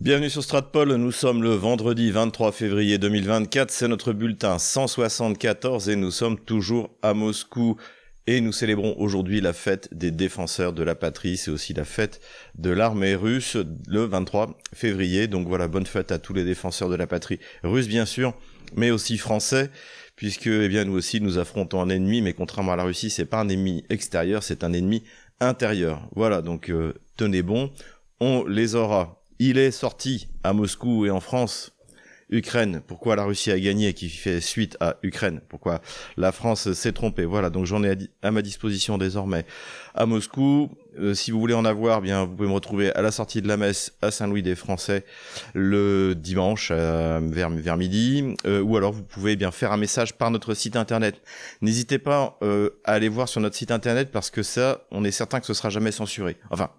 Bienvenue 0.00 0.30
sur 0.30 0.42
Stratpol, 0.42 0.94
nous 0.94 1.12
sommes 1.12 1.42
le 1.42 1.50
vendredi 1.50 2.10
23 2.10 2.52
février 2.52 2.96
2024, 2.96 3.70
c'est 3.70 3.86
notre 3.86 4.14
bulletin 4.14 4.58
174 4.58 5.90
et 5.90 5.96
nous 5.96 6.10
sommes 6.10 6.40
toujours 6.40 6.88
à 7.02 7.12
Moscou. 7.12 7.76
Et 8.26 8.40
nous 8.40 8.52
célébrons 8.52 8.94
aujourd'hui 8.96 9.42
la 9.42 9.52
fête 9.52 9.92
des 9.92 10.10
défenseurs 10.10 10.72
de 10.72 10.82
la 10.82 10.94
patrie, 10.94 11.36
c'est 11.36 11.50
aussi 11.50 11.74
la 11.74 11.84
fête 11.84 12.22
de 12.54 12.70
l'armée 12.70 13.14
russe 13.14 13.58
le 13.88 14.06
23 14.06 14.56
février, 14.72 15.26
donc 15.26 15.46
voilà, 15.46 15.68
bonne 15.68 15.84
fête 15.84 16.12
à 16.12 16.18
tous 16.18 16.32
les 16.32 16.44
défenseurs 16.44 16.88
de 16.88 16.96
la 16.96 17.06
patrie 17.06 17.38
russes 17.62 17.88
bien 17.88 18.06
sûr, 18.06 18.32
mais 18.76 18.90
aussi 18.90 19.18
français 19.18 19.70
puisque 20.16 20.46
eh 20.46 20.68
bien 20.68 20.86
nous 20.86 20.94
aussi 20.94 21.20
nous 21.20 21.36
affrontons 21.36 21.82
un 21.82 21.90
ennemi 21.90 22.22
mais 22.22 22.32
contrairement 22.32 22.72
à 22.72 22.76
la 22.76 22.84
Russie, 22.84 23.10
c'est 23.10 23.26
pas 23.26 23.40
un 23.40 23.50
ennemi 23.50 23.84
extérieur, 23.90 24.42
c'est 24.44 24.64
un 24.64 24.72
ennemi 24.72 25.02
intérieur. 25.40 26.08
Voilà, 26.16 26.40
donc 26.40 26.70
euh, 26.70 26.94
tenez 27.18 27.42
bon, 27.42 27.70
on 28.18 28.46
les 28.46 28.76
aura 28.76 29.19
il 29.40 29.56
est 29.56 29.70
sorti 29.70 30.28
à 30.44 30.52
Moscou 30.52 31.06
et 31.06 31.10
en 31.10 31.20
France. 31.20 31.72
Ukraine, 32.32 32.80
pourquoi 32.86 33.16
la 33.16 33.24
Russie 33.24 33.50
a 33.50 33.58
gagné 33.58 33.92
qui 33.92 34.08
fait 34.08 34.40
suite 34.40 34.76
à 34.78 34.98
Ukraine, 35.02 35.40
pourquoi 35.48 35.80
la 36.16 36.30
France 36.30 36.72
s'est 36.74 36.92
trompée? 36.92 37.24
Voilà, 37.24 37.50
donc 37.50 37.66
j'en 37.66 37.82
ai 37.82 37.96
à, 38.22 38.30
ma 38.30 38.40
disposition 38.40 38.98
désormais 38.98 39.44
à 39.96 40.06
Moscou. 40.06 40.70
Euh, 41.00 41.12
si 41.12 41.32
vous 41.32 41.40
voulez 41.40 41.54
en 41.54 41.64
avoir, 41.64 42.00
bien 42.02 42.26
vous 42.26 42.36
pouvez 42.36 42.48
me 42.48 42.54
retrouver 42.54 42.94
à 42.94 43.02
la 43.02 43.10
sortie 43.10 43.42
de 43.42 43.48
la 43.48 43.56
messe 43.56 43.94
à 44.00 44.12
Saint-Louis 44.12 44.44
des 44.44 44.54
Français 44.54 45.04
le 45.54 46.14
dimanche 46.14 46.68
euh, 46.70 47.18
vers, 47.20 47.50
vers 47.50 47.76
midi, 47.76 48.36
euh, 48.46 48.60
ou 48.60 48.76
alors 48.76 48.92
vous 48.92 49.02
pouvez 49.02 49.34
bien 49.34 49.50
faire 49.50 49.72
un 49.72 49.76
message 49.76 50.14
par 50.14 50.30
notre 50.30 50.54
site 50.54 50.76
internet. 50.76 51.20
N'hésitez 51.62 51.98
pas 51.98 52.38
à 52.84 52.92
aller 52.92 53.08
voir 53.08 53.28
sur 53.28 53.40
notre 53.40 53.56
site 53.56 53.72
internet 53.72 54.10
parce 54.12 54.30
que 54.30 54.44
ça, 54.44 54.86
on 54.92 55.02
est 55.02 55.10
certain 55.10 55.40
que 55.40 55.46
ce 55.46 55.54
sera 55.54 55.68
jamais 55.68 55.90
censuré. 55.90 56.36
Enfin, 56.50 56.70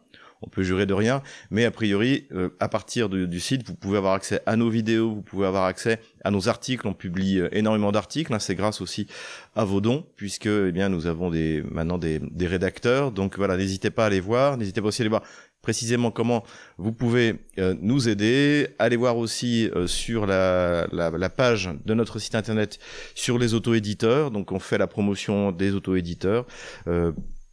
on 0.42 0.50
peut 0.50 0.64
jurer 0.64 0.86
de 0.86 0.94
rien, 0.94 1.22
mais 1.52 1.66
a 1.66 1.72
priori, 1.72 2.28
euh, 2.34 2.50
à 2.60 2.68
partir 2.68 3.10
du, 3.10 3.40
site, 3.40 3.66
vous 3.68 3.76
pouvez 3.76 3.98
avoir 3.98 4.14
accès 4.14 4.42
à 4.46 4.56
nos 4.56 4.70
vidéos, 4.70 5.12
vous 5.12 5.22
pouvez 5.22 5.46
avoir 5.46 5.66
accès 5.66 6.00
à 6.24 6.32
nos 6.32 6.50
articles. 6.50 6.88
On 6.88 6.94
publie 6.94 7.40
euh, 7.40 7.50
énormément 7.52 7.92
d'articles. 7.92 8.34
Hein, 8.34 8.40
c'est 8.40 8.56
grâce 8.56 8.82
aussi 8.82 9.08
à 9.56 9.66
vos 9.66 9.82
dons, 9.82 10.06
puisque 10.16 10.48
eh 10.48 10.72
bien 10.72 10.90
nous 10.90 11.06
avons 11.06 11.30
des 11.30 11.64
maintenant 11.70 11.98
des, 11.98 12.20
rédacteurs. 12.42 13.12
Donc 13.12 13.38
voilà, 13.38 13.56
n'hésitez 13.56 13.92
pas 13.92 14.08
à 14.08 14.10
les 14.10 14.20
voir. 14.20 14.58
N'hésitez 14.58 14.82
pas 14.82 14.88
aussi 14.88 15.04
à 15.04 15.06
les 15.06 15.10
voir 15.10 15.24
précisément 15.62 16.10
comment 16.10 16.44
vous 16.80 16.92
pouvez 16.92 17.36
euh, 17.60 17.76
nous 17.80 18.10
aider. 18.10 18.70
Allez 18.80 18.96
voir 18.96 19.18
aussi 19.18 19.70
sur 19.86 20.26
la, 20.26 20.88
la, 20.92 21.30
page 21.30 21.70
de 21.86 21.94
notre 21.94 22.18
site 22.18 22.34
internet 22.34 22.80
sur 23.14 23.38
les 23.38 23.54
auto-éditeurs. 23.54 24.32
Donc 24.32 24.52
on 24.52 24.60
fait 24.60 24.80
la 24.80 24.88
promotion 24.88 25.52
des 25.52 25.76
auto-éditeurs 25.76 26.48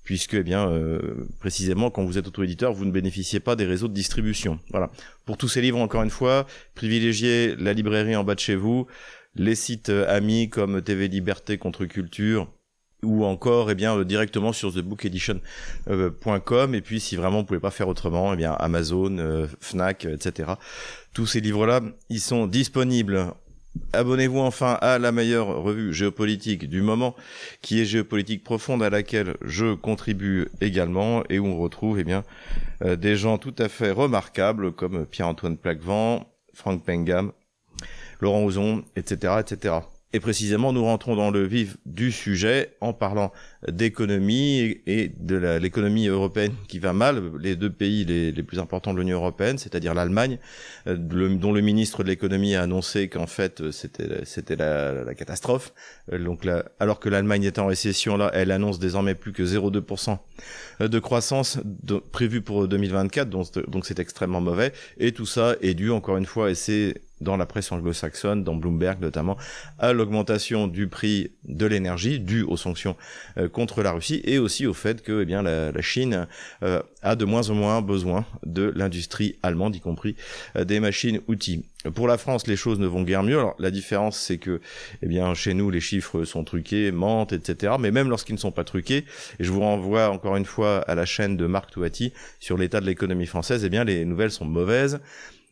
puisque 0.08 0.32
eh 0.32 0.42
bien 0.42 0.70
euh, 0.70 1.28
précisément 1.38 1.90
quand 1.90 2.02
vous 2.02 2.16
êtes 2.16 2.26
auto-éditeur, 2.26 2.72
vous 2.72 2.86
ne 2.86 2.90
bénéficiez 2.90 3.40
pas 3.40 3.56
des 3.56 3.66
réseaux 3.66 3.88
de 3.88 3.92
distribution. 3.92 4.58
Voilà. 4.70 4.90
Pour 5.26 5.36
tous 5.36 5.48
ces 5.48 5.60
livres, 5.60 5.78
encore 5.78 6.02
une 6.02 6.08
fois, 6.08 6.46
privilégiez 6.74 7.54
la 7.56 7.74
librairie 7.74 8.16
en 8.16 8.24
bas 8.24 8.34
de 8.34 8.40
chez 8.40 8.56
vous, 8.56 8.86
les 9.34 9.54
sites 9.54 9.90
euh, 9.90 10.08
amis 10.08 10.48
comme 10.48 10.80
TV 10.80 11.08
Liberté 11.08 11.58
contre 11.58 11.84
Culture 11.84 12.50
ou 13.02 13.26
encore 13.26 13.70
eh 13.70 13.74
bien 13.74 13.98
euh, 13.98 14.06
directement 14.06 14.54
sur 14.54 14.72
thebookedition.com 14.72 16.74
et 16.74 16.80
puis 16.80 17.00
si 17.00 17.16
vraiment 17.16 17.40
vous 17.40 17.44
pouvez 17.44 17.60
pas 17.60 17.70
faire 17.70 17.88
autrement 17.88 18.32
eh 18.32 18.36
bien 18.38 18.52
Amazon, 18.52 19.46
Fnac, 19.60 20.06
etc. 20.06 20.52
Tous 21.12 21.26
ces 21.26 21.42
livres 21.42 21.66
là, 21.66 21.82
ils 22.08 22.20
sont 22.20 22.46
disponibles 22.46 23.34
Abonnez-vous 23.92 24.38
enfin 24.38 24.78
à 24.80 24.98
la 24.98 25.12
meilleure 25.12 25.62
revue 25.62 25.92
géopolitique 25.92 26.68
du 26.68 26.82
moment, 26.82 27.14
qui 27.62 27.80
est 27.80 27.84
Géopolitique 27.84 28.44
Profonde, 28.44 28.82
à 28.82 28.90
laquelle 28.90 29.36
je 29.42 29.74
contribue 29.74 30.48
également, 30.60 31.22
et 31.28 31.38
où 31.38 31.46
on 31.46 31.58
retrouve 31.58 31.98
eh 31.98 32.04
bien, 32.04 32.24
euh, 32.84 32.96
des 32.96 33.16
gens 33.16 33.38
tout 33.38 33.54
à 33.58 33.68
fait 33.68 33.90
remarquables, 33.90 34.72
comme 34.72 35.06
Pierre-Antoine 35.06 35.56
Plaquevent, 35.56 36.26
Franck 36.54 36.84
Pengam, 36.84 37.32
Laurent 38.20 38.44
Ozon, 38.44 38.84
etc., 38.96 39.34
etc. 39.40 39.74
Et 40.14 40.20
précisément, 40.20 40.72
nous 40.72 40.84
rentrons 40.84 41.16
dans 41.16 41.30
le 41.30 41.46
vif 41.46 41.76
du 41.84 42.10
sujet 42.12 42.74
en 42.80 42.94
parlant 42.94 43.30
d'économie 43.70 44.80
et 44.86 45.12
de 45.18 45.36
l'économie 45.58 46.06
européenne 46.06 46.54
qui 46.66 46.78
va 46.78 46.94
mal. 46.94 47.22
Les 47.38 47.56
deux 47.56 47.70
pays 47.70 48.06
les, 48.06 48.42
plus 48.42 48.58
importants 48.58 48.94
de 48.94 49.00
l'Union 49.00 49.18
européenne, 49.18 49.58
c'est-à-dire 49.58 49.92
l'Allemagne, 49.92 50.38
euh, 50.86 50.96
dont 50.96 51.52
le 51.52 51.60
ministre 51.60 52.04
de 52.04 52.08
l'économie 52.08 52.54
a 52.54 52.62
annoncé 52.62 53.08
qu'en 53.08 53.26
fait 53.26 53.60
euh, 53.60 53.70
c'était 53.70 54.56
la, 54.56 55.14
catastrophe. 55.14 55.74
Euh, 56.10 56.18
donc 56.18 56.46
alors 56.80 57.00
que 57.00 57.10
l'Allemagne 57.10 57.44
est 57.44 57.58
en 57.58 57.66
récession, 57.66 58.16
là, 58.16 58.30
elle 58.32 58.50
annonce 58.50 58.78
désormais 58.78 59.14
plus 59.14 59.34
que 59.34 59.42
0,2% 59.42 60.18
de 60.88 60.98
croissance 60.98 61.58
prévue 62.12 62.40
pour 62.40 62.66
2024. 62.66 63.28
Donc 63.28 63.46
donc 63.68 63.84
c'est 63.84 63.98
extrêmement 63.98 64.40
mauvais. 64.40 64.72
Et 64.96 65.12
tout 65.12 65.26
ça 65.26 65.56
est 65.60 65.74
dû 65.74 65.90
encore 65.90 66.16
une 66.16 66.26
fois, 66.26 66.50
et 66.50 66.54
c'est 66.54 67.02
dans 67.20 67.36
la 67.36 67.46
presse 67.46 67.72
anglo-saxonne, 67.72 68.44
dans 68.44 68.54
Bloomberg 68.54 69.00
notamment, 69.00 69.36
à 69.78 69.92
l'augmentation 69.92 70.66
du 70.66 70.88
prix 70.88 71.30
de 71.44 71.66
l'énergie 71.66 72.20
due 72.20 72.42
aux 72.42 72.56
sanctions 72.56 72.96
euh, 73.36 73.48
contre 73.48 73.82
la 73.82 73.92
Russie 73.92 74.20
et 74.24 74.38
aussi 74.38 74.66
au 74.66 74.74
fait 74.74 75.02
que 75.02 75.22
eh 75.22 75.24
bien, 75.24 75.42
la, 75.42 75.72
Chine 75.80 76.26
euh, 76.62 76.82
a 77.02 77.16
de 77.16 77.24
moins 77.24 77.50
en 77.50 77.54
moins 77.54 77.82
besoin 77.82 78.26
de 78.44 78.72
l'industrie 78.74 79.36
allemande, 79.42 79.76
y 79.76 79.80
compris 79.80 80.16
euh, 80.56 80.64
des 80.64 80.80
machines-outils. 80.80 81.64
Pour 81.94 82.08
la 82.08 82.18
France, 82.18 82.46
les 82.46 82.56
choses 82.56 82.80
ne 82.80 82.86
vont 82.86 83.02
guère 83.02 83.22
mieux. 83.22 83.38
Alors, 83.38 83.54
la 83.58 83.70
différence, 83.70 84.18
c'est 84.18 84.38
que, 84.38 84.60
eh 85.00 85.06
bien, 85.06 85.32
chez 85.34 85.54
nous, 85.54 85.70
les 85.70 85.80
chiffres 85.80 86.24
sont 86.24 86.42
truqués, 86.42 86.90
mentent, 86.90 87.32
etc. 87.32 87.74
Mais 87.78 87.92
même 87.92 88.10
lorsqu'ils 88.10 88.34
ne 88.34 88.38
sont 88.38 88.50
pas 88.50 88.64
truqués, 88.64 89.04
et 89.38 89.44
je 89.44 89.50
vous 89.50 89.60
renvoie 89.60 90.10
encore 90.10 90.36
une 90.36 90.44
fois 90.44 90.78
à 90.80 90.94
la 90.96 91.06
chaîne 91.06 91.36
de 91.36 91.46
Marc 91.46 91.70
Touati 91.70 92.12
sur 92.40 92.58
l'état 92.58 92.80
de 92.80 92.86
l'économie 92.86 93.26
française, 93.26 93.64
eh 93.64 93.68
bien, 93.68 93.84
les 93.84 94.04
nouvelles 94.04 94.32
sont 94.32 94.44
mauvaises. 94.44 95.00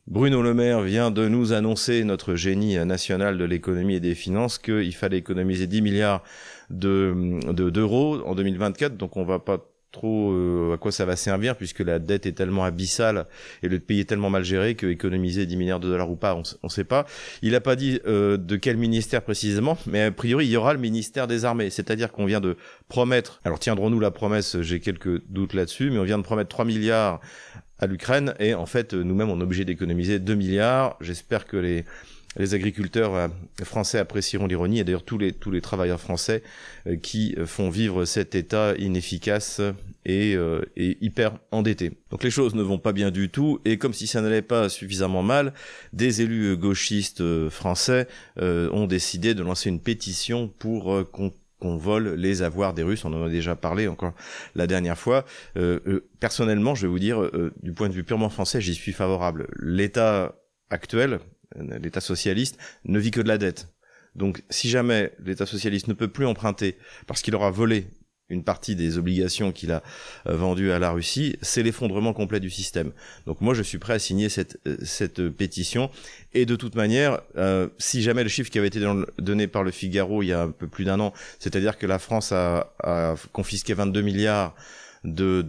Bruno 0.08 0.40
Le 0.40 0.54
Maire 0.54 0.82
vient 0.82 1.10
de 1.10 1.26
nous 1.26 1.52
annoncer, 1.52 2.04
notre 2.04 2.36
génie 2.36 2.76
national 2.86 3.38
de 3.38 3.44
l'économie 3.44 3.96
et 3.96 4.00
des 4.00 4.14
finances, 4.14 4.58
qu'il 4.58 4.94
fallait 4.94 5.18
économiser 5.18 5.66
10 5.66 5.82
milliards 5.82 6.22
de, 6.70 7.40
d'euros 7.70 8.22
en 8.24 8.36
2024. 8.36 8.96
Donc 8.96 9.16
on 9.16 9.24
va 9.24 9.40
pas 9.40 9.66
trop 9.90 10.32
euh, 10.32 10.74
à 10.74 10.78
quoi 10.78 10.92
ça 10.92 11.06
va 11.06 11.16
servir 11.16 11.56
puisque 11.56 11.80
la 11.80 11.98
dette 11.98 12.26
est 12.26 12.32
tellement 12.32 12.64
abyssale 12.64 13.26
et 13.62 13.68
le 13.68 13.80
pays 13.80 14.00
est 14.00 14.04
tellement 14.04 14.30
mal 14.30 14.44
géré 14.44 14.74
que 14.74 14.86
économiser 14.86 15.46
10 15.46 15.56
milliards 15.56 15.80
de 15.80 15.88
dollars 15.88 16.10
ou 16.10 16.16
pas, 16.16 16.34
on, 16.34 16.42
ne 16.62 16.68
sait 16.68 16.84
pas. 16.84 17.06
Il 17.42 17.52
n'a 17.52 17.60
pas 17.60 17.74
dit 17.74 17.98
euh, 18.06 18.36
de 18.36 18.56
quel 18.56 18.76
ministère 18.76 19.22
précisément, 19.22 19.76
mais 19.86 20.02
a 20.02 20.12
priori 20.12 20.46
il 20.46 20.50
y 20.50 20.56
aura 20.56 20.72
le 20.72 20.78
ministère 20.78 21.26
des 21.26 21.44
armées, 21.44 21.70
c'est-à-dire 21.70 22.12
qu'on 22.12 22.26
vient 22.26 22.40
de 22.40 22.56
promettre. 22.88 23.40
Alors 23.44 23.58
tiendrons-nous 23.58 23.98
la 23.98 24.12
promesse 24.12 24.60
J'ai 24.60 24.78
quelques 24.78 25.26
doutes 25.28 25.54
là-dessus, 25.54 25.90
mais 25.90 25.98
on 25.98 26.04
vient 26.04 26.18
de 26.18 26.22
promettre 26.22 26.50
3 26.50 26.64
milliards 26.64 27.20
à 27.78 27.86
l'Ukraine 27.86 28.34
et 28.38 28.54
en 28.54 28.66
fait 28.66 28.94
nous-mêmes 28.94 29.30
on 29.30 29.40
est 29.40 29.44
obligé 29.44 29.64
d'économiser 29.64 30.18
2 30.18 30.34
milliards. 30.34 30.96
J'espère 31.00 31.46
que 31.46 31.56
les 31.56 31.84
agriculteurs 32.54 33.14
euh, 33.14 33.28
français 33.64 33.98
apprécieront 33.98 34.46
l'ironie 34.46 34.80
et 34.80 34.84
d'ailleurs 34.84 35.04
tous 35.04 35.18
les 35.18 35.32
tous 35.32 35.50
les 35.50 35.60
travailleurs 35.60 36.00
français 36.00 36.42
euh, 36.86 36.96
qui 36.96 37.34
font 37.46 37.70
vivre 37.70 38.04
cet 38.04 38.34
État 38.34 38.74
inefficace 38.76 39.60
et, 40.04 40.34
euh, 40.36 40.62
et, 40.76 40.98
hyper 41.00 41.38
endetté. 41.50 41.92
Donc 42.10 42.22
les 42.22 42.30
choses 42.30 42.54
ne 42.54 42.62
vont 42.62 42.78
pas 42.78 42.92
bien 42.92 43.10
du 43.10 43.30
tout 43.30 43.60
et 43.64 43.78
comme 43.78 43.92
si 43.94 44.06
ça 44.06 44.20
n'allait 44.20 44.42
pas 44.42 44.68
suffisamment 44.68 45.22
mal, 45.22 45.52
des 45.92 46.22
élus 46.22 46.56
gauchistes 46.56 47.48
français 47.48 48.06
ont 48.38 48.86
décidé 48.86 49.34
de 49.34 49.42
lancer 49.42 49.68
une 49.68 49.80
pétition 49.80 50.48
pour 50.48 51.10
qu'on 51.10 51.32
qu'on 51.60 51.76
vole 51.76 52.14
les 52.14 52.42
avoirs 52.42 52.74
des 52.74 52.82
Russes. 52.82 53.04
On 53.04 53.12
en 53.12 53.24
a 53.24 53.28
déjà 53.28 53.56
parlé 53.56 53.88
encore 53.88 54.14
la 54.54 54.66
dernière 54.66 54.98
fois. 54.98 55.24
Euh, 55.56 55.80
euh, 55.86 56.08
personnellement, 56.20 56.74
je 56.74 56.82
vais 56.82 56.90
vous 56.90 56.98
dire, 56.98 57.20
euh, 57.20 57.52
du 57.62 57.72
point 57.72 57.88
de 57.88 57.94
vue 57.94 58.04
purement 58.04 58.28
français, 58.28 58.60
j'y 58.60 58.74
suis 58.74 58.92
favorable. 58.92 59.48
L'État 59.58 60.34
actuel, 60.70 61.20
l'État 61.56 62.00
socialiste, 62.00 62.58
ne 62.84 62.98
vit 62.98 63.10
que 63.10 63.20
de 63.20 63.28
la 63.28 63.38
dette. 63.38 63.68
Donc, 64.14 64.42
si 64.50 64.68
jamais 64.68 65.12
l'État 65.18 65.46
socialiste 65.46 65.88
ne 65.88 65.92
peut 65.92 66.08
plus 66.08 66.26
emprunter 66.26 66.76
parce 67.06 67.22
qu'il 67.22 67.34
aura 67.34 67.50
volé 67.50 67.86
une 68.28 68.42
partie 68.42 68.74
des 68.74 68.98
obligations 68.98 69.52
qu'il 69.52 69.72
a 69.72 69.82
euh, 70.26 70.36
vendues 70.36 70.72
à 70.72 70.78
la 70.78 70.90
Russie, 70.90 71.36
c'est 71.42 71.62
l'effondrement 71.62 72.12
complet 72.12 72.40
du 72.40 72.50
système. 72.50 72.92
Donc 73.26 73.40
moi, 73.40 73.54
je 73.54 73.62
suis 73.62 73.78
prêt 73.78 73.94
à 73.94 73.98
signer 73.98 74.28
cette, 74.28 74.58
euh, 74.66 74.76
cette 74.82 75.28
pétition. 75.28 75.90
Et 76.34 76.44
de 76.44 76.56
toute 76.56 76.74
manière, 76.74 77.20
euh, 77.36 77.68
si 77.78 78.02
jamais 78.02 78.22
le 78.22 78.28
chiffre 78.28 78.50
qui 78.50 78.58
avait 78.58 78.68
été 78.68 78.80
donné 79.18 79.46
par 79.46 79.62
le 79.62 79.70
Figaro 79.70 80.22
il 80.22 80.26
y 80.26 80.32
a 80.32 80.42
un 80.42 80.50
peu 80.50 80.66
plus 80.66 80.84
d'un 80.84 81.00
an, 81.00 81.12
c'est-à-dire 81.38 81.78
que 81.78 81.86
la 81.86 81.98
France 81.98 82.32
a, 82.32 82.72
a 82.82 83.14
confisqué 83.32 83.74
22 83.74 84.02
milliards 84.02 84.54
de 85.04 85.42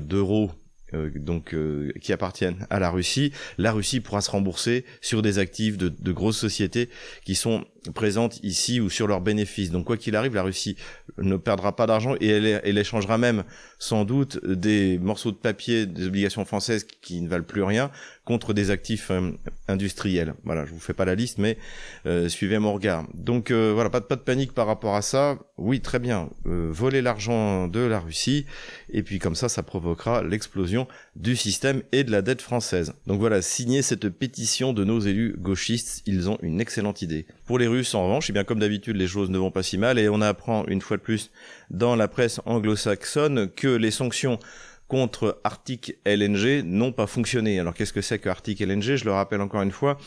d'euros 0.00 0.50
euh, 0.92 1.10
donc 1.14 1.54
qui 2.00 2.12
appartiennent 2.12 2.66
à 2.68 2.78
la 2.78 2.90
Russie, 2.90 3.32
la 3.58 3.72
Russie 3.72 4.00
pourra 4.00 4.20
se 4.20 4.30
rembourser 4.30 4.84
sur 5.00 5.22
des 5.22 5.38
actifs 5.38 5.78
de, 5.78 5.88
de 5.88 6.12
grosses 6.12 6.38
sociétés 6.38 6.90
qui 7.24 7.34
sont 7.34 7.64
présentes 7.92 8.40
ici 8.42 8.80
ou 8.80 8.90
sur 8.90 9.06
leurs 9.06 9.20
bénéfices. 9.20 9.70
Donc 9.70 9.86
quoi 9.86 9.96
qu'il 9.96 10.16
arrive, 10.16 10.34
la 10.34 10.42
Russie 10.42 10.76
ne 11.18 11.36
perdra 11.36 11.76
pas 11.76 11.86
d'argent 11.86 12.14
et 12.20 12.28
elle, 12.28 12.78
échangera 12.78 13.18
même 13.18 13.44
sans 13.78 14.04
doute 14.04 14.44
des 14.46 14.98
morceaux 14.98 15.30
de 15.30 15.36
papier, 15.36 15.86
des 15.86 16.06
obligations 16.06 16.44
françaises 16.44 16.86
qui 17.02 17.20
ne 17.20 17.28
valent 17.28 17.44
plus 17.44 17.62
rien 17.62 17.90
contre 18.24 18.54
des 18.54 18.70
actifs 18.70 19.10
euh, 19.10 19.32
industriels. 19.68 20.34
Voilà, 20.44 20.64
je 20.64 20.72
vous 20.72 20.80
fais 20.80 20.94
pas 20.94 21.04
la 21.04 21.14
liste, 21.14 21.38
mais 21.38 21.58
euh, 22.06 22.28
suivez 22.28 22.58
mon 22.58 22.72
regard. 22.72 23.06
Donc 23.14 23.50
euh, 23.50 23.72
voilà, 23.74 23.90
pas 23.90 24.00
de, 24.00 24.06
pas 24.06 24.16
de 24.16 24.22
panique 24.22 24.52
par 24.52 24.66
rapport 24.66 24.94
à 24.94 25.02
ça. 25.02 25.38
Oui, 25.56 25.80
très 25.80 25.98
bien, 25.98 26.30
voler 26.44 27.00
l'argent 27.00 27.68
de 27.68 27.78
la 27.78 28.00
Russie, 28.00 28.44
et 28.90 29.04
puis 29.04 29.20
comme 29.20 29.36
ça, 29.36 29.48
ça 29.48 29.62
provoquera 29.62 30.24
l'explosion 30.24 30.88
du 31.14 31.36
système 31.36 31.82
et 31.92 32.02
de 32.02 32.10
la 32.10 32.22
dette 32.22 32.42
française. 32.42 32.92
Donc 33.06 33.20
voilà, 33.20 33.40
signer 33.40 33.82
cette 33.82 34.08
pétition 34.08 34.72
de 34.72 34.82
nos 34.82 34.98
élus 34.98 35.36
gauchistes, 35.38 36.02
ils 36.06 36.28
ont 36.28 36.38
une 36.42 36.60
excellente 36.60 37.02
idée. 37.02 37.26
Pour 37.46 37.58
les 37.58 37.66
Russes, 37.66 37.94
en 37.94 38.04
revanche, 38.04 38.30
eh 38.30 38.32
bien 38.32 38.44
comme 38.44 38.58
d'habitude, 38.58 38.96
les 38.96 39.06
choses 39.06 39.28
ne 39.28 39.36
vont 39.36 39.50
pas 39.50 39.62
si 39.62 39.76
mal, 39.76 39.98
et 39.98 40.08
on 40.08 40.22
apprend 40.22 40.64
une 40.66 40.80
fois 40.80 40.96
de 40.96 41.02
plus 41.02 41.30
dans 41.70 41.94
la 41.94 42.08
presse 42.08 42.40
anglo-saxonne 42.46 43.50
que 43.50 43.68
les 43.68 43.90
sanctions 43.90 44.38
contre 44.88 45.40
Arctic 45.44 45.98
LNG 46.06 46.62
n'ont 46.64 46.92
pas 46.92 47.06
fonctionné. 47.06 47.58
Alors 47.60 47.74
qu'est-ce 47.74 47.92
que 47.92 48.00
c'est 48.00 48.18
que 48.18 48.30
Arctic 48.30 48.60
LNG 48.60 48.96
Je 48.96 49.04
le 49.04 49.12
rappelle 49.12 49.42
encore 49.42 49.60
une 49.60 49.72
fois, 49.72 49.98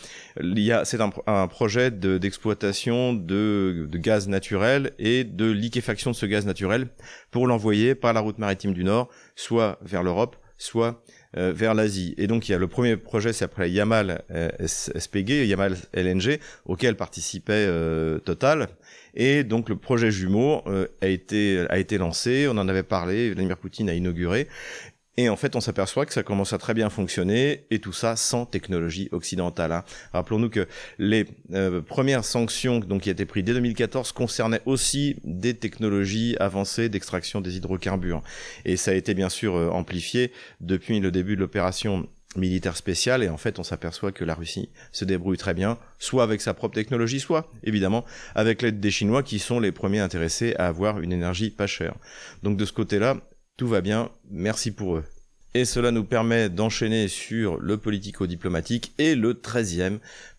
c'est 0.83 0.99
un, 0.99 1.47
projet 1.47 1.91
d'exploitation 1.91 3.13
de, 3.13 3.87
de, 3.89 3.97
gaz 3.97 4.27
naturel 4.27 4.93
et 4.97 5.23
de 5.23 5.45
liquéfaction 5.45 6.11
de 6.11 6.15
ce 6.15 6.25
gaz 6.25 6.45
naturel 6.45 6.87
pour 7.29 7.45
l'envoyer 7.45 7.93
par 7.93 8.13
la 8.13 8.19
route 8.19 8.39
maritime 8.39 8.73
du 8.73 8.83
Nord, 8.83 9.09
soit 9.35 9.77
vers 9.81 10.03
l'Europe, 10.03 10.37
soit 10.57 11.03
euh, 11.35 11.51
vers 11.53 11.73
l'Asie. 11.73 12.15
Et 12.17 12.25
donc 12.27 12.47
il 12.47 12.53
y 12.53 12.55
a 12.55 12.57
le 12.57 12.67
premier 12.69 12.95
projet, 12.95 13.33
c'est 13.33 13.43
après 13.43 13.69
Yamal 13.69 14.23
euh, 14.31 14.49
SPG, 14.65 15.45
Yamal 15.45 15.75
LNG, 15.93 16.39
auquel 16.65 16.95
participait 16.95 17.65
euh, 17.67 18.19
Total. 18.19 18.69
Et 19.13 19.43
donc 19.43 19.67
le 19.67 19.75
projet 19.75 20.09
jumeau 20.09 20.63
a 21.01 21.07
été 21.07 21.65
a 21.69 21.79
été 21.79 21.97
lancé, 21.97 22.47
on 22.47 22.57
en 22.57 22.69
avait 22.69 22.83
parlé, 22.83 23.31
Vladimir 23.31 23.57
Poutine 23.57 23.89
a 23.89 23.93
inauguré. 23.93 24.47
Et 25.19 25.29
en 25.29 25.35
fait, 25.35 25.55
on 25.55 25.61
s'aperçoit 25.61 26.05
que 26.05 26.13
ça 26.13 26.21
commence 26.21 26.53
à 26.53 26.59
très 26.59 26.75
bien 26.75 26.91
fonctionner, 26.91 27.65
et 27.71 27.79
tout 27.79 27.91
ça 27.91 28.15
sans 28.15 28.45
technologie 28.45 29.09
occidentale. 29.11 29.71
Hein. 29.71 29.83
Rappelons-nous 30.13 30.51
que 30.51 30.67
les 30.99 31.25
euh, 31.53 31.81
premières 31.81 32.23
sanctions 32.23 32.79
donc, 32.79 33.01
qui 33.01 33.09
étaient 33.09 33.25
prises 33.25 33.43
dès 33.43 33.53
2014 33.53 34.11
concernaient 34.11 34.61
aussi 34.65 35.15
des 35.23 35.55
technologies 35.55 36.35
avancées 36.39 36.87
d'extraction 36.87 37.41
des 37.41 37.57
hydrocarbures. 37.57 38.21
Et 38.63 38.77
ça 38.77 38.91
a 38.91 38.93
été 38.93 39.15
bien 39.15 39.29
sûr 39.29 39.55
euh, 39.55 39.69
amplifié 39.69 40.31
depuis 40.61 40.99
le 40.99 41.09
début 41.09 41.35
de 41.35 41.41
l'opération 41.41 42.07
militaire 42.35 42.77
spécial 42.77 43.23
et 43.23 43.29
en 43.29 43.37
fait 43.37 43.57
on 43.57 43.63
s'aperçoit 43.63 44.11
que 44.11 44.23
la 44.23 44.35
Russie 44.35 44.69
se 44.91 45.05
débrouille 45.05 45.37
très 45.37 45.55
bien, 45.55 45.79
soit 45.97 46.23
avec 46.23 46.41
sa 46.41 46.53
propre 46.53 46.75
technologie, 46.75 47.19
soit 47.19 47.49
évidemment 47.63 48.05
avec 48.35 48.61
l'aide 48.61 48.79
des 48.79 48.91
Chinois 48.91 49.23
qui 49.23 49.39
sont 49.39 49.59
les 49.59 49.71
premiers 49.71 49.99
intéressés 49.99 50.53
à 50.59 50.67
avoir 50.67 50.99
une 50.99 51.13
énergie 51.13 51.49
pas 51.49 51.65
chère. 51.65 51.95
Donc 52.43 52.57
de 52.57 52.65
ce 52.65 52.73
côté-là, 52.73 53.17
tout 53.57 53.67
va 53.67 53.81
bien, 53.81 54.09
merci 54.29 54.71
pour 54.71 54.97
eux. 54.97 55.03
Et 55.55 55.65
cela 55.65 55.91
nous 55.91 56.03
permet 56.03 56.49
d'enchaîner 56.49 57.07
sur 57.07 57.57
le 57.57 57.77
politico-diplomatique 57.77 58.93
et 58.99 59.15
le 59.15 59.33
13e 59.33 59.97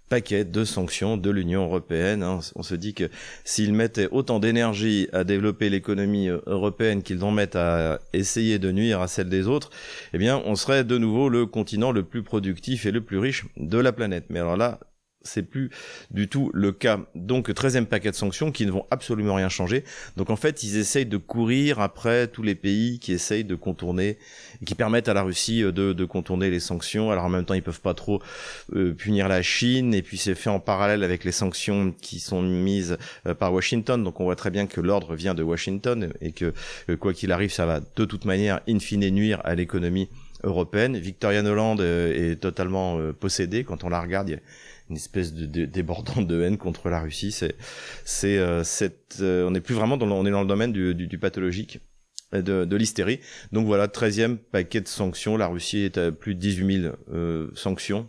paquet 0.08 0.44
de 0.44 0.64
sanctions 0.64 1.16
de 1.16 1.28
l'Union 1.28 1.64
européenne. 1.64 2.22
Hein. 2.22 2.38
On 2.54 2.62
se 2.62 2.74
dit 2.74 2.94
que 2.94 3.10
s'ils 3.44 3.74
mettaient 3.74 4.08
autant 4.10 4.38
d'énergie 4.38 5.08
à 5.12 5.24
développer 5.24 5.68
l'économie 5.68 6.28
euh, 6.28 6.38
européenne 6.46 7.02
qu'ils 7.02 7.24
en 7.24 7.30
mettent 7.30 7.56
à 7.56 7.98
essayer 8.12 8.58
de 8.58 8.70
nuire 8.70 9.00
à 9.00 9.08
celle 9.08 9.28
des 9.28 9.48
autres, 9.48 9.70
eh 10.14 10.18
bien, 10.18 10.40
on 10.46 10.56
serait 10.56 10.84
de 10.84 10.96
nouveau 10.96 11.28
le 11.28 11.44
continent 11.44 11.92
le 11.92 12.04
plus 12.04 12.22
productif 12.22 12.86
et 12.86 12.90
le 12.90 13.00
plus 13.00 13.18
riche 13.18 13.44
de 13.56 13.78
la 13.78 13.92
planète. 13.92 14.26
Mais 14.30 14.38
alors 14.38 14.56
là, 14.56 14.78
c'est 15.28 15.42
plus 15.42 15.70
du 16.10 16.28
tout 16.28 16.50
le 16.54 16.72
cas. 16.72 17.00
Donc 17.14 17.48
13e 17.50 17.86
paquet 17.86 18.10
de 18.10 18.16
sanctions 18.16 18.52
qui 18.52 18.66
ne 18.66 18.70
vont 18.70 18.86
absolument 18.90 19.34
rien 19.34 19.48
changer. 19.48 19.84
Donc 20.16 20.30
en 20.30 20.36
fait, 20.36 20.62
ils 20.62 20.76
essayent 20.76 21.06
de 21.06 21.16
courir 21.16 21.80
après 21.80 22.26
tous 22.28 22.42
les 22.42 22.54
pays 22.54 22.98
qui 22.98 23.12
essayent 23.12 23.44
de 23.44 23.54
contourner, 23.54 24.18
qui 24.64 24.74
permettent 24.74 25.08
à 25.08 25.14
la 25.14 25.22
Russie 25.22 25.62
euh, 25.62 25.72
de, 25.72 26.04
contourner 26.04 26.50
les 26.50 26.60
sanctions. 26.60 27.10
Alors 27.10 27.24
en 27.24 27.28
même 27.28 27.44
temps, 27.44 27.54
ils 27.54 27.62
peuvent 27.62 27.80
pas 27.80 27.94
trop 27.94 28.22
euh, 28.74 28.94
punir 28.94 29.28
la 29.28 29.42
Chine 29.42 29.94
et 29.94 30.02
puis 30.02 30.18
c'est 30.18 30.34
fait 30.34 30.50
en 30.50 30.60
parallèle 30.60 31.04
avec 31.04 31.24
les 31.24 31.32
sanctions 31.32 31.94
qui 32.00 32.18
sont 32.18 32.42
mises 32.42 32.96
euh, 33.26 33.34
par 33.34 33.52
Washington. 33.52 34.02
Donc 34.02 34.20
on 34.20 34.24
voit 34.24 34.36
très 34.36 34.50
bien 34.50 34.66
que 34.66 34.80
l'ordre 34.80 35.14
vient 35.14 35.34
de 35.34 35.42
Washington 35.42 36.12
et 36.20 36.32
que 36.32 36.54
quoi 36.96 37.12
qu'il 37.12 37.32
arrive, 37.32 37.52
ça 37.52 37.66
va 37.66 37.80
de 37.80 38.04
toute 38.04 38.24
manière 38.24 38.60
in 38.68 38.78
fine 38.78 39.08
nuire 39.10 39.40
à 39.44 39.54
l'économie 39.54 40.08
européenne. 40.44 40.96
Victoria 40.96 41.42
Noland 41.42 41.76
est 41.78 42.40
totalement 42.40 42.98
possédée 43.18 43.64
quand 43.64 43.84
on 43.84 43.88
la 43.88 44.00
regarde. 44.00 44.38
Une 44.90 44.96
espèce 44.96 45.32
de, 45.34 45.64
débordante 45.66 46.26
de 46.26 46.42
haine 46.42 46.58
contre 46.58 46.88
la 46.88 47.00
Russie. 47.00 47.32
C'est, 47.32 47.56
c'est, 48.04 48.38
euh, 48.38 48.62
euh, 49.20 49.46
on 49.46 49.50
n'est 49.50 49.60
plus 49.60 49.74
vraiment 49.74 49.96
dans 49.96 50.06
le, 50.06 50.12
on 50.12 50.26
est 50.26 50.30
dans 50.30 50.42
le 50.42 50.48
domaine 50.48 50.72
du, 50.72 50.94
du, 50.94 51.18
pathologique 51.18 51.80
de, 52.32 52.64
de 52.64 52.76
l'hystérie. 52.76 53.20
Donc 53.52 53.66
voilà, 53.66 53.86
13e 53.86 54.36
paquet 54.36 54.80
de 54.80 54.88
sanctions. 54.88 55.36
La 55.36 55.48
Russie 55.48 55.80
est 55.80 55.98
à 55.98 56.12
plus 56.12 56.34
de 56.34 56.40
18 56.40 56.80
000 56.82 56.94
euh, 57.12 57.50
sanctions. 57.54 58.08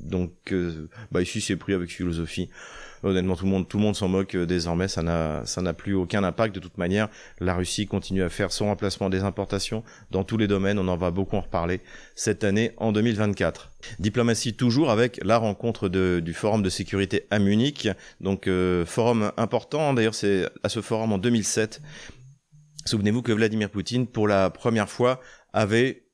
Donc 0.00 0.54
bah 1.10 1.22
ici 1.22 1.40
c'est 1.40 1.56
pris 1.56 1.74
avec 1.74 1.90
philosophie. 1.90 2.48
Honnêtement 3.02 3.36
tout 3.36 3.44
le 3.44 3.50
monde 3.50 3.68
tout 3.68 3.78
le 3.78 3.84
monde 3.84 3.94
s'en 3.94 4.08
moque 4.08 4.34
euh, 4.34 4.46
désormais. 4.46 4.88
Ça 4.88 5.02
n'a 5.02 5.42
ça 5.44 5.62
n'a 5.62 5.72
plus 5.72 5.94
aucun 5.94 6.24
impact. 6.24 6.54
De 6.54 6.60
toute 6.60 6.78
manière 6.78 7.08
la 7.40 7.54
Russie 7.54 7.86
continue 7.86 8.22
à 8.22 8.28
faire 8.28 8.50
son 8.50 8.66
remplacement 8.66 9.08
des 9.08 9.22
importations 9.22 9.84
dans 10.10 10.24
tous 10.24 10.36
les 10.36 10.48
domaines. 10.48 10.78
On 10.78 10.88
en 10.88 10.96
va 10.96 11.10
beaucoup 11.10 11.36
en 11.36 11.42
reparler 11.42 11.80
cette 12.14 12.44
année 12.44 12.72
en 12.76 12.92
2024 12.92 13.72
diplomatie 14.00 14.54
toujours 14.54 14.90
avec 14.90 15.20
la 15.24 15.38
rencontre 15.38 15.88
de, 15.88 16.20
du 16.24 16.34
forum 16.34 16.62
de 16.62 16.70
sécurité 16.70 17.26
à 17.30 17.38
Munich. 17.38 17.88
Donc 18.20 18.48
euh, 18.48 18.84
forum 18.84 19.30
important. 19.36 19.94
D'ailleurs 19.94 20.14
c'est 20.14 20.48
à 20.62 20.68
ce 20.68 20.80
forum 20.80 21.12
en 21.12 21.18
2007 21.18 21.80
souvenez-vous 22.84 23.22
que 23.22 23.32
Vladimir 23.32 23.70
Poutine 23.70 24.06
pour 24.06 24.26
la 24.26 24.50
première 24.50 24.88
fois 24.88 25.20
avait 25.52 26.08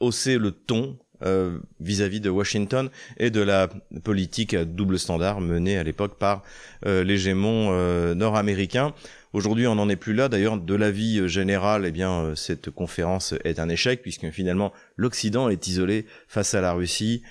haussé 0.00 0.38
le 0.38 0.52
ton 0.52 0.98
euh, 1.24 1.58
vis-à-vis 1.80 2.20
de 2.20 2.30
Washington 2.30 2.90
et 3.16 3.30
de 3.30 3.40
la 3.40 3.68
politique 4.02 4.54
à 4.54 4.64
double 4.64 4.98
standard 4.98 5.40
menée 5.40 5.78
à 5.78 5.82
l'époque 5.82 6.18
par 6.18 6.42
euh, 6.86 7.04
l'hégémon 7.04 7.68
euh, 7.70 8.14
nord-américain. 8.14 8.92
Aujourd'hui, 9.32 9.66
on 9.66 9.76
n'en 9.76 9.88
est 9.88 9.96
plus 9.96 10.14
là. 10.14 10.28
D'ailleurs, 10.28 10.58
de 10.58 10.74
l'avis 10.74 11.28
général, 11.28 11.84
eh 11.86 11.90
bien, 11.90 12.34
cette 12.36 12.70
conférence 12.70 13.34
est 13.44 13.58
un 13.58 13.68
échec 13.68 14.02
puisque 14.02 14.28
finalement, 14.30 14.72
l'Occident 14.96 15.48
est 15.48 15.68
isolé 15.68 16.06
face 16.28 16.52
à 16.52 16.60
la 16.60 16.74
Russie, 16.74 17.22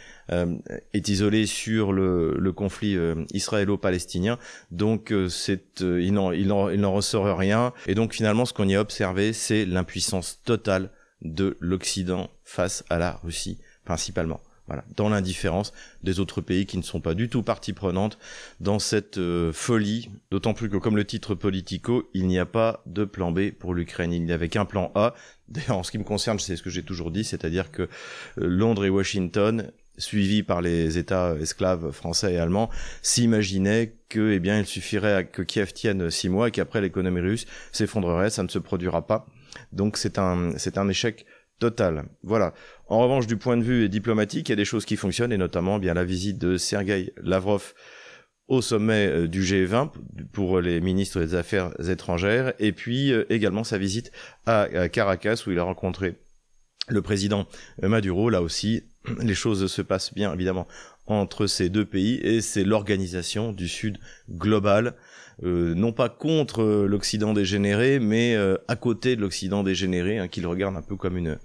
est 0.93 1.09
isolé 1.09 1.45
sur 1.45 1.93
le, 1.93 2.35
le 2.39 2.51
conflit 2.53 2.97
israélo-palestinien. 3.33 4.39
Donc, 4.71 5.13
c'est, 5.29 5.81
il 5.81 6.13
n'en, 6.13 6.31
il 6.31 6.47
n'en 6.47 6.91
ressort 6.91 7.38
rien. 7.38 7.71
Et 7.85 7.93
donc, 7.93 8.15
finalement, 8.15 8.45
ce 8.45 8.53
qu'on 8.53 8.67
y 8.67 8.75
a 8.75 8.81
observé, 8.81 9.31
c'est 9.31 9.65
l'impuissance 9.65 10.39
totale 10.43 10.89
de 11.21 11.55
l'Occident 11.59 12.31
face 12.45 12.83
à 12.89 12.97
la 12.97 13.19
Russie 13.23 13.59
principalement. 13.91 14.39
Voilà, 14.67 14.85
dans 14.95 15.09
l'indifférence 15.09 15.73
des 16.01 16.21
autres 16.21 16.39
pays 16.39 16.65
qui 16.65 16.77
ne 16.77 16.81
sont 16.81 17.01
pas 17.01 17.13
du 17.13 17.27
tout 17.27 17.43
partie 17.43 17.73
prenante 17.73 18.17
dans 18.61 18.79
cette 18.79 19.17
euh, 19.17 19.51
folie, 19.51 20.09
d'autant 20.29 20.53
plus 20.53 20.69
que 20.69 20.77
comme 20.77 20.95
le 20.95 21.03
titre 21.03 21.35
Politico, 21.35 22.09
il 22.13 22.25
n'y 22.27 22.39
a 22.39 22.45
pas 22.45 22.81
de 22.85 23.03
plan 23.03 23.33
B 23.33 23.51
pour 23.51 23.73
l'Ukraine, 23.73 24.13
il 24.13 24.23
n'y 24.23 24.31
avait 24.31 24.47
qu'un 24.47 24.63
plan 24.63 24.89
A. 24.95 25.13
D'ailleurs, 25.49 25.79
en 25.79 25.83
ce 25.83 25.91
qui 25.91 25.97
me 25.97 26.05
concerne, 26.05 26.39
c'est 26.39 26.55
ce 26.55 26.63
que 26.63 26.69
j'ai 26.69 26.83
toujours 26.83 27.11
dit, 27.11 27.25
c'est-à-dire 27.25 27.69
que 27.69 27.81
euh, 27.81 27.88
Londres 28.38 28.85
et 28.85 28.89
Washington 28.89 29.73
suivis 29.97 30.41
par 30.41 30.61
les 30.61 30.97
États 30.97 31.35
esclaves 31.35 31.91
français 31.91 32.35
et 32.35 32.38
allemands, 32.38 32.69
s'imaginaient 33.01 33.98
que, 34.07 34.31
eh 34.31 34.39
bien, 34.39 34.57
il 34.57 34.65
suffirait 34.65 35.27
que 35.27 35.41
Kiev 35.41 35.74
tienne 35.74 36.10
six 36.10 36.29
mois 36.29 36.48
et 36.48 36.51
qu'après 36.51 36.79
l'économie 36.79 37.19
russe 37.19 37.45
s'effondrerait, 37.74 38.29
ça 38.29 38.43
ne 38.43 38.48
se 38.48 38.60
produira 38.60 39.05
pas. 39.05 39.25
Donc 39.74 39.98
c'est 39.98 40.17
un, 40.17 40.53
c'est 40.57 40.77
un 40.77 40.88
échec 40.88 41.25
total. 41.62 42.06
Voilà. 42.24 42.53
En 42.88 43.00
revanche, 43.00 43.27
du 43.27 43.38
point 43.38 43.56
de 43.56 43.63
vue 43.63 43.88
diplomatique, 43.88 44.50
il 44.50 44.51
y 44.51 44.53
a 44.53 44.58
des 44.58 44.65
choses 44.65 44.84
qui 44.84 44.98
fonctionnent, 44.98 45.32
et 45.32 45.38
notamment 45.38 45.77
bien 45.77 45.94
la 45.94 46.03
visite 46.03 46.39
de 46.39 46.58
Sergei 46.58 47.13
Lavrov 47.22 47.74
au 48.48 48.62
sommet 48.62 49.08
euh, 49.08 49.27
du 49.27 49.44
G20 49.44 49.91
pour 50.34 50.60
les 50.60 50.82
ministres 50.82 51.22
des 51.22 51.36
Affaires 51.36 51.72
étrangères, 51.88 52.53
et 52.58 52.72
puis 52.72 53.13
euh, 53.13 53.25
également 53.30 53.63
sa 53.63 53.77
visite 53.77 54.12
à 54.48 54.89
Caracas 54.89 55.44
où 55.46 55.51
il 55.51 55.60
a 55.60 55.63
rencontré 55.63 56.15
le 56.89 57.01
président 57.03 57.46
Maduro. 57.82 58.32
Là 58.32 58.41
aussi, 58.41 58.84
les 59.22 59.36
choses 59.36 59.72
se 59.72 59.82
passent 59.84 60.13
bien 60.15 60.34
évidemment 60.34 60.68
entre 61.06 61.46
ces 61.46 61.70
deux 61.70 61.86
pays 61.86 62.15
et 62.24 62.41
c'est 62.41 62.63
l'organisation 62.63 63.51
du 63.51 63.68
Sud 63.68 64.00
global, 64.30 64.96
euh, 65.43 65.74
non 65.75 65.91
pas 65.91 66.10
contre 66.10 66.63
l'Occident 66.88 67.33
dégénéré, 67.33 68.00
mais 68.00 68.36
à 68.67 68.75
côté 68.75 69.15
de 69.15 69.21
l'Occident 69.21 69.63
dégénéré, 69.63 70.19
hein, 70.19 70.27
qu'il 70.27 70.45
regarde 70.48 70.75
un 70.75 70.81
peu 70.81 70.95
comme 70.95 71.17
une 71.17 71.38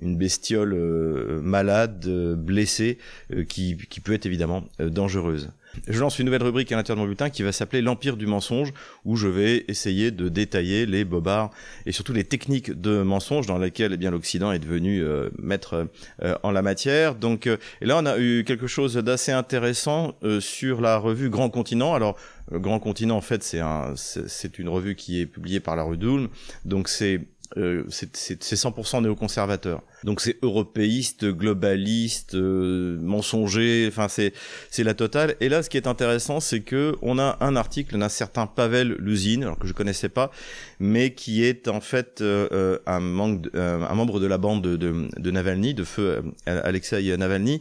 une 0.00 0.16
bestiole 0.16 0.74
euh, 0.74 1.40
malade, 1.42 2.04
euh, 2.06 2.34
blessée, 2.34 2.98
euh, 3.32 3.44
qui, 3.44 3.76
qui, 3.88 4.00
peut 4.00 4.12
être 4.12 4.26
évidemment 4.26 4.64
dangereuse. 4.78 5.50
Je 5.88 6.00
lance 6.00 6.18
une 6.18 6.26
nouvelle 6.26 6.42
rubrique 6.42 6.72
à 6.72 6.76
l'intérieur 6.76 6.96
de 6.96 7.02
mon 7.02 7.06
bulletin 7.06 7.30
qui 7.30 7.42
va 7.42 7.52
s'appeler 7.52 7.80
l'Empire 7.80 8.16
du 8.16 8.26
mensonge, 8.26 8.72
où 9.04 9.16
je 9.16 9.28
vais 9.28 9.64
essayer 9.68 10.10
de 10.10 10.28
détailler 10.28 10.84
les 10.84 11.04
bobards 11.04 11.50
et 11.86 11.92
surtout 11.92 12.12
les 12.12 12.24
techniques 12.24 12.72
de 12.72 13.02
mensonge 13.02 13.46
dans 13.46 13.58
lesquelles 13.58 13.92
eh 13.92 13.96
bien 13.96 14.10
l'Occident 14.10 14.52
est 14.52 14.58
devenu 14.58 15.02
euh, 15.02 15.30
maître 15.38 15.86
euh, 16.22 16.34
en 16.42 16.50
la 16.50 16.62
matière. 16.62 17.14
Donc, 17.14 17.46
euh, 17.46 17.56
et 17.80 17.86
là, 17.86 17.98
on 17.98 18.06
a 18.06 18.18
eu 18.18 18.44
quelque 18.44 18.66
chose 18.66 18.94
d'assez 18.94 19.32
intéressant 19.32 20.14
sur 20.40 20.80
la 20.80 20.96
revue 20.96 21.30
Grand 21.30 21.50
Continent. 21.50 21.94
Alors, 21.94 22.16
Grand 22.52 22.80
Continent, 22.80 23.16
en 23.16 23.20
fait, 23.20 23.42
c'est 23.42 23.60
un, 23.60 23.94
une 24.58 24.68
revue 24.68 24.94
qui 24.96 25.20
est 25.20 25.26
publiée 25.26 25.60
par 25.60 25.76
la 25.76 25.82
rue 25.82 25.96
Doulm. 25.96 26.28
Donc, 26.64 26.88
c'est 26.88 27.20
euh, 27.56 27.84
c'est 27.88 28.54
100% 28.54 29.02
néoconservateur. 29.02 29.82
Donc 30.04 30.20
c'est 30.20 30.36
européiste, 30.42 31.26
globaliste, 31.26 32.34
euh, 32.34 32.98
mensonger, 33.00 33.86
enfin 33.88 34.08
c'est 34.08 34.32
c'est 34.70 34.84
la 34.84 34.94
totale. 34.94 35.34
Et 35.40 35.48
là, 35.48 35.62
ce 35.62 35.70
qui 35.70 35.76
est 35.76 35.86
intéressant, 35.86 36.40
c'est 36.40 36.60
que 36.60 36.94
on 37.02 37.18
a 37.18 37.36
un 37.40 37.56
article 37.56 37.98
d'un 37.98 38.08
certain 38.08 38.46
Pavel 38.46 38.96
Luzin, 38.98 39.42
alors 39.42 39.58
que 39.58 39.66
je 39.66 39.72
connaissais 39.72 40.08
pas, 40.08 40.30
mais 40.78 41.12
qui 41.12 41.44
est 41.44 41.66
en 41.66 41.80
fait 41.80 42.20
euh, 42.20 42.78
un, 42.86 43.00
manque 43.00 43.48
un 43.54 43.94
membre 43.94 44.20
de 44.20 44.26
la 44.26 44.38
bande 44.38 44.62
de, 44.62 44.76
de, 44.76 45.08
de 45.16 45.30
Navalny, 45.30 45.74
de 45.74 45.84
feu 45.84 46.22
Alexei 46.46 47.16
Navalny, 47.16 47.60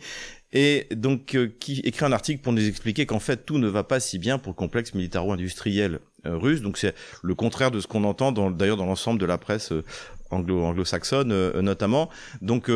et 0.51 0.87
donc 0.91 1.37
qui 1.59 1.79
écrit 1.79 2.05
un 2.05 2.11
article 2.11 2.41
pour 2.41 2.53
nous 2.53 2.67
expliquer 2.67 3.05
qu'en 3.05 3.19
fait 3.19 3.45
tout 3.45 3.57
ne 3.57 3.67
va 3.67 3.83
pas 3.83 3.99
si 3.99 4.17
bien 4.17 4.37
pour 4.37 4.51
le 4.51 4.55
complexe 4.55 4.93
militaro-industriel 4.93 5.95
euh, 5.95 6.08
russe. 6.25 6.61
Donc 6.61 6.77
c'est 6.77 6.95
le 7.23 7.35
contraire 7.35 7.71
de 7.71 7.79
ce 7.79 7.87
qu'on 7.87 8.03
entend 8.03 8.31
d'ailleurs 8.31 8.77
dans 8.77 8.85
l'ensemble 8.85 9.19
de 9.19 9.25
la 9.25 9.37
presse 9.37 9.71
euh, 9.71 9.83
anglo, 10.29 10.61
anglo-saxonne 10.63 11.31
euh, 11.31 11.61
notamment. 11.61 12.09
Donc 12.41 12.69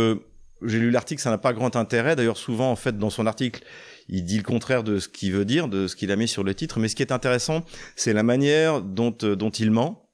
j'ai 0.65 0.79
lu 0.79 0.91
l'article, 0.91 1.21
ça 1.21 1.29
n'a 1.29 1.37
pas 1.37 1.53
grand 1.53 1.75
intérêt. 1.75 2.15
D'ailleurs 2.15 2.37
souvent 2.37 2.71
en 2.71 2.75
fait 2.75 2.97
dans 2.97 3.09
son 3.09 3.25
article 3.25 3.63
il 4.09 4.25
dit 4.25 4.37
le 4.37 4.43
contraire 4.43 4.83
de 4.83 4.99
ce 4.99 5.07
qu'il 5.07 5.31
veut 5.31 5.45
dire, 5.45 5.67
de 5.67 5.87
ce 5.87 5.95
qu'il 5.95 6.11
a 6.11 6.15
mis 6.15 6.27
sur 6.27 6.43
le 6.43 6.53
titre. 6.53 6.79
Mais 6.79 6.87
ce 6.87 6.95
qui 6.95 7.03
est 7.03 7.11
intéressant, 7.11 7.63
c'est 7.95 8.13
la 8.13 8.23
manière 8.23 8.81
dont, 8.81 9.11
dont 9.11 9.49
il 9.49 9.71
ment 9.71 10.09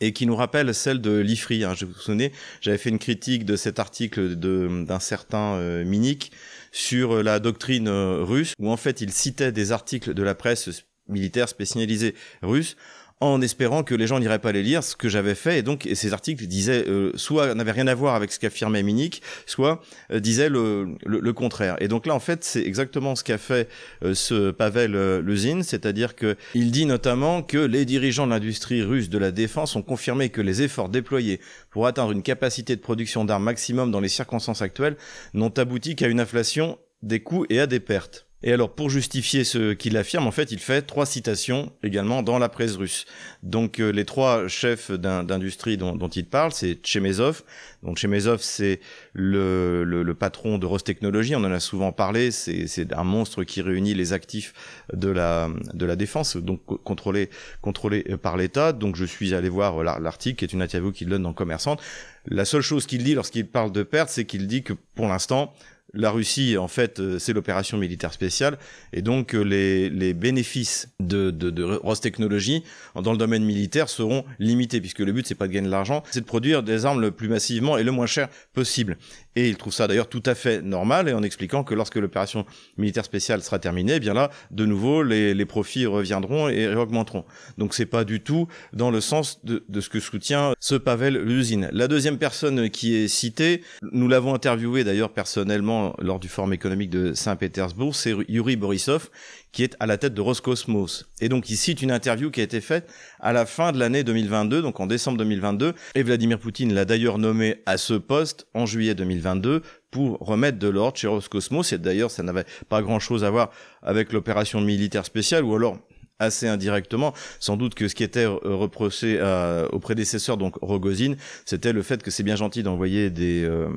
et 0.00 0.12
qui 0.14 0.24
nous 0.24 0.36
rappelle 0.36 0.74
celle 0.74 1.00
de 1.00 1.18
l'IFRI. 1.18 1.64
Hein. 1.64 1.74
Je 1.76 1.84
vous 1.84 1.92
souvenez, 1.92 2.32
j'avais 2.62 2.78
fait 2.78 2.88
une 2.88 2.98
critique 2.98 3.44
de 3.44 3.56
cet 3.56 3.78
article 3.78 4.36
d'un 4.36 5.00
certain 5.00 5.56
euh, 5.56 5.84
Minik 5.84 6.32
sur 6.72 7.22
la 7.22 7.40
doctrine 7.40 7.88
russe, 7.88 8.54
où 8.58 8.70
en 8.70 8.76
fait 8.76 9.00
il 9.00 9.12
citait 9.12 9.52
des 9.52 9.72
articles 9.72 10.14
de 10.14 10.22
la 10.22 10.34
presse 10.34 10.70
militaires 11.10 11.48
spécialisés 11.48 12.14
russes 12.42 12.76
en 13.20 13.42
espérant 13.42 13.82
que 13.82 13.94
les 13.94 14.06
gens 14.06 14.18
n'iraient 14.18 14.38
pas 14.38 14.52
les 14.52 14.62
lire, 14.62 14.82
ce 14.82 14.96
que 14.96 15.08
j'avais 15.08 15.34
fait. 15.34 15.58
Et 15.58 15.62
donc, 15.62 15.86
ces 15.94 16.12
articles 16.14 16.46
disaient, 16.46 16.88
euh, 16.88 17.12
soit 17.16 17.54
n'avaient 17.54 17.70
rien 17.70 17.86
à 17.86 17.94
voir 17.94 18.14
avec 18.14 18.32
ce 18.32 18.40
qu'affirmait 18.40 18.82
Minik, 18.82 19.22
soit 19.44 19.82
euh, 20.10 20.20
disaient 20.20 20.48
le, 20.48 20.96
le, 21.04 21.32
contraire. 21.34 21.76
Et 21.80 21.88
donc 21.88 22.06
là, 22.06 22.14
en 22.14 22.20
fait, 22.20 22.42
c'est 22.44 22.62
exactement 22.62 23.14
ce 23.14 23.22
qu'a 23.22 23.36
fait 23.36 23.68
euh, 24.02 24.14
ce 24.14 24.50
Pavel 24.50 24.96
euh, 24.96 25.20
Luzin, 25.20 25.62
c'est-à-dire 25.62 26.16
que 26.16 26.36
il 26.54 26.70
dit 26.70 26.86
notamment 26.86 27.42
que 27.42 27.58
les 27.58 27.84
dirigeants 27.84 28.26
de 28.26 28.32
l'industrie 28.32 28.82
russe 28.82 29.10
de 29.10 29.18
la 29.18 29.32
défense 29.32 29.76
ont 29.76 29.82
confirmé 29.82 30.30
que 30.30 30.40
les 30.40 30.62
efforts 30.62 30.88
déployés 30.88 31.40
pour 31.70 31.86
atteindre 31.86 32.12
une 32.12 32.22
capacité 32.22 32.74
de 32.74 32.80
production 32.80 33.26
d'armes 33.26 33.44
maximum 33.44 33.90
dans 33.90 34.00
les 34.00 34.08
circonstances 34.08 34.62
actuelles 34.62 34.96
n'ont 35.34 35.50
abouti 35.50 35.94
qu'à 35.94 36.08
une 36.08 36.20
inflation 36.20 36.78
des 37.02 37.20
coûts 37.20 37.44
et 37.50 37.60
à 37.60 37.66
des 37.66 37.80
pertes. 37.80 38.29
Et 38.42 38.54
alors, 38.54 38.74
pour 38.74 38.88
justifier 38.88 39.44
ce 39.44 39.74
qu'il 39.74 39.98
affirme, 39.98 40.26
en 40.26 40.30
fait, 40.30 40.50
il 40.50 40.60
fait 40.60 40.80
trois 40.80 41.04
citations 41.04 41.72
également 41.82 42.22
dans 42.22 42.38
la 42.38 42.48
presse 42.48 42.76
russe. 42.76 43.04
Donc, 43.42 43.80
euh, 43.80 43.92
les 43.92 44.06
trois 44.06 44.48
chefs 44.48 44.90
d'industrie 44.90 45.76
dont, 45.76 45.94
dont, 45.94 46.08
il 46.08 46.24
parle, 46.24 46.52
c'est 46.52 46.78
Chemezov. 46.86 47.42
Donc, 47.82 47.98
Chemezov, 47.98 48.40
c'est 48.40 48.80
le, 49.12 49.84
le, 49.84 50.14
patron 50.14 50.56
de 50.56 50.64
Rostechnologie. 50.64 51.36
On 51.36 51.44
en 51.44 51.52
a 51.52 51.60
souvent 51.60 51.92
parlé. 51.92 52.30
C'est 52.30 52.92
un 52.94 53.04
monstre 53.04 53.44
qui 53.44 53.60
réunit 53.60 53.92
les 53.92 54.14
actifs 54.14 54.54
de 54.94 55.10
la, 55.10 55.50
de 55.74 55.84
la 55.84 55.96
défense, 55.96 56.38
donc 56.38 56.64
contrôlé, 56.64 57.28
contrôlé 57.60 58.04
par 58.22 58.38
l'État. 58.38 58.72
Donc, 58.72 58.96
je 58.96 59.04
suis 59.04 59.34
allé 59.34 59.50
voir 59.50 59.84
l'article, 60.00 60.38
qui 60.38 60.44
est 60.46 60.54
une 60.54 60.62
interview 60.62 60.92
qu'il 60.92 61.08
donne 61.08 61.24
dans 61.24 61.34
Commerçante. 61.34 61.82
La 62.24 62.46
seule 62.46 62.62
chose 62.62 62.86
qu'il 62.86 63.04
dit 63.04 63.14
lorsqu'il 63.14 63.46
parle 63.46 63.70
de 63.70 63.82
perte, 63.82 64.08
c'est 64.08 64.24
qu'il 64.24 64.46
dit 64.46 64.62
que 64.62 64.72
pour 64.94 65.08
l'instant, 65.08 65.52
la 65.94 66.10
Russie, 66.10 66.56
en 66.56 66.68
fait, 66.68 67.00
euh, 67.00 67.18
c'est 67.18 67.32
l'opération 67.32 67.78
militaire 67.78 68.12
spéciale, 68.12 68.58
et 68.92 69.02
donc 69.02 69.34
euh, 69.34 69.42
les, 69.42 70.14
bénéfices 70.14 70.88
de, 71.00 71.30
de, 71.30 71.50
de 71.50 71.64
Rostechnologie 71.64 72.64
dans 72.94 73.12
le 73.12 73.18
domaine 73.18 73.44
militaire 73.44 73.88
seront 73.88 74.24
limités, 74.38 74.80
puisque 74.80 75.00
le 75.00 75.12
but, 75.12 75.26
c'est 75.26 75.34
pas 75.34 75.48
de 75.48 75.52
gagner 75.52 75.66
de 75.66 75.72
l'argent, 75.72 76.02
c'est 76.10 76.20
de 76.20 76.26
produire 76.26 76.62
des 76.62 76.86
armes 76.86 77.00
le 77.00 77.10
plus 77.10 77.28
massivement 77.28 77.78
et 77.78 77.82
le 77.82 77.92
moins 77.92 78.06
cher 78.06 78.28
possible. 78.52 78.98
Et 79.36 79.48
il 79.48 79.56
trouve 79.56 79.72
ça 79.72 79.86
d'ailleurs 79.86 80.08
tout 80.08 80.22
à 80.26 80.34
fait 80.34 80.60
normal, 80.62 81.08
et 81.08 81.12
en 81.12 81.22
expliquant 81.22 81.62
que 81.62 81.74
lorsque 81.74 81.96
l'opération 81.96 82.46
militaire 82.76 83.04
spéciale 83.04 83.42
sera 83.42 83.58
terminée, 83.58 83.94
eh 83.96 84.00
bien 84.00 84.14
là, 84.14 84.30
de 84.50 84.66
nouveau, 84.66 85.02
les, 85.02 85.34
les 85.34 85.46
profits 85.46 85.86
reviendront 85.86 86.48
et 86.48 86.66
augmenteront. 86.74 87.24
Donc 87.56 87.74
c'est 87.74 87.86
pas 87.86 88.04
du 88.04 88.20
tout 88.20 88.48
dans 88.72 88.90
le 88.90 89.00
sens 89.00 89.44
de, 89.44 89.62
de 89.68 89.80
ce 89.80 89.88
que 89.88 90.00
soutient 90.00 90.54
ce 90.58 90.74
Pavel 90.74 91.16
Luzin. 91.16 91.68
La 91.72 91.86
deuxième 91.86 92.18
personne 92.18 92.70
qui 92.70 92.96
est 92.96 93.08
citée, 93.08 93.62
nous 93.92 94.08
l'avons 94.08 94.34
interviewé 94.34 94.82
d'ailleurs 94.84 95.12
personnellement 95.12 95.94
lors 95.98 96.18
du 96.18 96.28
Forum 96.28 96.52
économique 96.52 96.90
de 96.90 97.12
Saint-Pétersbourg, 97.14 97.94
c'est 97.94 98.14
Yuri 98.28 98.56
Borisov 98.56 99.10
qui 99.52 99.64
est 99.64 99.76
à 99.80 99.86
la 99.86 99.98
tête 99.98 100.14
de 100.14 100.20
Roscosmos. 100.20 101.08
Et 101.20 101.28
donc 101.28 101.50
il 101.50 101.56
cite 101.56 101.82
une 101.82 101.90
interview 101.90 102.30
qui 102.30 102.40
a 102.40 102.44
été 102.44 102.60
faite 102.60 102.88
à 103.20 103.32
la 103.32 103.46
fin 103.46 103.72
de 103.72 103.78
l'année 103.78 104.04
2022, 104.04 104.62
donc 104.62 104.80
en 104.80 104.86
décembre 104.86 105.18
2022, 105.18 105.74
et 105.94 106.02
Vladimir 106.02 106.38
Poutine 106.38 106.72
l'a 106.72 106.84
d'ailleurs 106.84 107.18
nommé 107.18 107.56
à 107.66 107.76
ce 107.76 107.94
poste 107.94 108.46
en 108.54 108.66
juillet 108.66 108.94
2022 108.94 109.62
pour 109.90 110.18
remettre 110.18 110.58
de 110.58 110.68
l'ordre 110.68 110.96
chez 110.96 111.08
Roscosmos, 111.08 111.72
et 111.72 111.78
d'ailleurs 111.78 112.10
ça 112.10 112.22
n'avait 112.22 112.44
pas 112.68 112.82
grand-chose 112.82 113.24
à 113.24 113.30
voir 113.30 113.50
avec 113.82 114.12
l'opération 114.12 114.60
militaire 114.60 115.04
spéciale, 115.04 115.44
ou 115.44 115.54
alors 115.54 115.78
assez 116.20 116.46
indirectement. 116.46 117.12
Sans 117.40 117.56
doute 117.56 117.74
que 117.74 117.88
ce 117.88 117.94
qui 117.94 118.04
était 118.04 118.26
reproché 118.26 119.18
euh, 119.20 119.66
au 119.72 119.80
prédécesseur, 119.80 120.36
donc 120.36 120.56
Rogozin, 120.62 121.14
c'était 121.44 121.72
le 121.72 121.82
fait 121.82 122.02
que 122.02 122.10
c'est 122.10 122.22
bien 122.22 122.36
gentil 122.36 122.62
d'envoyer 122.62 123.10
des, 123.10 123.44
euh, 123.44 123.68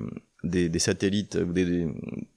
des, 0.44 0.80
satellites 0.80 1.36
ou 1.36 1.54
des, 1.54 1.88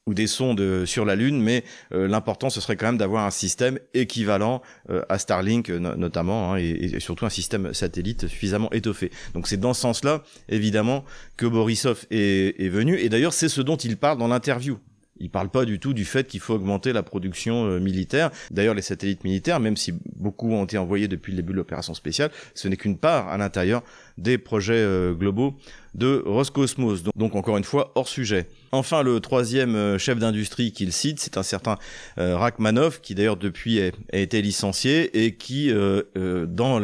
ou 0.06 0.14
des 0.14 0.26
sondes 0.26 0.84
sur 0.84 1.04
la 1.04 1.16
Lune, 1.16 1.40
mais 1.40 1.64
euh, 1.92 2.06
l'important 2.06 2.50
ce 2.50 2.60
serait 2.60 2.76
quand 2.76 2.86
même 2.86 2.98
d'avoir 2.98 3.26
un 3.26 3.30
système 3.30 3.78
équivalent 3.94 4.62
euh, 4.90 5.02
à 5.08 5.18
Starlink 5.18 5.68
notamment, 5.68 6.54
hein, 6.54 6.58
et, 6.58 7.00
surtout 7.00 7.26
un 7.26 7.30
système 7.30 7.74
satellite 7.74 8.28
suffisamment 8.28 8.70
étoffé. 8.72 9.10
Donc 9.34 9.48
c'est 9.48 9.56
dans 9.56 9.74
ce 9.74 9.80
sens-là, 9.80 10.22
évidemment, 10.48 11.04
que 11.36 11.46
Borisov 11.46 12.06
est, 12.10 12.60
est 12.60 12.68
venu, 12.68 12.98
et 12.98 13.08
d'ailleurs 13.08 13.32
c'est 13.32 13.48
ce 13.48 13.60
dont 13.60 13.76
il 13.76 13.96
parle 13.96 14.18
dans 14.18 14.28
l'interview. 14.28 14.78
Il 15.18 15.30
parle 15.30 15.48
pas 15.48 15.64
du 15.64 15.78
tout 15.78 15.92
du 15.92 16.04
fait 16.04 16.26
qu'il 16.26 16.40
faut 16.40 16.54
augmenter 16.54 16.92
la 16.92 17.02
production 17.02 17.66
euh, 17.66 17.80
militaire. 17.80 18.30
D'ailleurs, 18.50 18.74
les 18.74 18.82
satellites 18.82 19.24
militaires, 19.24 19.60
même 19.60 19.76
si 19.76 19.94
beaucoup 20.18 20.52
ont 20.52 20.64
été 20.64 20.78
envoyés 20.78 21.08
depuis 21.08 21.32
le 21.32 21.36
début 21.36 21.52
de 21.52 21.58
l'opération 21.58 21.94
spéciale, 21.94 22.30
ce 22.54 22.68
n'est 22.68 22.76
qu'une 22.76 22.98
part 22.98 23.28
à 23.28 23.36
l'intérieur 23.36 23.82
des 24.18 24.38
projets 24.38 24.74
euh, 24.74 25.12
globaux 25.12 25.54
de 25.94 26.22
Roscosmos. 26.26 27.02
Donc, 27.16 27.34
encore 27.34 27.56
une 27.56 27.64
fois, 27.64 27.92
hors 27.94 28.08
sujet. 28.08 28.48
Enfin, 28.72 29.02
le 29.02 29.20
troisième 29.20 29.76
euh, 29.76 29.98
chef 29.98 30.18
d'industrie 30.18 30.72
qu'il 30.72 30.92
cite, 30.92 31.20
c'est 31.20 31.36
un 31.36 31.42
certain 31.42 31.76
euh, 32.18 32.36
Rachmanov, 32.36 33.00
qui 33.00 33.14
d'ailleurs 33.14 33.36
depuis 33.36 33.80
a, 33.80 33.90
été 34.12 34.42
licencié 34.42 35.24
et 35.24 35.36
qui, 35.36 35.72
dans 36.14 36.78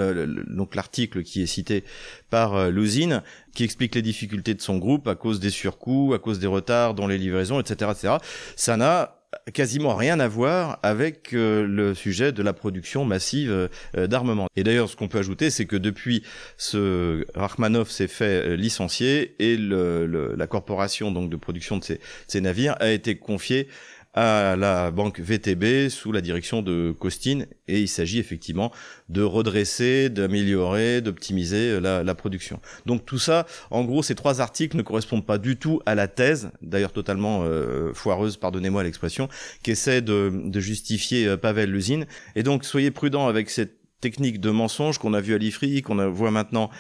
l'article 0.75 1.23
qui 1.23 1.43
est 1.43 1.47
cité 1.47 1.85
par 2.31 2.71
l'usine, 2.71 3.23
qui 3.55 3.65
explique 3.65 3.95
les 3.95 4.03
difficultés 4.03 4.55
de 4.55 4.61
son 4.61 4.79
groupe 4.79 5.09
à 5.09 5.15
cause 5.15 5.41
des 5.41 5.51
surcoûts, 5.51 6.12
à 6.15 6.19
cause 6.19 6.39
des 6.39 6.47
retards 6.47 6.95
dans 6.95 7.07
les 7.07 7.19
livraisons, 7.19 7.61
etc., 7.61 7.91
etc. 7.93 8.15
Ça 8.57 8.77
n'a 8.77 9.22
quasiment 9.53 9.95
rien 9.95 10.21
à 10.21 10.29
voir 10.29 10.79
avec 10.83 11.33
euh, 11.33 11.67
le 11.67 11.95
sujet 11.95 12.33
de 12.33 12.43
la 12.43 12.53
production 12.53 13.05
massive 13.05 13.69
euh, 13.97 14.07
d'armement. 14.07 14.49
Et 14.57 14.62
d'ailleurs, 14.62 14.89
ce 14.89 14.97
qu'on 14.97 15.09
peut 15.09 15.19
ajouter, 15.19 15.51
c'est 15.51 15.67
que 15.67 15.77
depuis 15.77 16.23
ce 16.57 17.27
Rachmanov 17.35 17.91
s'est 17.91 18.09
fait 18.09 18.47
euh, 18.47 18.57
licencier 18.57 19.35
et 19.39 19.57
la 19.57 20.47
corporation 20.47 21.11
donc 21.11 21.31
de 21.31 21.37
production 21.37 21.79
de 21.79 21.85
ces, 21.85 22.01
ces 22.27 22.41
navires 22.41 22.77
a 22.81 22.91
été 22.91 23.17
confiée 23.17 23.69
à 24.14 24.57
la 24.57 24.90
banque 24.90 25.21
VTB 25.21 25.88
sous 25.88 26.12
la 26.12 26.21
direction 26.21 26.61
de 26.61 26.95
Costin 26.99 27.45
et 27.66 27.81
il 27.81 27.88
s'agit 27.88 28.19
effectivement 28.19 28.71
de 29.09 29.23
redresser, 29.23 30.11
d'améliorer, 30.11 31.00
d'optimiser 31.00 31.81
la, 31.81 32.14
production. 32.14 32.61
Donc 32.85 33.07
tout 33.07 33.19
ça, 33.19 33.47
en 33.71 33.85
gros, 33.85 34.02
ces 34.02 34.14
trois 34.14 34.42
articles 34.42 34.76
ne 34.76 34.83
correspondent 34.83 35.25
pas 35.25 35.38
du 35.38 35.57
tout 35.57 35.81
à 35.87 35.95
la 35.95 36.09
thèse, 36.09 36.50
d'ailleurs 36.61 36.92
totalement 36.92 37.42
euh, 37.45 37.95
foireuse, 37.95 38.37
pardonnez-moi 38.37 38.83
l'expression, 38.83 39.28
qu'essaie 39.62 40.02
de, 40.02 40.31
de 40.45 40.61
justifier 40.61 41.26
euh, 41.26 41.37
Pavel 41.38 41.71
Lusine. 41.71 42.07
Et 42.37 42.42
donc 42.42 42.64
soyez 42.64 42.90
prudents 42.90 43.28
avec 43.28 43.49
cette 43.49 43.78
technique 44.02 44.40
de 44.40 44.50
mensonge 44.50 44.99
qu'on 44.99 45.14
a 45.14 45.23
vu 45.23 45.33
à 45.33 45.38
l'IFRI, 45.38 45.81
qu'on 45.81 46.11
voit 46.11 46.31
maintenant 46.31 46.71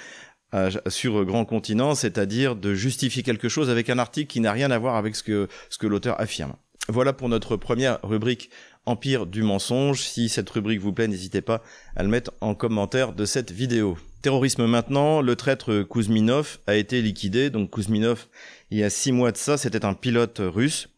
sur 0.88 1.24
Grand 1.24 1.46
Continent, 1.46 1.94
c'est-à-dire 1.94 2.56
de 2.56 2.74
justifier 2.74 3.22
quelque 3.22 3.48
chose 3.48 3.70
avec 3.70 3.88
un 3.88 3.98
article 3.98 4.30
qui 4.30 4.38
n'a 4.40 4.52
rien 4.52 4.70
à 4.70 4.76
voir 4.76 4.96
avec 4.96 5.16
ce 5.16 5.22
que 5.22 5.86
l'auteur 5.86 6.20
affirme. 6.20 6.52
Voilà 6.88 7.12
pour 7.12 7.28
notre 7.28 7.56
première 7.56 8.00
rubrique 8.02 8.50
Empire 8.86 9.26
du 9.26 9.44
mensonge. 9.44 10.02
Si 10.02 10.28
cette 10.28 10.50
rubrique 10.50 10.80
vous 10.80 10.92
plaît, 10.92 11.06
n'hésitez 11.06 11.40
pas 11.40 11.62
à 11.94 12.02
le 12.02 12.08
mettre 12.08 12.32
en 12.40 12.56
commentaire 12.56 13.12
de 13.12 13.24
cette 13.24 13.52
vidéo. 13.52 13.96
Terrorisme 14.22 14.66
maintenant, 14.66 15.20
le 15.20 15.36
traître 15.36 15.82
Kuzminov 15.82 16.58
a 16.66 16.74
été 16.74 17.00
liquidé. 17.00 17.50
Donc 17.50 17.70
Kuzminov, 17.70 18.26
il 18.72 18.78
y 18.78 18.84
a 18.84 18.90
six 18.90 19.12
mois 19.12 19.30
de 19.30 19.36
ça, 19.36 19.56
c'était 19.56 19.84
un 19.84 19.94
pilote 19.94 20.40
russe 20.40 20.88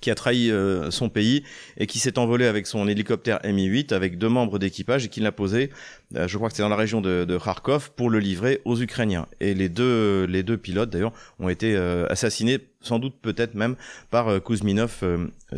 qui 0.00 0.10
a 0.10 0.14
trahi 0.14 0.50
euh, 0.50 0.90
son 0.90 1.08
pays 1.08 1.42
et 1.76 1.86
qui 1.86 1.98
s'est 1.98 2.18
envolé 2.18 2.46
avec 2.46 2.66
son 2.66 2.88
hélicoptère 2.88 3.40
Mi-8 3.44 3.92
avec 3.92 4.18
deux 4.18 4.28
membres 4.28 4.58
d'équipage 4.58 5.04
et 5.04 5.08
qui 5.08 5.20
l'a 5.20 5.32
posé, 5.32 5.70
euh, 6.16 6.26
je 6.26 6.36
crois 6.36 6.48
que 6.48 6.56
c'est 6.56 6.62
dans 6.62 6.68
la 6.68 6.76
région 6.76 7.00
de, 7.00 7.24
de, 7.24 7.38
Kharkov, 7.38 7.90
pour 7.92 8.10
le 8.10 8.18
livrer 8.18 8.60
aux 8.64 8.80
Ukrainiens. 8.80 9.26
Et 9.40 9.54
les 9.54 9.68
deux, 9.68 10.24
les 10.24 10.42
deux 10.42 10.56
pilotes 10.56 10.90
d'ailleurs 10.90 11.12
ont 11.38 11.48
été 11.48 11.74
euh, 11.76 12.06
assassinés, 12.08 12.58
sans 12.80 12.98
doute 12.98 13.14
peut-être 13.20 13.54
même 13.54 13.76
par 14.10 14.42
Kuzminov 14.42 15.04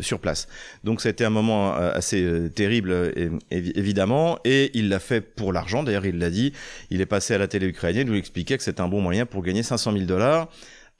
sur 0.01 0.19
place. 0.19 0.49
Donc 0.83 0.99
ça 0.99 1.07
a 1.07 1.11
été 1.11 1.23
un 1.23 1.29
moment 1.29 1.73
assez 1.73 2.49
terrible 2.53 3.13
évidemment, 3.49 4.39
et 4.43 4.71
il 4.73 4.89
l'a 4.89 4.99
fait 4.99 5.21
pour 5.21 5.53
l'argent. 5.53 5.83
D'ailleurs 5.83 6.05
il 6.05 6.17
l'a 6.17 6.29
dit, 6.29 6.51
il 6.89 6.99
est 6.99 7.05
passé 7.05 7.33
à 7.33 7.37
la 7.37 7.47
télé 7.47 7.67
ukrainienne, 7.67 8.07
il 8.07 8.11
lui 8.11 8.19
expliquait 8.19 8.57
que 8.57 8.63
c'était 8.63 8.81
un 8.81 8.89
bon 8.89 8.99
moyen 8.99 9.25
pour 9.25 9.41
gagner 9.41 9.63
500 9.63 9.93
000 9.93 10.03
dollars. 10.03 10.49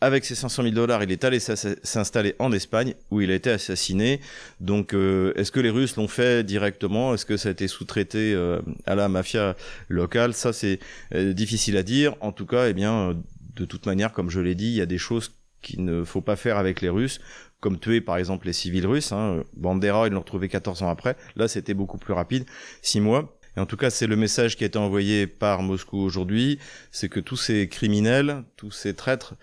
Avec 0.04 0.26
ses 0.26 0.36
500 0.36 0.64
000 0.64 0.76
dollars, 0.76 1.02
il 1.02 1.14
est 1.14 1.24
allé 1.24 1.40
s'installer 1.40 2.36
en 2.38 2.52
Espagne 2.52 2.94
où 3.10 3.22
il 3.22 3.32
a 3.32 3.36
été 3.36 3.50
assassiné. 3.50 4.20
Donc, 4.60 4.94
euh, 4.94 5.32
est-ce 5.38 5.50
que 5.50 5.62
les 5.62 5.70
Russes 5.70 5.96
l'ont 5.96 6.10
fait 6.10 6.44
directement? 6.44 7.14
Est-ce 7.14 7.26
que 7.26 7.38
ça 7.38 7.48
a 7.48 7.52
été 7.54 7.70
sous-traité 7.70 8.34
euh, 8.34 8.60
à 8.86 8.96
la 8.96 9.08
mafia 9.08 9.56
locale? 9.88 10.34
Ça, 10.34 10.52
c'est 10.52 10.80
euh, 11.16 11.32
difficile 11.32 11.78
à 11.78 11.84
dire. 11.84 12.16
En 12.20 12.34
tout 12.34 12.46
cas, 12.46 12.68
eh 12.68 12.74
bien, 12.74 13.18
de 13.56 13.64
toute 13.64 13.86
manière, 13.86 14.12
comme 14.12 14.30
je 14.30 14.42
l'ai 14.42 14.56
dit, 14.56 14.68
il 14.68 14.76
y 14.76 14.82
a 14.82 14.86
des 14.86 14.98
choses 14.98 15.32
qu'il 15.62 15.86
ne 15.86 16.04
faut 16.04 16.20
pas 16.20 16.36
faire 16.36 16.58
avec 16.58 16.82
les 16.82 16.90
Russes, 16.90 17.22
comme 17.62 17.80
tuer 17.80 18.02
par 18.02 18.18
exemple 18.18 18.48
les 18.48 18.54
civils 18.54 18.86
russes. 18.86 19.14
Hein. 19.14 19.46
Bandera, 19.56 20.08
ils 20.08 20.12
l'ont 20.12 20.20
retrouvé 20.20 20.50
14 20.50 20.84
ans 20.84 20.90
après. 20.90 21.16
Là, 21.38 21.48
c'était 21.48 21.74
beaucoup 21.74 21.98
plus 21.98 22.12
rapide, 22.12 22.44
6 22.82 23.00
mois. 23.00 23.40
Et 23.56 23.62
en 23.62 23.66
tout 23.66 23.78
cas, 23.78 23.90
c'est 23.90 24.08
le 24.08 24.18
message 24.18 24.58
qui 24.58 24.66
a 24.66 24.68
été 24.68 24.80
envoyé 24.80 25.28
par 25.28 25.62
Moscou 25.62 26.00
aujourd'hui, 26.00 26.60
c'est 26.92 27.08
que 27.08 27.22
tous 27.22 27.38
ces 27.38 27.70
criminels, 27.70 28.44
tous 28.58 28.72
ces 28.72 28.94
traîtres, 28.96 29.36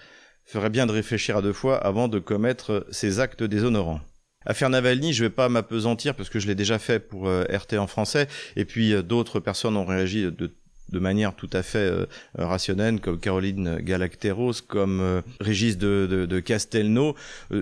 ferait 0.51 0.71
bien 0.71 0.87
de 0.87 0.93
réfléchir 0.93 1.37
à 1.37 1.43
deux 1.43 1.53
fois 1.53 1.77
avant 1.77 2.09
de 2.09 2.19
commettre 2.19 2.87
ces 2.91 3.21
actes 3.21 3.45
déshonorants. 3.45 4.01
Affaire 4.45 4.69
Navalny, 4.71 5.13
je 5.13 5.23
vais 5.23 5.31
pas 5.31 5.49
m'apesantir 5.49 6.15
parce 6.15 6.29
que 6.29 6.41
je 6.41 6.49
l'ai 6.49 6.55
déjà 6.55 6.79
fait 6.79 6.99
pour 6.99 7.29
euh, 7.29 7.45
RT 7.45 7.75
en 7.79 7.87
français, 7.87 8.27
et 8.57 8.65
puis 8.65 8.93
euh, 8.93 9.03
d'autres 9.03 9.39
personnes 9.39 9.77
ont 9.77 9.85
réagi 9.85 10.25
de, 10.33 10.51
manière 10.99 11.37
tout 11.37 11.51
à 11.53 11.63
fait 11.63 11.79
euh, 11.79 12.07
rationnelle, 12.37 13.01
comme 13.01 13.21
Caroline 13.21 13.79
Galacteros, 13.81 14.55
comme 14.67 15.23
Régis 15.41 15.79
de, 15.79 16.09
de, 16.11 16.27
de 16.27 16.41
Castelnau, 16.41 17.15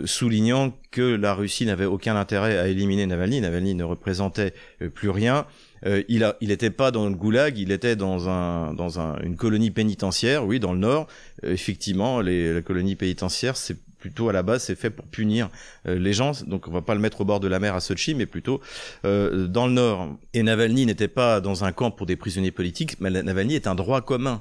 soulignant 0.06 0.72
que 0.90 1.02
la 1.02 1.34
Russie 1.34 1.66
n'avait 1.66 1.84
aucun 1.84 2.16
intérêt 2.16 2.56
à 2.56 2.68
éliminer 2.68 3.06
Navalny. 3.06 3.42
Navalny 3.42 3.74
ne 3.74 3.84
représentait 3.84 4.54
plus 4.94 5.10
rien. 5.10 5.46
Euh, 5.86 6.02
il 6.08 6.24
a, 6.24 6.36
il 6.40 6.48
n'était 6.48 6.70
pas 6.70 6.90
dans 6.90 7.08
le 7.08 7.14
goulag, 7.14 7.58
il 7.58 7.72
était 7.72 7.96
dans 7.96 8.28
un, 8.28 8.74
dans 8.74 9.00
un, 9.00 9.18
une 9.22 9.36
colonie 9.36 9.70
pénitentiaire, 9.70 10.46
oui, 10.46 10.60
dans 10.60 10.72
le 10.72 10.78
nord. 10.78 11.06
Euh, 11.44 11.52
effectivement, 11.52 12.20
les, 12.20 12.54
la 12.54 12.62
colonie 12.62 12.96
pénitentiaire, 12.96 13.56
c'est 13.56 13.76
plutôt 13.98 14.28
à 14.28 14.32
la 14.32 14.42
base, 14.42 14.62
c'est 14.62 14.76
fait 14.76 14.90
pour 14.90 15.06
punir 15.06 15.50
euh, 15.86 15.98
les 15.98 16.12
gens. 16.12 16.32
Donc, 16.46 16.68
on 16.68 16.70
va 16.70 16.82
pas 16.82 16.94
le 16.94 17.00
mettre 17.00 17.20
au 17.20 17.24
bord 17.24 17.40
de 17.40 17.48
la 17.48 17.58
mer 17.58 17.74
à 17.74 17.80
Sochi, 17.80 18.14
mais 18.14 18.26
plutôt 18.26 18.60
dans 19.02 19.66
le 19.66 19.72
nord. 19.72 20.16
Et 20.34 20.42
Navalny 20.42 20.86
n'était 20.86 21.08
pas 21.08 21.40
dans 21.40 21.64
un 21.64 21.72
camp 21.72 21.90
pour 21.90 22.06
des 22.06 22.16
prisonniers 22.16 22.52
politiques, 22.52 23.00
mais 23.00 23.10
Navalny 23.10 23.54
est 23.54 23.66
un 23.66 23.74
droit 23.74 24.00
commun. 24.00 24.40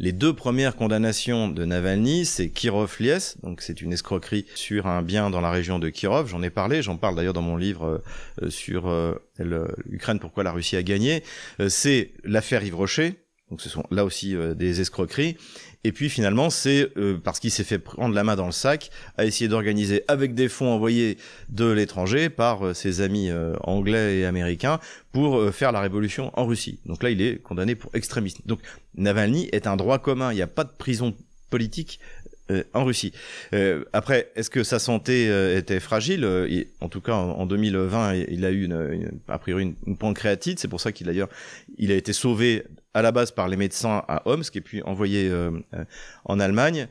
Les 0.00 0.12
deux 0.12 0.32
premières 0.32 0.76
condamnations 0.76 1.48
de 1.48 1.64
Navalny, 1.64 2.24
c'est 2.24 2.50
Kirov-Lies, 2.50 3.34
donc 3.42 3.60
c'est 3.60 3.82
une 3.82 3.92
escroquerie 3.92 4.46
sur 4.54 4.86
un 4.86 5.02
bien 5.02 5.28
dans 5.28 5.40
la 5.40 5.50
région 5.50 5.80
de 5.80 5.88
Kirov. 5.88 6.28
J'en 6.28 6.40
ai 6.44 6.50
parlé, 6.50 6.82
j'en 6.82 6.96
parle 6.96 7.16
d'ailleurs 7.16 7.32
dans 7.32 7.42
mon 7.42 7.56
livre 7.56 8.00
euh, 8.40 8.48
sur 8.48 8.88
euh, 8.88 9.16
l'Ukraine, 9.38 10.20
pourquoi 10.20 10.44
la 10.44 10.52
Russie 10.52 10.76
a 10.76 10.84
gagné. 10.84 11.24
Euh, 11.58 11.68
c'est 11.68 12.12
l'affaire 12.22 12.62
Yves 12.62 12.76
Rocher, 12.76 13.14
donc 13.50 13.60
ce 13.60 13.68
sont 13.68 13.82
là 13.90 14.04
aussi 14.04 14.36
des 14.54 14.80
escroqueries. 14.80 15.36
Et 15.84 15.92
puis 15.92 16.08
finalement, 16.08 16.50
c'est 16.50 16.90
euh, 16.96 17.18
parce 17.22 17.38
qu'il 17.38 17.50
s'est 17.50 17.64
fait 17.64 17.78
prendre 17.78 18.14
la 18.14 18.24
main 18.24 18.34
dans 18.34 18.46
le 18.46 18.52
sac 18.52 18.90
à 19.16 19.24
essayer 19.24 19.48
d'organiser 19.48 20.02
avec 20.08 20.34
des 20.34 20.48
fonds 20.48 20.72
envoyés 20.72 21.18
de 21.50 21.70
l'étranger 21.70 22.30
par 22.30 22.66
euh, 22.66 22.74
ses 22.74 23.00
amis 23.00 23.30
euh, 23.30 23.54
anglais 23.62 24.18
et 24.18 24.24
américains 24.24 24.80
pour 25.12 25.52
faire 25.52 25.72
la 25.72 25.80
révolution 25.80 26.32
en 26.34 26.46
Russie. 26.46 26.80
Donc 26.84 27.02
là, 27.02 27.10
il 27.10 27.22
est 27.22 27.40
condamné 27.40 27.74
pour 27.74 27.94
extrémisme. 27.94 28.42
Donc 28.44 28.60
Navalny 28.96 29.48
est 29.52 29.66
un 29.66 29.76
droit 29.76 29.98
commun. 29.98 30.32
Il 30.32 30.36
n'y 30.36 30.42
a 30.42 30.48
pas 30.48 30.64
de 30.64 30.72
prison 30.76 31.14
politique 31.50 32.00
en 32.72 32.84
Russie. 32.84 33.12
après, 33.92 34.30
est-ce 34.34 34.48
que 34.48 34.62
sa 34.64 34.78
santé 34.78 35.26
était 35.56 35.80
fragile? 35.80 36.26
En 36.80 36.88
tout 36.88 37.00
cas, 37.00 37.14
en, 37.14 37.46
2020, 37.46 38.14
il 38.14 38.44
a 38.44 38.50
eu 38.50 38.64
une, 38.64 39.20
a 39.28 39.38
priori 39.38 39.74
une, 39.86 39.96
pancréatite. 39.96 40.58
C'est 40.58 40.68
pour 40.68 40.80
ça 40.80 40.92
qu'il 40.92 41.06
d'ailleurs, 41.06 41.28
il 41.78 41.90
a 41.90 41.94
été 41.94 42.12
sauvé 42.12 42.64
à 42.94 43.02
la 43.02 43.12
base 43.12 43.30
par 43.30 43.48
les 43.48 43.56
médecins 43.56 44.02
à 44.08 44.22
Omsk 44.26 44.56
et 44.56 44.60
puis 44.60 44.82
envoyé 44.82 45.28
euh, 45.28 45.50
euh, 45.74 45.84
en 46.24 46.40
Allemagne. 46.40 46.88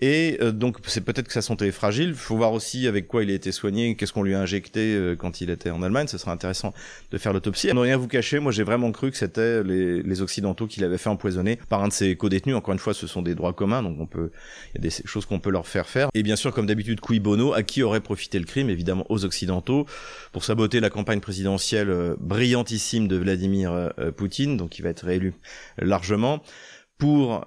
Et 0.00 0.38
euh, 0.40 0.50
donc 0.52 0.78
c'est 0.86 1.02
peut-être 1.02 1.26
que 1.26 1.32
sa 1.32 1.42
santé 1.42 1.66
est 1.66 1.72
fragile. 1.72 2.08
Il 2.10 2.14
faut 2.14 2.36
voir 2.36 2.52
aussi 2.52 2.86
avec 2.86 3.06
quoi 3.06 3.22
il 3.22 3.30
a 3.30 3.34
été 3.34 3.52
soigné, 3.52 3.94
qu'est-ce 3.96 4.12
qu'on 4.12 4.22
lui 4.22 4.34
a 4.34 4.40
injecté 4.40 4.94
euh, 4.94 5.14
quand 5.14 5.40
il 5.40 5.50
était 5.50 5.70
en 5.70 5.82
Allemagne. 5.82 6.06
Ce 6.06 6.16
serait 6.18 6.30
intéressant 6.30 6.72
de 7.10 7.18
faire 7.18 7.32
l'autopsie. 7.32 7.68
Ne 7.68 7.80
rien 7.80 7.96
vous 7.96 8.08
cacher, 8.08 8.38
moi 8.38 8.52
j'ai 8.52 8.62
vraiment 8.62 8.90
cru 8.92 9.10
que 9.10 9.16
c'était 9.16 9.62
les, 9.62 10.02
les, 10.02 10.22
Occidentaux 10.22 10.66
qui 10.66 10.80
l'avaient 10.80 10.98
fait 10.98 11.08
empoisonner 11.08 11.58
par 11.68 11.82
un 11.82 11.88
de 11.88 11.92
ses 11.92 12.16
co-détenus. 12.16 12.56
Encore 12.56 12.72
une 12.72 12.78
fois, 12.78 12.94
ce 12.94 13.06
sont 13.06 13.22
des 13.22 13.34
droits 13.34 13.52
communs, 13.52 13.82
donc 13.82 13.98
on 14.00 14.06
peut, 14.06 14.30
il 14.74 14.78
y 14.82 14.86
a 14.86 14.88
des 14.88 14.94
choses 15.04 15.26
qu'on 15.26 15.38
peut 15.38 15.50
leur 15.50 15.66
faire 15.66 15.88
faire. 15.88 16.08
Et 16.14 16.22
bien 16.22 16.36
sûr, 16.36 16.52
comme 16.52 16.66
d'habitude, 16.66 17.00
cui 17.00 17.20
bono, 17.20 17.52
à 17.52 17.62
qui 17.62 17.82
aurait 17.82 18.00
profité 18.00 18.38
le 18.38 18.44
crime? 18.44 18.70
Évidemment 18.70 19.06
aux 19.08 19.24
Occidentaux 19.24 19.86
pour 20.32 20.44
saboter 20.44 20.80
la 20.80 20.90
campagne 20.90 21.20
présidentielle 21.20 21.90
euh, 21.90 22.16
brillantissime 22.18 23.08
de 23.08 23.16
Vladimir 23.16 23.92
Poutine, 24.16 24.56
donc 24.56 24.78
il 24.78 24.82
va 24.82 24.90
être 24.90 25.04
réélu 25.04 25.34
largement 25.78 26.42
pour 26.98 27.46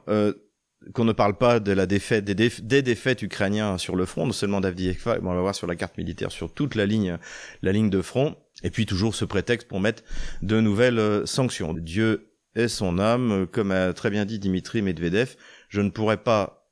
qu'on 0.93 1.06
ne 1.06 1.13
parle 1.13 1.38
pas 1.38 1.60
de 1.60 1.72
la 1.72 1.86
défaite 1.86 2.26
des, 2.26 2.82
défaites 2.82 3.22
ukrainiens 3.22 3.78
sur 3.78 3.96
le 3.96 4.06
front, 4.06 4.26
non 4.26 4.34
seulement 4.34 4.62
d'Avdiivka, 4.62 5.19
mais 5.22 5.30
on 5.30 5.34
va 5.34 5.41
voir 5.41 5.56
sur 5.56 5.67
la 5.67 5.76
carte 5.76 5.98
militaire 5.98 6.32
sur 6.32 6.54
toute 6.54 6.76
la 6.76 6.86
ligne, 6.86 7.17
la 7.62 7.72
ligne 7.72 7.89
de 7.89 8.02
front, 8.02 8.36
et 8.63 8.69
puis 8.69 8.86
toujours 8.86 9.15
ce 9.15 9.26
prétexte 9.26 9.67
pour 9.67 9.80
mettre 9.80 10.04
de 10.41 10.60
nouvelles 10.60 11.00
euh, 11.00 11.26
sanctions. 11.26 11.74
Dieu 11.74 12.30
est 12.56 12.67
son 12.67 13.00
âme, 13.00 13.48
comme 13.52 13.72
a 13.72 13.93
très 13.93 14.10
bien 14.10 14.26
dit 14.26 14.39
Dimitri 14.39 14.82
Medvedev, 14.82 15.36
je 15.69 15.82
ne 15.82 15.89
pourrais 15.89 16.17
pas 16.17 16.62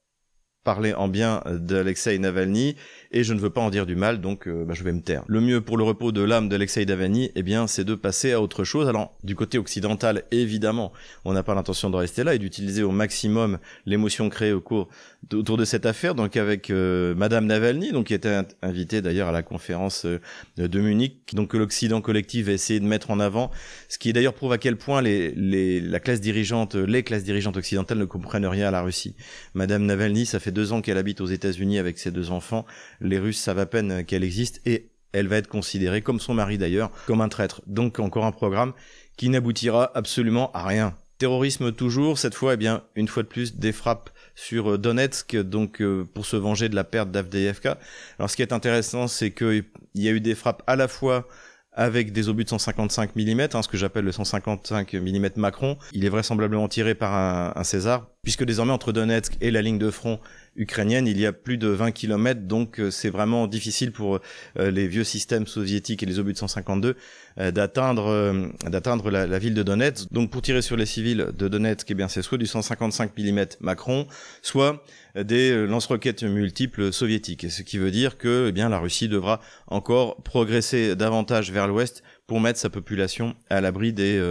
parler 0.64 0.94
en 0.94 1.08
bien 1.08 1.42
d'Alexei 1.48 2.18
Navalny 2.20 2.76
et 3.12 3.24
je 3.24 3.34
ne 3.34 3.40
veux 3.40 3.50
pas 3.50 3.62
en 3.62 3.70
dire 3.70 3.86
du 3.86 3.96
mal, 3.96 4.22
donc 4.22 4.48
euh, 4.48 4.64
bah, 4.64 4.74
je 4.76 4.84
vais 4.84 4.92
me 4.92 5.02
taire. 5.02 5.24
Le 5.28 5.42
mieux 5.42 5.62
pour 5.62 5.78
le 5.78 5.84
repos 5.84 6.12
de 6.12 6.22
l'âme 6.22 6.50
d'Alexei 6.50 6.86
Navalny, 6.86 7.32
eh 7.36 7.44
bien, 7.44 7.68
c'est 7.68 7.84
de 7.84 7.96
passer 7.96 8.32
à 8.32 8.42
autre 8.42 8.64
chose. 8.64 8.88
Alors, 8.88 9.16
du 9.24 9.36
côté 9.36 9.58
occidental, 9.58 10.24
évidemment, 10.32 10.94
on 11.26 11.34
n'a 11.34 11.44
pas 11.44 11.56
l'intention 11.56 11.90
de 11.90 11.98
rester 11.98 12.24
là 12.24 12.36
et 12.36 12.40
d'utiliser 12.40 12.84
au 12.84 12.92
maximum 12.92 13.58
l'émotion 13.86 14.30
créée 14.30 14.54
au 14.54 14.62
cours 14.62 14.88
autour 15.34 15.58
de 15.58 15.66
cette 15.66 15.86
affaire, 15.86 16.16
donc 16.16 16.36
avec 16.36 16.70
euh, 16.70 17.16
Madame 17.16 17.46
Navalny, 17.46 17.92
donc 17.92 18.08
qui 18.08 18.14
était 18.14 18.42
invitée 18.62 19.02
d'ailleurs 19.02 19.28
à 19.28 19.32
la 19.32 19.44
conférence 19.44 20.06
euh, 20.06 20.20
de 20.58 20.80
Munich, 20.80 21.34
donc 21.34 21.50
que 21.52 21.58
l'Occident 21.58 22.02
collectif 22.02 22.48
a 22.48 22.52
essayé 22.52 22.80
de 22.80 22.86
mettre 22.86 23.12
en 23.12 23.20
avant, 23.20 23.52
ce 23.88 23.98
qui 23.98 24.14
d'ailleurs 24.14 24.34
prouve 24.34 24.52
à 24.52 24.58
quel 24.58 24.78
point 24.78 25.02
les, 25.02 25.32
les, 25.36 25.80
la 25.80 26.00
classe 26.00 26.22
dirigeante, 26.22 26.76
les 26.76 27.04
classes 27.04 27.24
dirigeantes 27.24 27.58
occidentales 27.58 28.00
ne 28.00 28.06
comprennent 28.06 28.46
rien 28.46 28.68
à 28.68 28.72
la 28.72 28.82
Russie. 28.82 29.16
Madame 29.54 29.86
Navalny, 29.86 30.26
ça 30.26 30.40
fait 30.40 30.52
deux 30.52 30.74
ans 30.74 30.82
qu'elle 30.82 30.98
habite 30.98 31.22
aux 31.22 31.28
États-Unis 31.28 31.78
avec 31.78 31.98
ses 32.00 32.12
deux 32.12 32.32
enfants. 32.32 32.66
Les 33.00 33.20
Russes 33.20 33.40
savent 33.40 33.60
à 33.60 33.66
peine 33.66 34.04
qu'elle 34.06 34.24
existe 34.24 34.62
et 34.66 34.92
elle 35.14 35.28
va 35.28 35.38
être 35.38 35.48
considérée, 35.48 36.02
comme 36.02 36.20
son 36.20 36.34
mari 36.34 36.58
d'ailleurs, 36.58 36.92
comme 37.06 37.22
un 37.22 37.30
traître. 37.30 37.62
Donc 37.68 38.00
encore 38.00 38.26
un 38.26 38.32
programme 38.32 38.74
qui 39.18 39.30
n'aboutira 39.30 39.92
absolument 39.96 40.52
à 40.54 40.66
rien. 40.66 40.96
Terrorisme 41.18 41.72
toujours, 41.72 42.18
cette 42.18 42.34
fois, 42.34 42.56
eh 42.56 42.58
bien, 42.58 42.84
une 42.96 43.08
fois 43.08 43.22
de 43.24 43.28
plus, 43.28 43.56
des 43.56 43.72
frappes 43.72 44.10
sur 44.36 44.78
Donetsk, 44.78 45.36
donc 45.38 45.82
euh, 45.82 46.08
pour 46.14 46.26
se 46.26 46.36
venger 46.36 46.70
de 46.70 46.76
la 46.76 46.84
perte 46.84 47.12
d'Avdeyevka. 47.12 47.78
Alors 48.20 48.30
ce 48.30 48.36
qui 48.36 48.42
est 48.42 48.54
intéressant, 48.54 49.08
c'est 49.08 49.32
qu'il 49.32 49.66
y 49.96 50.08
a 50.08 50.12
eu 50.12 50.22
des 50.22 50.36
frappes 50.36 50.64
à 50.68 50.76
la 50.76 50.88
fois 50.88 51.28
avec 51.74 52.12
des 52.12 52.28
obus 52.28 52.44
de 52.44 52.50
155 52.50 53.16
mm, 53.16 53.48
hein, 53.54 53.62
ce 53.62 53.68
que 53.68 53.78
j'appelle 53.78 54.04
le 54.04 54.12
155 54.12 54.94
mm 54.94 55.30
Macron. 55.38 55.78
Il 55.94 56.04
est 56.04 56.10
vraisemblablement 56.10 56.68
tiré 56.68 56.96
par 56.96 57.14
un, 57.14 57.54
un 57.56 57.64
César, 57.64 58.08
puisque 58.24 58.44
désormais 58.44 58.74
entre 58.74 58.92
Donetsk 58.92 59.38
et 59.42 59.52
la 59.52 59.62
ligne 59.62 59.78
de 59.78 59.90
front 59.90 60.20
ukrainienne, 60.56 61.08
il 61.08 61.20
y 61.20 61.26
a 61.26 61.32
plus 61.32 61.58
de 61.58 61.68
20 61.68 61.92
km, 61.92 62.42
donc 62.42 62.80
euh, 62.80 62.92
c'est 62.92 63.10
vraiment 63.10 63.48
difficile 63.48 63.92
pour 63.92 64.20
euh, 64.60 64.70
les 64.72 64.88
vieux 64.88 65.06
systèmes 65.06 65.48
soviétiques 65.48 66.04
et 66.04 66.06
les 66.06 66.20
obus 66.20 66.34
de 66.34 66.38
152 66.38 66.98
euh, 67.40 67.52
d'atteindre 67.52 68.52
d'atteindre 68.70 69.10
la, 69.10 69.40
ville 69.40 69.54
de 69.54 69.64
Donetsk. 69.64 70.12
Donc 70.12 70.30
pour 70.30 70.42
tirer 70.42 70.62
sur 70.62 70.76
les 70.76 70.86
civils 70.86 71.28
de 71.38 71.48
Donetsk, 71.48 71.90
eh 71.90 71.94
bien 71.94 72.10
c'est 72.10 72.22
soit 72.22 72.38
du 72.38 72.48
155 72.48 73.18
mm 73.18 73.46
Macron, 73.62 74.08
soit 74.42 74.84
des 75.16 75.66
lance-roquettes 75.68 76.24
multiples 76.24 76.92
soviétiques. 76.92 77.50
Ce 77.50 77.64
qui 77.64 77.78
veut 77.78 77.92
dire 77.92 78.18
que 78.18 78.48
eh 78.50 78.52
bien 78.52 78.70
la 78.70 78.80
Russie 78.80 79.08
devra 79.08 79.40
encore 79.68 80.22
progresser 80.24 80.96
davantage 80.96 81.52
vers 81.52 81.68
l'ouest 81.68 82.04
pour 82.28 82.42
mettre 82.42 82.60
sa 82.60 82.70
population 82.70 83.36
à 83.50 83.62
l'abri 83.62 83.94
des, 83.94 84.22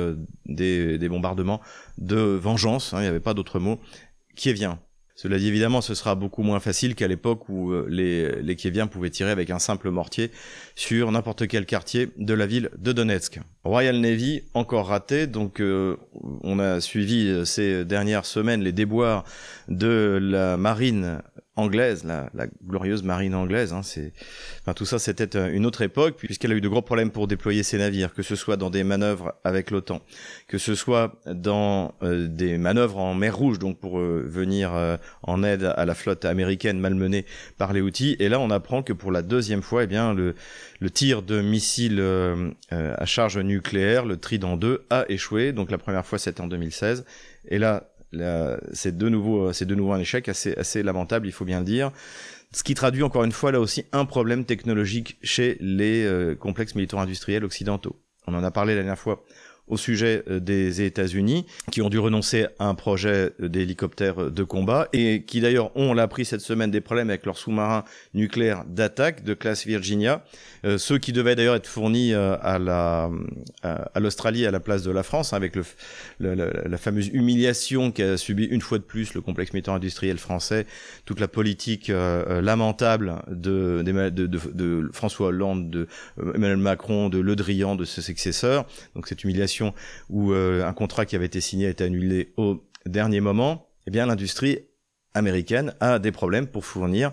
des, 0.46 0.98
des, 0.98 1.08
bombardements 1.08 1.60
de 1.98 2.16
vengeance, 2.16 2.94
hein, 2.94 2.98
il 2.98 3.02
n'y 3.02 3.08
avait 3.08 3.20
pas 3.20 3.34
d'autre 3.34 3.58
mot, 3.58 3.80
qui 4.36 4.52
vient. 4.52 4.78
Cela 5.22 5.38
dit, 5.38 5.48
évidemment, 5.48 5.82
ce 5.82 5.94
sera 5.94 6.14
beaucoup 6.14 6.42
moins 6.42 6.60
facile 6.60 6.94
qu'à 6.94 7.06
l'époque 7.06 7.50
où 7.50 7.72
euh, 7.72 7.86
les, 7.90 8.40
les 8.40 8.56
Kieviens 8.56 8.86
pouvaient 8.86 9.10
tirer 9.10 9.30
avec 9.30 9.50
un 9.50 9.58
simple 9.58 9.90
mortier 9.90 10.30
sur 10.76 11.12
n'importe 11.12 11.46
quel 11.46 11.66
quartier 11.66 12.08
de 12.16 12.32
la 12.32 12.46
ville 12.46 12.70
de 12.78 12.92
Donetsk. 12.92 13.38
Royal 13.62 14.00
Navy, 14.00 14.44
encore 14.54 14.86
raté, 14.86 15.26
donc 15.26 15.60
euh, 15.60 15.98
on 16.42 16.58
a 16.58 16.80
suivi 16.80 17.28
euh, 17.28 17.44
ces 17.44 17.84
dernières 17.84 18.24
semaines 18.24 18.62
les 18.62 18.72
déboires 18.72 19.24
de 19.68 20.18
la 20.22 20.56
marine 20.56 21.20
anglaise, 21.60 22.04
la, 22.04 22.30
glorieuse 22.66 23.02
marine 23.02 23.34
anglaise. 23.34 23.72
Hein, 23.72 23.82
c'est, 23.82 24.12
enfin, 24.60 24.74
tout 24.74 24.84
ça, 24.84 24.98
c'était 24.98 25.36
euh, 25.36 25.50
une 25.52 25.66
autre 25.66 25.82
époque, 25.82 26.16
puisqu'elle 26.16 26.52
a 26.52 26.54
eu 26.54 26.60
de 26.60 26.68
gros 26.68 26.82
problèmes 26.82 27.10
pour 27.10 27.26
déployer 27.26 27.62
ses 27.62 27.78
navires, 27.78 28.12
que 28.14 28.22
ce 28.22 28.36
soit 28.36 28.56
dans 28.56 28.70
des 28.70 28.84
manœuvres 28.84 29.34
avec 29.44 29.70
l'OTAN, 29.70 30.00
que 30.48 30.58
ce 30.58 30.74
soit 30.74 31.20
dans 31.26 31.94
euh, 32.02 32.26
des 32.28 32.58
manœuvres 32.58 32.98
en 32.98 33.14
mer 33.14 33.36
Rouge, 33.36 33.58
donc 33.58 33.78
pour 33.78 33.98
euh, 33.98 34.24
venir 34.26 34.72
en 35.22 35.42
aide 35.42 35.64
à 35.64 35.84
la 35.84 35.94
flotte 35.94 36.24
américaine 36.24 36.80
malmenée 36.80 37.24
par 37.58 37.72
les 37.72 37.80
outils. 37.80 38.16
Et 38.18 38.28
là, 38.28 38.40
on 38.40 38.50
apprend 38.50 38.82
que 38.82 38.92
pour 38.92 39.12
la 39.12 39.22
deuxième 39.22 39.62
fois, 39.62 39.84
eh 39.84 39.86
bien, 39.86 40.14
le, 40.14 40.34
le 40.80 40.90
tir 40.90 41.22
de 41.22 41.40
missiles 41.40 42.02
à 42.70 43.06
charge 43.06 43.38
nucléaire, 43.38 44.04
le 44.04 44.16
Trident 44.16 44.56
2, 44.56 44.84
a 44.90 45.04
échoué. 45.08 45.52
Donc 45.52 45.70
la 45.70 45.78
première 45.78 46.04
fois, 46.04 46.18
c'était 46.18 46.40
en 46.40 46.48
2016. 46.48 47.04
Et 47.48 47.58
là, 47.58 47.89
c'est 48.12 48.96
de 48.96 49.08
nouveau, 49.08 49.52
c'est 49.52 49.66
de 49.66 49.74
nouveau 49.74 49.92
un 49.92 50.00
échec 50.00 50.28
assez, 50.28 50.54
assez 50.54 50.82
lamentable, 50.82 51.26
il 51.26 51.32
faut 51.32 51.44
bien 51.44 51.60
le 51.60 51.64
dire. 51.64 51.92
Ce 52.52 52.64
qui 52.64 52.74
traduit 52.74 53.04
encore 53.04 53.24
une 53.24 53.32
fois 53.32 53.52
là 53.52 53.60
aussi 53.60 53.84
un 53.92 54.04
problème 54.04 54.44
technologique 54.44 55.18
chez 55.22 55.56
les 55.60 56.04
euh, 56.04 56.34
complexes 56.34 56.74
militaires 56.74 56.98
industriels 56.98 57.44
occidentaux. 57.44 58.00
On 58.26 58.34
en 58.34 58.42
a 58.42 58.50
parlé 58.50 58.74
la 58.74 58.82
dernière 58.82 58.98
fois 58.98 59.24
au 59.70 59.76
sujet 59.76 60.22
euh, 60.28 60.40
des 60.40 60.82
États-Unis, 60.82 61.46
qui 61.70 61.80
ont 61.80 61.88
dû 61.88 61.98
renoncer 61.98 62.46
à 62.58 62.66
un 62.66 62.74
projet 62.74 63.32
d'hélicoptère 63.38 64.30
de 64.30 64.42
combat 64.42 64.88
et 64.92 65.22
qui 65.22 65.40
d'ailleurs 65.40 65.74
ont, 65.76 65.90
on 65.90 65.94
l'a 65.94 66.02
appris 66.02 66.24
cette 66.24 66.40
semaine, 66.40 66.70
des 66.70 66.80
problèmes 66.80 67.08
avec 67.08 67.24
leurs 67.24 67.38
sous-marins 67.38 67.84
nucléaires 68.14 68.64
d'attaque 68.66 69.24
de 69.24 69.34
classe 69.34 69.66
Virginia, 69.66 70.24
euh, 70.64 70.76
ceux 70.76 70.98
qui 70.98 71.12
devaient 71.12 71.36
d'ailleurs 71.36 71.54
être 71.54 71.66
fournis 71.66 72.12
euh, 72.12 72.36
à 72.42 72.58
la 72.58 73.10
à, 73.62 74.00
l'Australie 74.00 74.46
à 74.46 74.50
la 74.50 74.60
place 74.60 74.82
de 74.82 74.90
la 74.90 75.02
France, 75.02 75.32
avec 75.32 75.54
la, 76.18 76.78
fameuse 76.78 77.08
humiliation 77.08 77.92
qu'a 77.92 78.16
subi 78.16 78.44
une 78.44 78.60
fois 78.60 78.78
de 78.78 78.82
plus 78.82 79.14
le 79.14 79.20
complexe 79.20 79.52
militaire 79.52 79.74
industriel 79.74 80.18
français, 80.18 80.66
toute 81.04 81.20
la 81.20 81.28
politique 81.28 81.88
lamentable 81.88 83.16
de, 83.28 83.82
de, 83.82 84.90
François 84.92 85.28
Hollande, 85.28 85.70
de 85.70 85.86
Emmanuel 86.18 86.56
Macron, 86.56 87.08
de 87.08 87.18
Le 87.18 87.36
Drian, 87.36 87.76
de 87.76 87.84
ses 87.84 88.02
successeurs. 88.02 88.66
Donc 88.94 89.06
cette 89.06 89.22
humiliation 89.24 89.59
où 90.08 90.32
euh, 90.32 90.66
un 90.66 90.72
contrat 90.72 91.06
qui 91.06 91.16
avait 91.16 91.26
été 91.26 91.40
signé 91.40 91.66
a 91.66 91.70
été 91.70 91.84
annulé 91.84 92.32
au 92.36 92.62
dernier 92.86 93.20
moment, 93.20 93.68
eh 93.86 93.90
bien 93.90 94.06
l'industrie 94.06 94.58
américaine 95.14 95.74
a 95.80 95.98
des 95.98 96.12
problèmes 96.12 96.46
pour 96.46 96.64
fournir 96.64 97.12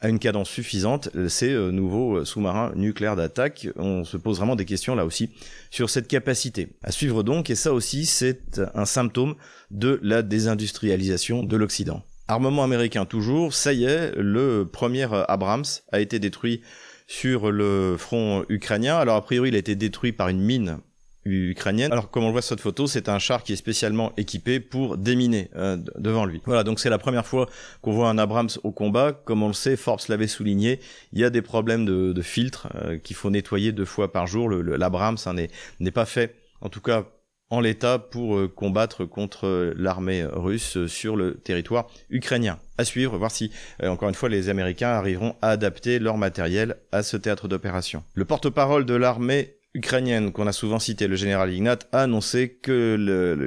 à 0.00 0.08
une 0.08 0.18
cadence 0.18 0.50
suffisante 0.50 1.08
ces 1.28 1.52
euh, 1.52 1.70
nouveaux 1.70 2.18
euh, 2.18 2.24
sous-marins 2.24 2.72
nucléaires 2.74 3.16
d'attaque. 3.16 3.68
On 3.76 4.04
se 4.04 4.16
pose 4.16 4.38
vraiment 4.38 4.56
des 4.56 4.66
questions 4.66 4.94
là 4.94 5.06
aussi 5.06 5.30
sur 5.70 5.88
cette 5.88 6.08
capacité. 6.08 6.76
À 6.82 6.92
suivre 6.92 7.22
donc, 7.22 7.48
et 7.48 7.54
ça 7.54 7.72
aussi 7.72 8.04
c'est 8.04 8.60
un 8.74 8.84
symptôme 8.84 9.36
de 9.70 9.98
la 10.02 10.22
désindustrialisation 10.22 11.42
de 11.42 11.56
l'Occident. 11.56 12.02
Armement 12.28 12.64
américain 12.64 13.04
toujours, 13.04 13.54
ça 13.54 13.72
y 13.72 13.84
est, 13.84 14.12
le 14.16 14.68
premier 14.70 15.06
Abrams 15.28 15.64
a 15.92 16.00
été 16.00 16.18
détruit 16.18 16.60
sur 17.06 17.50
le 17.52 17.96
front 17.96 18.44
ukrainien. 18.48 18.96
Alors 18.96 19.16
a 19.16 19.22
priori 19.22 19.48
il 19.48 19.54
a 19.54 19.58
été 19.58 19.76
détruit 19.76 20.12
par 20.12 20.28
une 20.28 20.40
mine 20.40 20.78
ukrainienne. 21.26 21.92
Alors 21.92 22.10
comme 22.10 22.24
on 22.24 22.28
le 22.28 22.32
voit 22.32 22.42
sur 22.42 22.50
cette 22.50 22.60
photo, 22.60 22.86
c'est 22.86 23.08
un 23.08 23.18
char 23.18 23.42
qui 23.42 23.52
est 23.52 23.56
spécialement 23.56 24.12
équipé 24.16 24.60
pour 24.60 24.96
déminer 24.96 25.50
euh, 25.56 25.76
devant 25.98 26.24
lui. 26.24 26.40
Voilà, 26.44 26.64
donc 26.64 26.80
c'est 26.80 26.90
la 26.90 26.98
première 26.98 27.26
fois 27.26 27.48
qu'on 27.82 27.92
voit 27.92 28.08
un 28.08 28.18
Abrams 28.18 28.48
au 28.62 28.72
combat. 28.72 29.12
Comme 29.12 29.42
on 29.42 29.48
le 29.48 29.54
sait, 29.54 29.76
Forbes 29.76 30.00
l'avait 30.08 30.26
souligné, 30.26 30.80
il 31.12 31.18
y 31.18 31.24
a 31.24 31.30
des 31.30 31.42
problèmes 31.42 31.84
de, 31.84 32.12
de 32.12 32.22
filtre 32.22 32.68
euh, 32.76 32.98
qu'il 32.98 33.16
faut 33.16 33.30
nettoyer 33.30 33.72
deux 33.72 33.84
fois 33.84 34.12
par 34.12 34.26
jour. 34.26 34.48
L'Abrams 34.48 35.16
le, 35.26 35.30
hein, 35.30 35.46
n'est 35.80 35.90
pas 35.90 36.06
fait, 36.06 36.36
en 36.60 36.68
tout 36.68 36.80
cas 36.80 37.04
en 37.48 37.60
l'état, 37.60 38.00
pour 38.00 38.36
euh, 38.36 38.48
combattre 38.48 39.04
contre 39.04 39.72
l'armée 39.76 40.24
russe 40.24 40.86
sur 40.86 41.14
le 41.14 41.34
territoire 41.34 41.86
ukrainien. 42.10 42.58
À 42.76 42.84
suivre, 42.84 43.16
voir 43.16 43.30
si, 43.30 43.52
encore 43.82 44.08
une 44.08 44.16
fois, 44.16 44.28
les 44.28 44.48
Américains 44.48 44.88
arriveront 44.88 45.36
à 45.42 45.50
adapter 45.50 46.00
leur 46.00 46.18
matériel 46.18 46.76
à 46.90 47.04
ce 47.04 47.16
théâtre 47.16 47.46
d'opération. 47.46 48.02
Le 48.14 48.24
porte-parole 48.24 48.84
de 48.84 48.94
l'armée 48.94 49.54
ukrainienne 49.76 50.32
qu'on 50.32 50.46
a 50.46 50.52
souvent 50.52 50.78
cité, 50.78 51.06
le 51.06 51.16
général 51.16 51.52
Ignat, 51.52 51.78
a 51.92 52.02
annoncé 52.02 52.58
que 52.62 52.96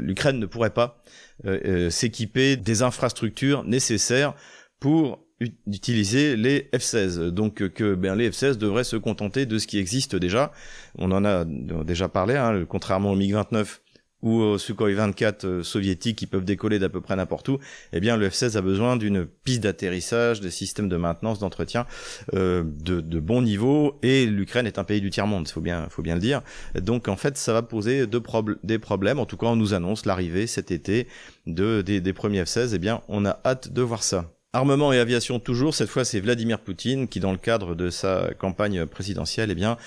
l'Ukraine 0.02 0.40
ne 0.40 0.46
pourrait 0.46 0.70
pas 0.70 1.02
euh, 1.46 1.60
euh, 1.66 1.90
s'équiper 1.90 2.56
des 2.56 2.84
infrastructures 2.84 3.64
nécessaires 3.64 4.34
pour 4.80 5.26
utiliser 5.68 6.36
les 6.36 6.70
F-16. 6.74 7.30
Donc 7.30 7.68
que 7.70 7.96
ben, 7.96 8.16
les 8.16 8.30
F-16 8.30 8.58
devraient 8.58 8.84
se 8.84 8.98
contenter 8.98 9.46
de 9.46 9.58
ce 9.58 9.68
qui 9.68 9.80
existe 9.80 10.16
déjà. 10.16 10.52
On 10.98 11.12
en 11.12 11.24
a 11.24 11.46
déjà 11.46 12.10
parlé, 12.10 12.36
hein, 12.36 12.66
contrairement 12.68 13.12
au 13.12 13.16
MiG-29 13.16 13.80
ou 14.22 14.42
au 14.42 14.58
Sukhoi 14.58 14.94
24 14.94 15.46
euh, 15.46 15.64
soviétiques 15.64 16.18
qui 16.18 16.28
peuvent 16.28 16.46
décoller 16.46 16.80
d'à 16.80 16.90
peu 16.90 17.02
près 17.02 17.16
n'importe 17.16 17.50
où, 17.50 17.60
eh 17.94 18.00
bien 18.00 18.18
le 18.18 18.30
F-16 18.30 18.58
a 18.58 18.62
besoin 18.62 18.98
d'une 18.98 19.26
piste 19.26 19.62
d'atterrissage, 19.64 20.42
des 20.42 20.52
systèmes 20.52 20.90
de 20.90 20.98
maintenance, 20.98 21.40
d'entretien 21.40 21.86
euh, 22.34 22.64
de, 22.66 23.02
de, 23.02 23.20
bon 23.20 23.42
niveau, 23.42 23.98
et 24.04 24.26
l'Ukraine 24.26 24.68
est 24.68 24.80
un 24.80 24.84
pays 24.84 25.02
du 25.02 25.10
tiers-monde, 25.10 25.48
faut 25.48 25.62
bien, 25.62 25.88
faut 25.90 26.02
bien 26.02 26.16
le 26.16 26.22
dire. 26.22 26.42
Donc 26.76 27.08
en 27.08 27.16
fait, 27.16 27.38
ça 27.38 27.54
va 27.54 27.62
poser 27.62 28.08
de 28.08 28.22
des 28.64 28.80
problèmes. 28.80 29.20
En 29.20 29.26
tout 29.26 29.38
cas, 29.38 29.48
on 29.48 29.56
nous 29.56 29.74
annonce 29.74 30.06
l'arrivée 30.06 30.48
cet 30.48 30.72
été 30.72 31.08
de, 31.48 31.82
des, 31.82 32.02
des 32.02 32.14
premiers 32.14 32.44
F-16. 32.44 32.72
Eh 32.74 32.78
bien, 32.78 33.02
on 33.08 33.26
a 33.26 33.40
hâte 33.46 33.72
de 33.72 33.82
voir 33.82 34.04
ça. 34.04 34.32
Armement 34.52 34.92
et 34.92 34.98
aviation 34.98 35.40
toujours, 35.40 35.76
cette 35.76 35.90
fois 35.90 36.04
c'est 36.04 36.20
Vladimir 36.20 36.60
Poutine 36.60 37.08
qui 37.08 37.20
dans 37.20 37.32
le 37.32 37.38
cadre 37.38 37.76
de 37.76 37.92
sa 37.92 38.32
campagne 38.40 38.88
présidentielle 38.88 39.52
eh 39.52 39.56
bien 39.56 39.78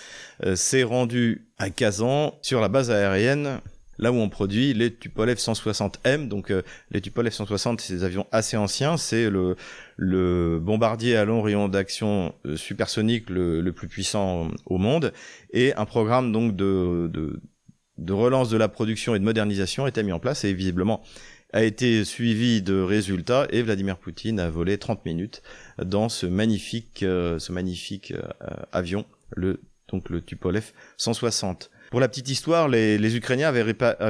euh, 0.44 0.54
s'est 0.54 0.84
rendu 0.84 1.48
à 1.58 1.68
Kazan 1.70 2.38
sur 2.42 2.60
la 2.60 2.68
base 2.68 2.88
aérienne 2.88 3.60
là 3.98 4.12
où 4.12 4.16
on 4.16 4.28
produit 4.28 4.74
les 4.74 4.92
Tupolev 4.92 5.36
160M. 5.36 6.28
Donc 6.28 6.50
euh, 6.50 6.62
les 6.90 7.00
Tupolev 7.00 7.32
160, 7.32 7.80
c'est 7.80 7.94
des 7.94 8.04
avions 8.04 8.26
assez 8.32 8.56
anciens, 8.56 8.96
c'est 8.96 9.30
le, 9.30 9.56
le 9.96 10.58
bombardier 10.60 11.16
à 11.16 11.24
long 11.24 11.42
rayon 11.42 11.68
d'action 11.68 12.34
euh, 12.46 12.56
supersonique 12.56 13.30
le, 13.30 13.60
le, 13.60 13.72
plus 13.72 13.88
puissant 13.88 14.48
au 14.66 14.78
monde, 14.78 15.12
et 15.52 15.74
un 15.74 15.84
programme 15.84 16.32
donc 16.32 16.56
de, 16.56 17.08
de, 17.12 17.40
de 17.98 18.12
relance 18.12 18.50
de 18.50 18.56
la 18.56 18.68
production 18.68 19.14
et 19.14 19.18
de 19.18 19.24
modernisation 19.24 19.86
était 19.86 20.02
mis 20.02 20.12
en 20.12 20.20
place 20.20 20.44
et 20.44 20.52
visiblement 20.52 21.02
a 21.54 21.62
été 21.64 22.02
suivi 22.06 22.62
de 22.62 22.80
résultats 22.80 23.46
et 23.50 23.60
Vladimir 23.60 23.98
Poutine 23.98 24.40
a 24.40 24.48
volé 24.48 24.78
30 24.78 25.04
minutes 25.04 25.42
dans 25.84 26.08
ce 26.08 26.24
magnifique, 26.24 27.02
euh, 27.02 27.38
ce 27.38 27.52
magnifique 27.52 28.14
avion, 28.72 29.04
le 29.36 29.60
donc 29.92 30.08
le 30.08 30.22
Tupolev 30.22 30.72
160. 30.96 31.70
Pour 31.92 32.00
la 32.00 32.08
petite 32.08 32.30
histoire, 32.30 32.68
les, 32.68 32.96
les 32.96 33.16
Ukrainiens 33.16 33.48
avaient, 33.48 33.60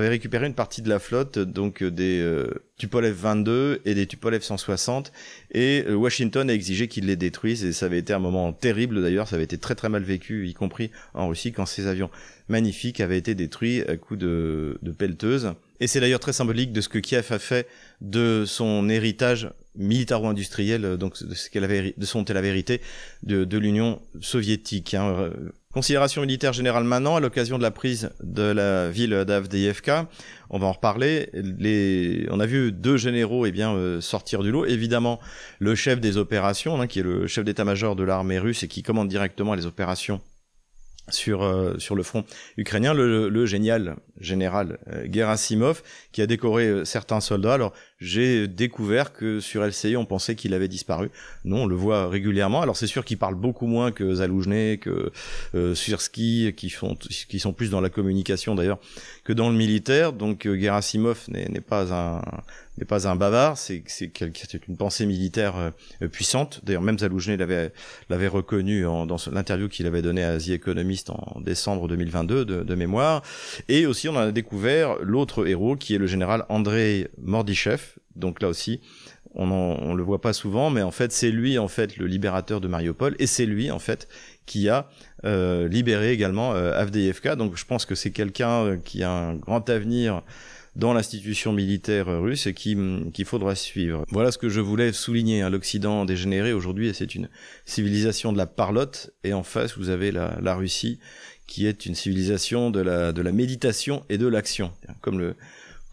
récupéré 0.08 0.46
une 0.46 0.54
partie 0.54 0.82
de 0.82 0.88
la 0.88 1.00
flotte, 1.00 1.40
donc 1.40 1.82
euh, 1.82 1.90
des 1.90 2.20
euh, 2.20 2.46
Tupolev 2.78 3.12
22 3.12 3.82
et 3.84 3.94
des 3.96 4.06
Tupolev 4.06 4.40
160, 4.40 5.10
et 5.50 5.82
euh, 5.88 5.94
Washington 5.96 6.48
a 6.48 6.54
exigé 6.54 6.86
qu'ils 6.86 7.06
les 7.06 7.16
détruisent, 7.16 7.64
et 7.64 7.72
ça 7.72 7.86
avait 7.86 7.98
été 7.98 8.12
un 8.12 8.20
moment 8.20 8.52
terrible 8.52 9.02
d'ailleurs, 9.02 9.26
ça 9.26 9.34
avait 9.34 9.46
été 9.46 9.58
très 9.58 9.74
très 9.74 9.88
mal 9.88 10.04
vécu, 10.04 10.46
y 10.46 10.54
compris 10.54 10.92
en 11.12 11.26
Russie, 11.26 11.50
quand 11.50 11.66
ces 11.66 11.88
avions 11.88 12.08
magnifiques 12.48 13.00
avaient 13.00 13.18
été 13.18 13.34
détruits 13.34 13.82
à 13.88 13.96
coups 13.96 14.20
de, 14.20 14.78
de 14.80 14.92
pelleteuses. 14.92 15.52
Et 15.80 15.88
c'est 15.88 15.98
d'ailleurs 15.98 16.20
très 16.20 16.32
symbolique 16.32 16.70
de 16.72 16.82
ce 16.82 16.88
que 16.88 17.00
Kiev 17.00 17.32
a 17.32 17.40
fait 17.40 17.66
de 18.00 18.44
son 18.46 18.88
héritage 18.88 19.50
militaro-industriel, 19.74 20.98
donc 20.98 21.20
de 21.20 21.34
ce 21.34 21.50
qu'elle 21.50 21.64
avait, 21.64 21.94
de 21.96 22.06
son 22.06 22.24
la 22.28 22.42
vérité 22.42 22.80
de, 23.24 23.44
de 23.44 23.58
l'Union 23.58 24.00
soviétique. 24.20 24.94
Hein. 24.94 25.32
Considération 25.72 26.20
militaire 26.20 26.52
générale 26.52 26.84
maintenant, 26.84 27.16
à 27.16 27.20
l'occasion 27.20 27.56
de 27.56 27.62
la 27.62 27.70
prise 27.70 28.10
de 28.22 28.42
la 28.42 28.90
ville 28.90 29.24
d'Avdeyevka, 29.26 30.06
on 30.50 30.58
va 30.58 30.66
en 30.66 30.72
reparler. 30.72 31.30
Les, 31.32 32.26
on 32.30 32.40
a 32.40 32.46
vu 32.46 32.72
deux 32.72 32.98
généraux 32.98 33.46
eh 33.46 33.52
bien, 33.52 33.74
euh, 33.74 34.02
sortir 34.02 34.42
du 34.42 34.50
lot. 34.50 34.66
Évidemment, 34.66 35.18
le 35.60 35.74
chef 35.74 35.98
des 35.98 36.18
opérations, 36.18 36.78
hein, 36.78 36.86
qui 36.86 36.98
est 36.98 37.02
le 37.02 37.26
chef 37.26 37.46
d'état-major 37.46 37.96
de 37.96 38.02
l'armée 38.02 38.38
russe 38.38 38.62
et 38.62 38.68
qui 38.68 38.82
commande 38.82 39.08
directement 39.08 39.54
les 39.54 39.64
opérations 39.64 40.20
sur 41.08 41.42
euh, 41.42 41.78
sur 41.78 41.94
le 41.94 42.02
front 42.02 42.24
ukrainien 42.56 42.94
le, 42.94 43.28
le 43.28 43.46
génial 43.46 43.96
général 44.20 44.78
euh, 44.88 45.06
Gerasimov 45.10 45.82
qui 46.12 46.22
a 46.22 46.26
décoré 46.26 46.66
euh, 46.66 46.84
certains 46.84 47.20
soldats 47.20 47.54
alors 47.54 47.72
j'ai 48.02 48.48
découvert 48.48 49.12
que 49.12 49.40
sur 49.40 49.64
LCI 49.64 49.96
on 49.96 50.04
pensait 50.04 50.34
qu'il 50.34 50.54
avait 50.54 50.68
disparu 50.68 51.10
non 51.44 51.62
on 51.62 51.66
le 51.66 51.74
voit 51.74 52.08
régulièrement 52.08 52.62
alors 52.62 52.76
c'est 52.76 52.86
sûr 52.86 53.04
qu'il 53.04 53.18
parle 53.18 53.34
beaucoup 53.34 53.66
moins 53.66 53.92
que 53.92 54.14
Zaloujny 54.14 54.78
que 54.78 55.12
euh, 55.54 55.74
Sursky 55.74 56.52
qui 56.56 56.70
font 56.70 56.96
qui 56.96 57.38
sont 57.38 57.52
plus 57.52 57.70
dans 57.70 57.80
la 57.80 57.90
communication 57.90 58.54
d'ailleurs 58.54 58.78
que 59.24 59.32
dans 59.32 59.48
le 59.48 59.56
militaire 59.56 60.12
donc 60.12 60.48
Gerasimov 60.48 61.24
n'est 61.28 61.60
pas 61.60 61.92
un 61.92 62.22
n'est 62.78 62.86
pas 62.86 63.06
un 63.06 63.16
bavard, 63.16 63.58
c'est 63.58 63.82
c'est 63.86 64.66
une 64.66 64.76
pensée 64.76 65.04
militaire 65.06 65.54
euh, 66.02 66.08
puissante. 66.08 66.60
D'ailleurs, 66.64 66.82
même 66.82 66.98
Zaloujny 66.98 67.36
l'avait 67.36 67.72
l'avait 68.08 68.28
reconnu 68.28 68.86
en, 68.86 69.06
dans 69.06 69.16
l'interview 69.30 69.68
qu'il 69.68 69.86
avait 69.86 70.02
donnée 70.02 70.24
à 70.24 70.38
The 70.38 70.50
Economist 70.50 71.10
en 71.10 71.40
décembre 71.40 71.88
2022 71.88 72.44
de, 72.44 72.62
de 72.62 72.74
mémoire. 72.74 73.22
Et 73.68 73.86
aussi, 73.86 74.08
on 74.08 74.16
a 74.16 74.32
découvert 74.32 74.96
l'autre 75.02 75.46
héros 75.46 75.76
qui 75.76 75.94
est 75.94 75.98
le 75.98 76.06
général 76.06 76.44
Andrei 76.48 77.08
Mordichev. 77.18 77.91
Donc 78.16 78.42
là 78.42 78.48
aussi, 78.48 78.80
on, 79.34 79.50
on 79.50 79.94
le 79.94 80.02
voit 80.02 80.20
pas 80.20 80.32
souvent, 80.32 80.70
mais 80.70 80.82
en 80.82 80.90
fait, 80.90 81.12
c'est 81.12 81.30
lui 81.30 81.58
en 81.58 81.68
fait 81.68 81.96
le 81.96 82.06
libérateur 82.06 82.60
de 82.60 82.68
Mariupol 82.68 83.16
et 83.18 83.26
c'est 83.26 83.46
lui 83.46 83.70
en 83.70 83.78
fait 83.78 84.08
qui 84.46 84.68
a 84.68 84.88
euh, 85.24 85.68
libéré 85.68 86.12
également 86.12 86.54
euh, 86.54 86.78
Avdeyevka. 86.78 87.36
Donc 87.36 87.56
je 87.56 87.64
pense 87.64 87.86
que 87.86 87.94
c'est 87.94 88.10
quelqu'un 88.10 88.64
euh, 88.64 88.76
qui 88.76 89.02
a 89.02 89.10
un 89.10 89.34
grand 89.34 89.68
avenir 89.70 90.22
dans 90.74 90.94
l'institution 90.94 91.52
militaire 91.52 92.06
russe 92.06 92.46
et 92.46 92.54
qu'il 92.54 93.24
faudra 93.26 93.54
suivre. 93.54 94.06
Voilà 94.10 94.32
ce 94.32 94.38
que 94.38 94.48
je 94.48 94.60
voulais 94.60 94.92
souligner. 94.92 95.42
Hein. 95.42 95.50
L'Occident 95.50 96.06
dégénéré 96.06 96.54
aujourd'hui, 96.54 96.92
c'est 96.94 97.14
une 97.14 97.28
civilisation 97.66 98.32
de 98.32 98.38
la 98.38 98.46
parlotte, 98.46 99.10
et 99.22 99.34
en 99.34 99.42
face, 99.42 99.76
vous 99.76 99.90
avez 99.90 100.12
la, 100.12 100.38
la 100.40 100.54
Russie, 100.54 100.98
qui 101.46 101.66
est 101.66 101.84
une 101.84 101.94
civilisation 101.94 102.70
de 102.70 102.80
la, 102.80 103.12
de 103.12 103.20
la 103.20 103.32
méditation 103.32 104.02
et 104.08 104.16
de 104.16 104.26
l'action, 104.26 104.72
comme 105.02 105.18
le, 105.18 105.36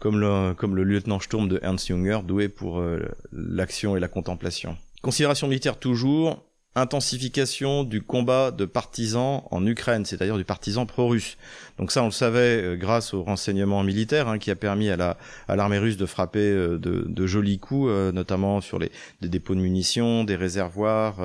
comme 0.00 0.18
le, 0.18 0.54
comme 0.54 0.74
le 0.74 0.82
lieutenant 0.82 1.20
Sturm 1.20 1.48
de 1.48 1.60
Ernst 1.62 1.86
Junger, 1.86 2.20
doué 2.24 2.48
pour 2.48 2.80
euh, 2.80 2.98
l'action 3.32 3.96
et 3.96 4.00
la 4.00 4.08
contemplation. 4.08 4.76
Considération 5.02 5.46
militaire 5.46 5.78
toujours, 5.78 6.42
intensification 6.76 7.82
du 7.82 8.00
combat 8.00 8.52
de 8.52 8.64
partisans 8.64 9.42
en 9.50 9.66
Ukraine, 9.66 10.04
c'est-à-dire 10.04 10.36
du 10.36 10.44
partisan 10.44 10.86
pro-russe. 10.86 11.36
Donc 11.78 11.90
ça, 11.90 12.02
on 12.02 12.06
le 12.06 12.12
savait 12.12 12.62
euh, 12.62 12.76
grâce 12.76 13.12
au 13.12 13.24
renseignement 13.24 13.82
militaire 13.82 14.28
hein, 14.28 14.38
qui 14.38 14.52
a 14.52 14.56
permis 14.56 14.88
à 14.88 14.96
la 14.96 15.16
à 15.48 15.56
l'armée 15.56 15.78
russe 15.78 15.96
de 15.96 16.06
frapper 16.06 16.38
euh, 16.38 16.78
de, 16.78 17.04
de, 17.08 17.26
jolis 17.26 17.58
coups, 17.58 17.88
euh, 17.90 18.12
notamment 18.12 18.60
sur 18.60 18.78
les 18.78 18.92
des 19.20 19.28
dépôts 19.28 19.56
de 19.56 19.60
munitions, 19.60 20.22
des 20.22 20.36
réservoirs, 20.36 21.16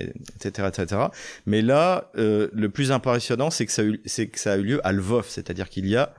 etc., 0.00 0.68
etc. 0.68 1.02
Mais 1.46 1.62
là, 1.62 2.10
le 2.14 2.66
plus 2.68 2.92
impressionnant, 2.92 3.50
c'est 3.50 3.66
que 3.66 3.72
c'est 4.04 4.26
que 4.28 4.38
ça 4.38 4.52
a 4.52 4.56
eu 4.56 4.62
lieu 4.62 4.86
à 4.86 4.92
Lvov, 4.92 5.26
c'est-à-dire 5.28 5.68
qu'il 5.68 5.88
y 5.88 5.96
a 5.96 6.14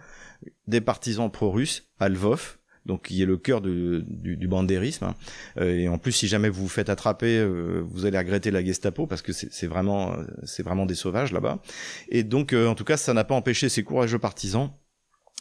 des 0.68 0.82
partisans 0.82 1.32
pro-russes 1.32 1.90
à 2.00 2.10
Lvov 2.10 2.58
donc 2.86 3.08
qui 3.08 3.22
est 3.22 3.26
le 3.26 3.38
cœur 3.38 3.62
du, 3.62 4.04
du, 4.08 4.48
bandérisme. 4.48 5.06
Hein. 5.06 5.16
Euh, 5.58 5.78
et 5.78 5.88
en 5.88 5.98
plus, 5.98 6.12
si 6.12 6.28
jamais 6.28 6.50
vous 6.50 6.64
vous 6.64 6.70
faites 6.70 6.90
attraper, 6.90 7.38
euh, 7.38 7.82
vous 7.86 8.06
allez 8.06 8.18
regretter 8.18 8.52
la 8.52 8.64
Gestapo 8.64 9.08
parce 9.08 9.22
que 9.22 9.32
c'est 9.34 9.68
vraiment, 9.68 10.16
c'est 10.44 10.64
vraiment 10.64 10.86
des 10.86 10.96
sauvages 10.96 11.32
là-bas. 11.32 11.62
Et 12.10 12.24
donc, 12.24 12.54
euh, 12.54 12.68
en 12.68 12.76
tout 12.76 12.84
cas, 12.84 12.98
ça 12.98 13.14
n'a 13.14 13.24
pas 13.24 13.36
empêché 13.36 13.70
ces 13.70 13.84
courageux 13.84 14.20
partisans 14.20 14.72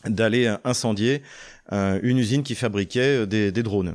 d'aller 0.04 0.52
incendier 0.64 1.22
une 1.70 2.18
usine 2.18 2.42
qui 2.42 2.56
fabriquait 2.56 3.24
des, 3.26 3.52
des 3.52 3.62
drones. 3.62 3.94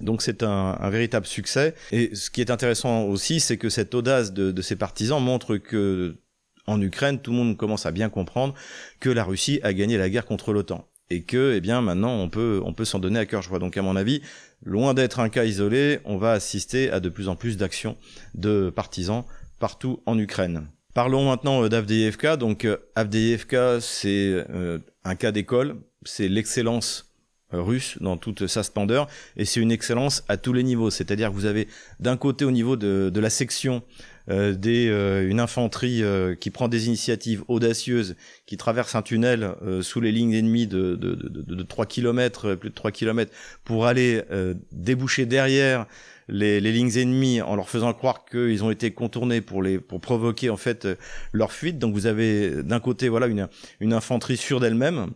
Donc 0.00 0.22
c'est 0.22 0.44
un, 0.44 0.76
un, 0.78 0.90
véritable 0.90 1.26
succès. 1.26 1.74
Et 1.90 2.14
ce 2.14 2.30
qui 2.30 2.40
est 2.40 2.52
intéressant 2.52 3.02
aussi, 3.02 3.40
c'est 3.40 3.56
que 3.56 3.68
cette 3.68 3.96
audace 3.96 4.32
de, 4.32 4.52
de 4.52 4.62
ces 4.62 4.76
partisans 4.76 5.20
montre 5.20 5.56
que 5.56 6.16
en 6.68 6.80
Ukraine, 6.80 7.18
tout 7.18 7.32
le 7.32 7.36
monde 7.36 7.56
commence 7.56 7.86
à 7.86 7.90
bien 7.90 8.08
comprendre 8.08 8.54
que 9.00 9.10
la 9.10 9.24
Russie 9.24 9.58
a 9.62 9.72
gagné 9.72 9.98
la 9.98 10.08
guerre 10.08 10.26
contre 10.26 10.52
l'OTAN 10.52 10.86
et 11.10 11.22
que 11.22 11.54
eh 11.56 11.60
bien 11.60 11.80
maintenant 11.80 12.14
on 12.16 12.28
peut 12.28 12.60
on 12.64 12.74
peut 12.74 12.84
s'en 12.84 12.98
donner 12.98 13.18
à 13.18 13.26
cœur 13.26 13.42
joie. 13.42 13.58
Donc 13.58 13.76
à 13.76 13.82
mon 13.82 13.96
avis, 13.96 14.22
loin 14.62 14.94
d'être 14.94 15.20
un 15.20 15.28
cas 15.28 15.44
isolé, 15.44 16.00
on 16.04 16.18
va 16.18 16.32
assister 16.32 16.90
à 16.90 17.00
de 17.00 17.08
plus 17.08 17.28
en 17.28 17.36
plus 17.36 17.56
d'actions 17.56 17.96
de 18.34 18.70
partisans 18.70 19.24
partout 19.58 20.02
en 20.06 20.18
Ukraine. 20.18 20.68
Parlons 20.94 21.28
maintenant 21.28 21.62
euh, 21.62 21.68
d'Avdeyevka. 21.68 22.36
Donc 22.36 22.64
euh, 22.64 22.76
Avdeyevka, 22.94 23.80
c'est 23.80 24.44
euh, 24.50 24.78
un 25.04 25.14
cas 25.14 25.32
d'école, 25.32 25.76
c'est 26.04 26.28
l'excellence 26.28 27.07
russe 27.52 27.96
dans 28.00 28.16
toute 28.16 28.46
sa 28.46 28.62
splendeur 28.62 29.08
et 29.36 29.44
c'est 29.44 29.60
une 29.60 29.72
excellence 29.72 30.24
à 30.28 30.36
tous 30.36 30.52
les 30.52 30.62
niveaux. 30.62 30.90
C'est-à-dire 30.90 31.30
que 31.30 31.34
vous 31.34 31.46
avez 31.46 31.68
d'un 32.00 32.16
côté 32.16 32.44
au 32.44 32.50
niveau 32.50 32.76
de, 32.76 33.10
de 33.12 33.20
la 33.20 33.30
section 33.30 33.82
euh, 34.30 34.54
des, 34.54 34.88
euh, 34.88 35.26
une 35.28 35.40
infanterie 35.40 36.02
euh, 36.02 36.34
qui 36.34 36.50
prend 36.50 36.68
des 36.68 36.86
initiatives 36.86 37.44
audacieuses, 37.48 38.14
qui 38.44 38.58
traverse 38.58 38.94
un 38.94 39.00
tunnel 39.00 39.54
sous 39.80 40.00
les 40.00 40.12
lignes 40.12 40.34
ennemies 40.34 40.66
de, 40.66 40.96
de, 40.96 41.14
de, 41.14 41.54
de 41.54 41.62
3 41.62 41.86
km, 41.86 42.54
plus 42.54 42.68
de 42.68 42.74
3 42.74 42.90
km, 42.90 43.32
pour 43.64 43.86
aller 43.86 44.22
déboucher 44.72 45.26
derrière 45.26 45.86
les, 46.28 46.60
les, 46.60 46.72
lignes 46.72 46.96
ennemies 46.96 47.40
en 47.40 47.56
leur 47.56 47.70
faisant 47.70 47.92
croire 47.94 48.24
qu'ils 48.26 48.62
ont 48.64 48.70
été 48.70 48.90
contournés 48.90 49.40
pour 49.40 49.62
les 49.62 49.78
pour 49.78 50.00
provoquer 50.00 50.50
en 50.50 50.56
fait 50.56 50.86
leur 51.32 51.52
fuite. 51.52 51.78
Donc 51.78 51.94
vous 51.94 52.06
avez 52.06 52.62
d'un 52.62 52.80
côté 52.80 53.08
voilà 53.08 53.26
une 53.26 53.48
une 53.80 53.92
infanterie 53.92 54.36
sûre 54.36 54.60
d'elle-même 54.60 55.08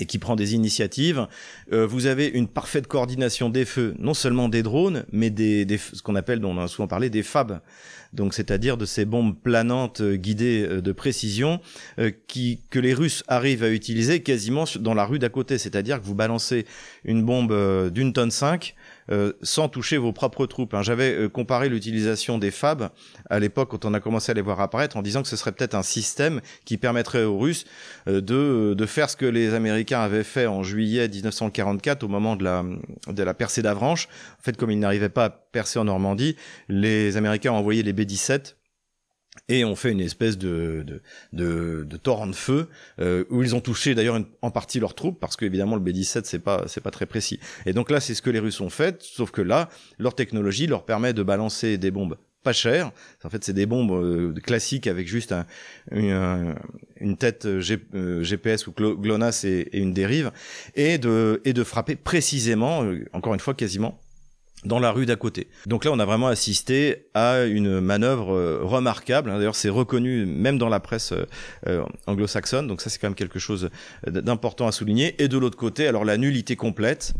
et 0.00 0.06
qui 0.06 0.18
prend 0.18 0.36
des 0.36 0.54
initiatives. 0.54 1.26
Euh, 1.72 1.86
vous 1.86 2.06
avez 2.06 2.26
une 2.26 2.48
parfaite 2.48 2.86
coordination 2.86 3.48
des 3.48 3.64
feux, 3.64 3.94
non 3.98 4.14
seulement 4.14 4.48
des 4.48 4.62
drones, 4.62 5.04
mais 5.12 5.30
des, 5.30 5.64
des 5.64 5.78
ce 5.78 6.02
qu'on 6.02 6.14
appelle, 6.14 6.40
dont 6.40 6.56
on 6.56 6.60
a 6.60 6.68
souvent 6.68 6.88
parlé, 6.88 7.10
des 7.10 7.22
FAB. 7.22 7.60
Donc, 8.12 8.34
c'est-à-dire 8.34 8.76
de 8.76 8.86
ces 8.86 9.04
bombes 9.04 9.36
planantes 9.36 10.00
euh, 10.00 10.16
guidées 10.16 10.66
euh, 10.68 10.80
de 10.80 10.92
précision 10.92 11.60
qui 12.26 12.60
que 12.70 12.78
les 12.78 12.94
Russes 12.94 13.24
arrivent 13.28 13.64
à 13.64 13.70
utiliser 13.70 14.22
quasiment 14.22 14.64
dans 14.78 14.94
la 14.94 15.04
rue 15.04 15.18
d'à 15.18 15.28
côté. 15.28 15.58
C'est-à-dire 15.58 16.00
que 16.00 16.06
vous 16.06 16.14
balancez 16.14 16.66
une 17.04 17.24
bombe 17.24 17.90
d'une 17.90 18.12
tonne 18.12 18.30
5 18.30 18.74
euh, 19.10 19.32
sans 19.42 19.68
toucher 19.68 19.96
vos 19.96 20.12
propres 20.12 20.46
troupes. 20.46 20.74
Hein. 20.74 20.82
J'avais 20.82 21.14
euh, 21.14 21.28
comparé 21.28 21.68
l'utilisation 21.68 22.38
des 22.38 22.50
FAB 22.50 22.90
à 23.30 23.38
l'époque 23.38 23.70
quand 23.70 23.84
on 23.84 23.94
a 23.94 24.00
commencé 24.00 24.32
à 24.32 24.34
les 24.34 24.40
voir 24.40 24.60
apparaître 24.60 24.96
en 24.96 25.02
disant 25.02 25.22
que 25.22 25.28
ce 25.28 25.36
serait 25.36 25.52
peut-être 25.52 25.74
un 25.74 25.82
système 25.82 26.40
qui 26.64 26.76
permettrait 26.76 27.24
aux 27.24 27.38
Russes 27.38 27.66
euh, 28.08 28.20
de, 28.20 28.74
de 28.74 28.86
faire 28.86 29.08
ce 29.08 29.16
que 29.16 29.26
les 29.26 29.54
Américains 29.54 30.00
avaient 30.00 30.24
fait 30.24 30.46
en 30.46 30.62
juillet 30.62 31.08
1944 31.08 32.02
au 32.02 32.08
moment 32.08 32.36
de 32.36 32.44
la, 32.44 32.64
de 33.08 33.22
la 33.22 33.34
percée 33.34 33.62
d'Avranches. 33.62 34.08
En 34.40 34.42
fait, 34.42 34.56
comme 34.56 34.70
ils 34.70 34.78
n'arrivaient 34.78 35.08
pas 35.08 35.26
à 35.26 35.30
percer 35.30 35.78
en 35.78 35.84
Normandie, 35.84 36.36
les 36.68 37.16
Américains 37.16 37.52
ont 37.52 37.56
envoyé 37.56 37.82
les 37.82 37.92
B-17 37.92 38.54
et 39.48 39.64
on 39.64 39.76
fait 39.76 39.92
une 39.92 40.00
espèce 40.00 40.38
de, 40.38 40.84
de, 40.86 41.02
de, 41.32 41.84
de 41.84 41.96
torrent 41.96 42.26
de 42.26 42.34
feu 42.34 42.68
euh, 43.00 43.24
où 43.30 43.42
ils 43.42 43.54
ont 43.54 43.60
touché 43.60 43.94
d'ailleurs 43.94 44.20
en 44.42 44.50
partie 44.50 44.80
leurs 44.80 44.94
troupes 44.94 45.20
parce 45.20 45.36
qu'évidemment 45.36 45.76
le 45.76 45.82
B-17 45.82 46.22
c'est 46.24 46.38
pas 46.38 46.64
c'est 46.66 46.80
pas 46.80 46.90
très 46.90 47.06
précis. 47.06 47.40
Et 47.64 47.72
donc 47.72 47.90
là 47.90 48.00
c'est 48.00 48.14
ce 48.14 48.22
que 48.22 48.30
les 48.30 48.38
Russes 48.38 48.60
ont 48.60 48.70
fait, 48.70 49.02
sauf 49.02 49.30
que 49.30 49.42
là 49.42 49.68
leur 49.98 50.14
technologie 50.14 50.66
leur 50.66 50.84
permet 50.84 51.12
de 51.12 51.22
balancer 51.22 51.78
des 51.78 51.90
bombes 51.90 52.16
pas 52.42 52.52
chères. 52.52 52.92
En 53.24 53.30
fait 53.30 53.44
c'est 53.44 53.52
des 53.52 53.66
bombes 53.66 53.92
euh, 53.92 54.34
classiques 54.34 54.86
avec 54.86 55.08
juste 55.08 55.32
un, 55.32 55.46
une, 55.90 56.54
une, 57.00 57.16
tête 57.16 57.60
GPS 57.60 58.66
euh, 58.66 58.70
ou 58.70 59.00
GLONASS 59.00 59.44
et, 59.44 59.68
et, 59.72 59.78
une 59.78 59.92
dérive 59.92 60.30
et 60.74 60.98
de 60.98 61.40
et 61.44 61.52
de 61.52 61.64
frapper 61.64 61.96
précisément 61.96 62.84
encore 63.12 63.34
une 63.34 63.40
fois 63.40 63.54
quasiment 63.54 64.00
dans 64.64 64.78
la 64.78 64.90
rue 64.90 65.06
d'à 65.06 65.16
côté. 65.16 65.48
Donc 65.66 65.84
là, 65.84 65.92
on 65.92 65.98
a 65.98 66.04
vraiment 66.04 66.28
assisté 66.28 67.08
à 67.14 67.44
une 67.44 67.80
manœuvre 67.80 68.34
euh, 68.34 68.60
remarquable. 68.62 69.30
Hein. 69.30 69.38
D'ailleurs, 69.38 69.54
c'est 69.54 69.68
reconnu 69.68 70.26
même 70.26 70.58
dans 70.58 70.68
la 70.68 70.80
presse 70.80 71.12
euh, 71.12 71.26
euh, 71.66 71.84
anglo-saxonne. 72.06 72.66
Donc 72.66 72.80
ça, 72.80 72.90
c'est 72.90 72.98
quand 72.98 73.08
même 73.08 73.14
quelque 73.14 73.38
chose 73.38 73.70
d'important 74.06 74.66
à 74.66 74.72
souligner. 74.72 75.22
Et 75.22 75.28
de 75.28 75.38
l'autre 75.38 75.58
côté, 75.58 75.86
alors 75.86 76.04
la 76.04 76.16
nullité 76.16 76.56
complète. 76.56 77.14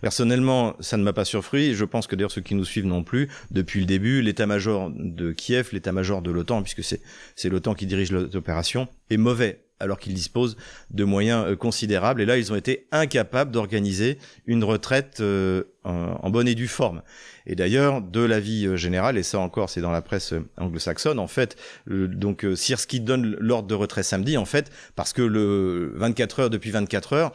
Personnellement, 0.00 0.74
ça 0.80 0.96
ne 0.96 1.02
m'a 1.02 1.12
pas 1.12 1.24
surpris. 1.24 1.74
Je 1.74 1.84
pense 1.84 2.06
que 2.06 2.14
d'ailleurs 2.14 2.30
ceux 2.30 2.40
qui 2.40 2.54
nous 2.54 2.64
suivent 2.64 2.86
non 2.86 3.02
plus, 3.02 3.28
depuis 3.50 3.80
le 3.80 3.86
début, 3.86 4.22
l'état-major 4.22 4.90
de 4.94 5.32
Kiev, 5.32 5.70
l'état-major 5.72 6.22
de 6.22 6.30
l'OTAN, 6.30 6.62
puisque 6.62 6.84
c'est 6.84 7.00
c'est 7.36 7.48
l'OTAN 7.48 7.74
qui 7.74 7.86
dirige 7.86 8.12
l'opération, 8.12 8.88
est 9.10 9.16
mauvais 9.16 9.64
alors 9.82 9.98
qu'ils 9.98 10.14
disposent 10.14 10.56
de 10.90 11.04
moyens 11.04 11.44
euh, 11.46 11.56
considérables. 11.56 12.22
Et 12.22 12.26
là, 12.26 12.38
ils 12.38 12.52
ont 12.52 12.56
été 12.56 12.86
incapables 12.92 13.50
d'organiser 13.50 14.18
une 14.46 14.64
retraite 14.64 15.18
euh, 15.20 15.64
en, 15.84 16.30
bonne 16.30 16.46
et 16.46 16.54
due 16.54 16.68
forme. 16.68 17.02
Et 17.44 17.56
d'ailleurs, 17.56 18.00
de 18.00 18.20
l'avis 18.20 18.66
euh, 18.66 18.76
général, 18.76 19.18
et 19.18 19.24
ça 19.24 19.40
encore, 19.40 19.68
c'est 19.68 19.80
dans 19.80 19.90
la 19.90 20.00
presse 20.00 20.32
anglo-saxonne, 20.56 21.18
en 21.18 21.26
fait, 21.26 21.56
donc 21.88 22.46
Sirski 22.54 23.00
donne 23.00 23.36
l'ordre 23.40 23.66
de 23.66 23.74
retrait 23.74 24.04
samedi, 24.04 24.36
en 24.36 24.44
fait, 24.44 24.70
parce 24.94 25.12
que 25.12 25.22
le 25.22 25.92
24 25.96 26.40
heures 26.40 26.50
depuis 26.50 26.70
24 26.70 27.12
heures, 27.14 27.32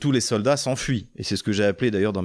tous 0.00 0.12
les 0.12 0.20
soldats 0.20 0.58
s'enfuient. 0.58 1.08
Et 1.16 1.22
c'est 1.22 1.36
ce 1.36 1.42
que 1.42 1.52
j'ai 1.52 1.64
appelé 1.64 1.90
d'ailleurs 1.90 2.12
dans 2.12 2.24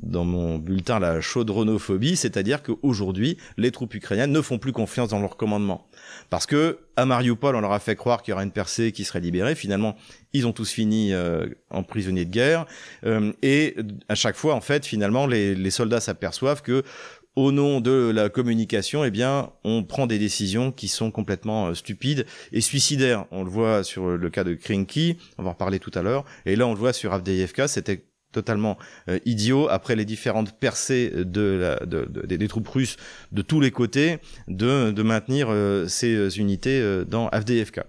dans 0.00 0.24
mon 0.24 0.58
bulletin 0.58 0.98
la 0.98 1.20
chaudronophobie, 1.20 2.16
c'est-à-dire 2.16 2.62
qu'aujourd'hui, 2.62 3.36
les 3.58 3.70
troupes 3.70 3.94
ukrainiennes 3.94 4.32
ne 4.32 4.40
font 4.40 4.58
plus 4.58 4.72
confiance 4.72 5.10
dans 5.10 5.20
leur 5.20 5.36
commandement. 5.36 5.88
Parce 6.30 6.46
que 6.46 6.78
à 6.96 7.06
Mariupol, 7.06 7.56
on 7.56 7.60
leur 7.60 7.72
a 7.72 7.78
fait 7.78 7.96
croire 7.96 8.22
qu'il 8.22 8.32
y 8.32 8.34
aurait 8.34 8.44
une 8.44 8.52
percée 8.52 8.92
qui 8.92 9.04
serait 9.04 9.20
libérée. 9.20 9.54
Finalement, 9.54 9.96
ils 10.32 10.46
ont 10.46 10.52
tous 10.52 10.70
fini 10.70 11.12
euh, 11.12 11.46
en 11.70 11.82
prisonniers 11.82 12.24
de 12.24 12.30
guerre. 12.30 12.66
Euh, 13.04 13.32
et 13.42 13.76
à 14.08 14.14
chaque 14.14 14.36
fois, 14.36 14.54
en 14.54 14.60
fait, 14.60 14.84
finalement, 14.84 15.26
les, 15.26 15.70
soldats 15.70 16.00
s'aperçoivent 16.00 16.62
que 16.62 16.82
au 17.36 17.52
nom 17.52 17.80
de 17.80 18.10
la 18.12 18.28
communication, 18.30 19.04
eh 19.04 19.12
bien, 19.12 19.52
on 19.62 19.84
prend 19.84 20.08
des 20.08 20.18
décisions 20.18 20.72
qui 20.72 20.88
sont 20.88 21.12
complètement 21.12 21.68
euh, 21.68 21.74
stupides 21.74 22.26
et 22.52 22.60
suicidaires. 22.60 23.26
On 23.30 23.44
le 23.44 23.50
voit 23.50 23.84
sur 23.84 24.08
le 24.08 24.30
cas 24.30 24.44
de 24.44 24.54
Krinky, 24.54 25.18
on 25.38 25.44
va 25.44 25.50
en 25.50 25.52
reparler 25.52 25.78
tout 25.78 25.92
à 25.94 26.02
l'heure. 26.02 26.24
Et 26.46 26.56
là, 26.56 26.66
on 26.66 26.72
le 26.72 26.78
voit 26.78 26.92
sur 26.92 27.12
Avdeyevka, 27.12 27.68
c'était 27.68 28.04
totalement 28.32 28.76
euh, 29.08 29.18
idiot 29.24 29.68
après 29.68 29.96
les 29.96 30.04
différentes 30.04 30.52
percées 30.58 31.10
de, 31.14 31.58
la, 31.60 31.86
de, 31.86 32.04
des 32.26 32.48
troupes 32.48 32.68
russes 32.68 32.96
de 33.32 33.42
tous 33.42 33.60
les 33.60 33.70
côtés 33.70 34.18
de, 34.48 34.90
de 34.90 35.02
maintenir 35.02 35.48
euh, 35.50 35.86
ces 35.88 36.14
euh, 36.14 36.28
unités 36.30 36.82
dans 37.06 37.28
Avdeyevka. 37.28 37.86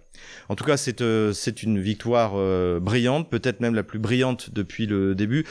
En 0.50 0.56
tout 0.56 0.64
cas, 0.64 0.78
c'est 0.78 1.04
c'est 1.34 1.64
une 1.64 1.80
victoire 1.80 2.34
brillante, 2.82 3.30
peut-être 3.30 3.62
même 3.62 3.74
la 3.76 3.84
plus 3.84 4.00
brillante 4.00 4.50
depuis 4.54 4.86
le 4.86 5.16
début. 5.16 5.46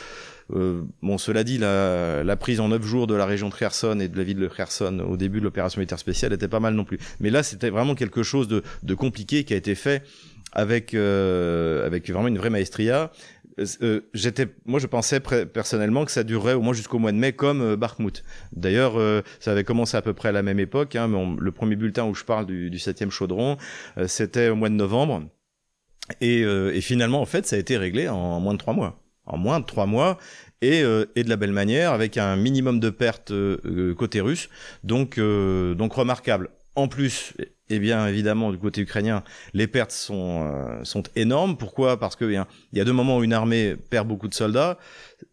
bon, 0.50 1.18
cela 1.18 1.42
dit, 1.42 1.56
la, 1.56 2.22
la, 2.22 2.36
prise 2.36 2.60
en 2.60 2.68
neuf 2.68 2.82
jours 2.82 3.06
de 3.06 3.14
la 3.14 3.24
région 3.24 3.48
de 3.48 3.54
Kherson 3.54 3.98
et 4.00 4.08
de 4.08 4.16
la 4.16 4.24
ville 4.24 4.38
de 4.38 4.46
Kherson 4.46 5.00
au 5.00 5.16
début 5.16 5.38
de 5.38 5.44
l'opération 5.44 5.78
militaire 5.78 5.98
spéciale 5.98 6.32
était 6.32 6.48
pas 6.48 6.60
mal 6.60 6.74
non 6.74 6.84
plus. 6.84 6.98
Mais 7.20 7.30
là, 7.30 7.42
c'était 7.42 7.70
vraiment 7.70 7.94
quelque 7.94 8.22
chose 8.22 8.46
de, 8.46 8.62
de 8.82 8.94
compliqué 8.94 9.44
qui 9.44 9.54
a 9.54 9.56
été 9.56 9.74
fait 9.74 10.02
avec 10.52 10.94
avec 10.94 12.10
vraiment 12.10 12.28
une 12.28 12.38
vraie 12.38 12.50
maestria 12.50 13.10
euh, 13.82 14.00
j'étais, 14.14 14.48
moi, 14.66 14.78
je 14.78 14.86
pensais 14.86 15.20
personnellement 15.20 16.04
que 16.04 16.10
ça 16.10 16.24
durerait 16.24 16.54
au 16.54 16.62
moins 16.62 16.72
jusqu'au 16.72 16.98
mois 16.98 17.12
de 17.12 17.16
mai, 17.16 17.32
comme 17.32 17.60
euh, 17.62 17.76
D'ailleurs, 18.52 18.98
euh, 18.98 19.22
ça 19.40 19.52
avait 19.52 19.64
commencé 19.64 19.96
à 19.96 20.02
peu 20.02 20.14
près 20.14 20.30
à 20.30 20.32
la 20.32 20.42
même 20.42 20.60
époque. 20.60 20.96
Hein, 20.96 21.08
mais 21.08 21.18
le 21.38 21.52
premier 21.52 21.76
bulletin 21.76 22.04
où 22.04 22.14
je 22.14 22.24
parle 22.24 22.46
du, 22.46 22.70
du 22.70 22.78
7e 22.78 23.10
chaudron, 23.10 23.56
euh, 23.96 24.06
c'était 24.06 24.48
au 24.48 24.56
mois 24.56 24.68
de 24.68 24.74
novembre. 24.74 25.24
Et, 26.20 26.40
et, 26.40 26.80
finalement, 26.80 27.20
en 27.20 27.26
fait, 27.26 27.46
ça 27.46 27.56
a 27.56 27.58
été 27.58 27.76
réglé 27.76 28.08
en 28.08 28.40
moins 28.40 28.54
de 28.54 28.58
trois 28.58 28.72
mois. 28.72 28.98
En 29.26 29.36
moins 29.36 29.60
de 29.60 29.66
trois 29.66 29.84
mois, 29.84 30.16
et, 30.62 30.78
et 30.80 31.22
de 31.22 31.28
la 31.28 31.36
belle 31.36 31.52
manière, 31.52 31.92
avec 31.92 32.16
un 32.16 32.34
minimum 32.34 32.80
de 32.80 32.88
pertes 32.88 33.30
côté 33.94 34.22
russe, 34.22 34.48
donc, 34.84 35.20
donc 35.20 35.92
remarquable. 35.92 36.48
En 36.76 36.88
plus, 36.88 37.34
eh 37.70 37.78
bien, 37.78 38.06
évidemment, 38.06 38.50
du 38.50 38.58
côté 38.58 38.80
ukrainien, 38.80 39.22
les 39.52 39.66
pertes 39.66 39.90
sont, 39.90 40.48
euh, 40.50 40.82
sont 40.84 41.02
énormes. 41.16 41.56
Pourquoi? 41.56 41.98
Parce 41.98 42.16
qu'il 42.16 42.44
y 42.72 42.80
a 42.80 42.84
deux 42.84 42.92
moments 42.92 43.18
où 43.18 43.24
une 43.24 43.32
armée 43.32 43.76
perd 43.76 44.08
beaucoup 44.08 44.28
de 44.28 44.34
soldats. 44.34 44.78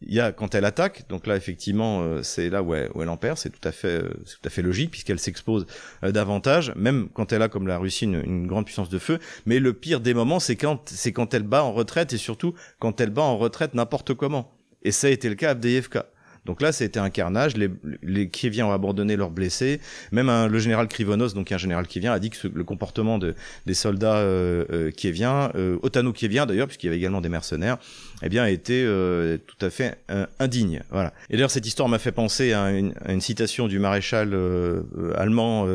Il 0.01 0.13
y 0.13 0.19
a 0.19 0.31
quand 0.31 0.53
elle 0.53 0.65
attaque, 0.65 1.07
donc 1.07 1.27
là, 1.27 1.35
effectivement, 1.37 2.01
euh, 2.01 2.23
c'est 2.23 2.49
là 2.49 2.61
où 2.61 2.73
elle, 2.75 3.09
en 3.09 3.17
perd. 3.17 3.37
C'est 3.37 3.49
tout 3.49 3.65
à 3.65 3.71
fait, 3.71 4.03
euh, 4.03 4.09
tout 4.09 4.47
à 4.47 4.49
fait 4.49 4.61
logique 4.61 4.91
puisqu'elle 4.91 5.19
s'expose 5.19 5.65
davantage, 6.03 6.73
même 6.75 7.07
quand 7.13 7.31
elle 7.31 7.41
a, 7.41 7.47
comme 7.47 7.67
la 7.67 7.77
Russie, 7.77 8.05
une, 8.05 8.21
une, 8.25 8.47
grande 8.47 8.65
puissance 8.65 8.89
de 8.89 8.99
feu. 8.99 9.19
Mais 9.45 9.59
le 9.59 9.73
pire 9.73 10.01
des 10.01 10.13
moments, 10.13 10.39
c'est 10.39 10.55
quand, 10.55 10.89
c'est 10.89 11.13
quand 11.13 11.33
elle 11.33 11.43
bat 11.43 11.63
en 11.63 11.71
retraite 11.71 12.11
et 12.13 12.17
surtout 12.17 12.53
quand 12.79 12.99
elle 12.99 13.11
bat 13.11 13.21
en 13.21 13.37
retraite 13.37 13.73
n'importe 13.75 14.13
comment. 14.13 14.51
Et 14.83 14.91
ça 14.91 15.07
a 15.07 15.09
été 15.09 15.29
le 15.29 15.35
cas 15.35 15.49
à 15.49 15.51
Avdeyevka. 15.51 16.07
Donc 16.45 16.61
là, 16.61 16.71
c'était 16.71 16.99
un 16.99 17.09
carnage. 17.09 17.57
Les, 17.57 17.69
les 18.03 18.29
Kieviens 18.29 18.67
ont 18.67 18.71
abandonné 18.71 19.15
leurs 19.15 19.31
blessés. 19.31 19.79
Même 20.11 20.29
le 20.47 20.59
général 20.59 20.87
Krivonos, 20.87 21.33
donc 21.33 21.51
un 21.51 21.57
général 21.57 21.87
kievien, 21.87 22.13
a 22.13 22.19
dit 22.19 22.29
que 22.29 22.47
le 22.47 22.63
comportement 22.63 23.17
de, 23.17 23.35
des 23.65 23.73
soldats 23.73 24.17
euh, 24.17 24.65
euh, 24.71 24.91
kieviens, 24.91 25.51
euh, 25.55 25.77
otano-kieviens 25.81 26.45
d'ailleurs, 26.45 26.67
puisqu'il 26.67 26.87
y 26.87 26.89
avait 26.89 26.97
également 26.97 27.21
des 27.21 27.29
mercenaires, 27.29 27.77
eh 28.21 28.29
bien, 28.29 28.45
était 28.45 28.83
euh, 28.85 29.37
tout 29.37 29.63
à 29.65 29.69
fait 29.69 29.97
euh, 30.11 30.25
indigne. 30.39 30.81
Voilà. 30.89 31.13
Et 31.29 31.33
d'ailleurs, 31.33 31.51
cette 31.51 31.65
histoire 31.65 31.89
m'a 31.89 31.99
fait 31.99 32.11
penser 32.11 32.53
à 32.53 32.71
une, 32.71 32.93
à 33.03 33.11
une, 33.11 33.21
citation 33.21 33.67
du 33.67 33.79
maréchal 33.79 34.33
euh, 34.33 34.83
allemand 35.15 35.67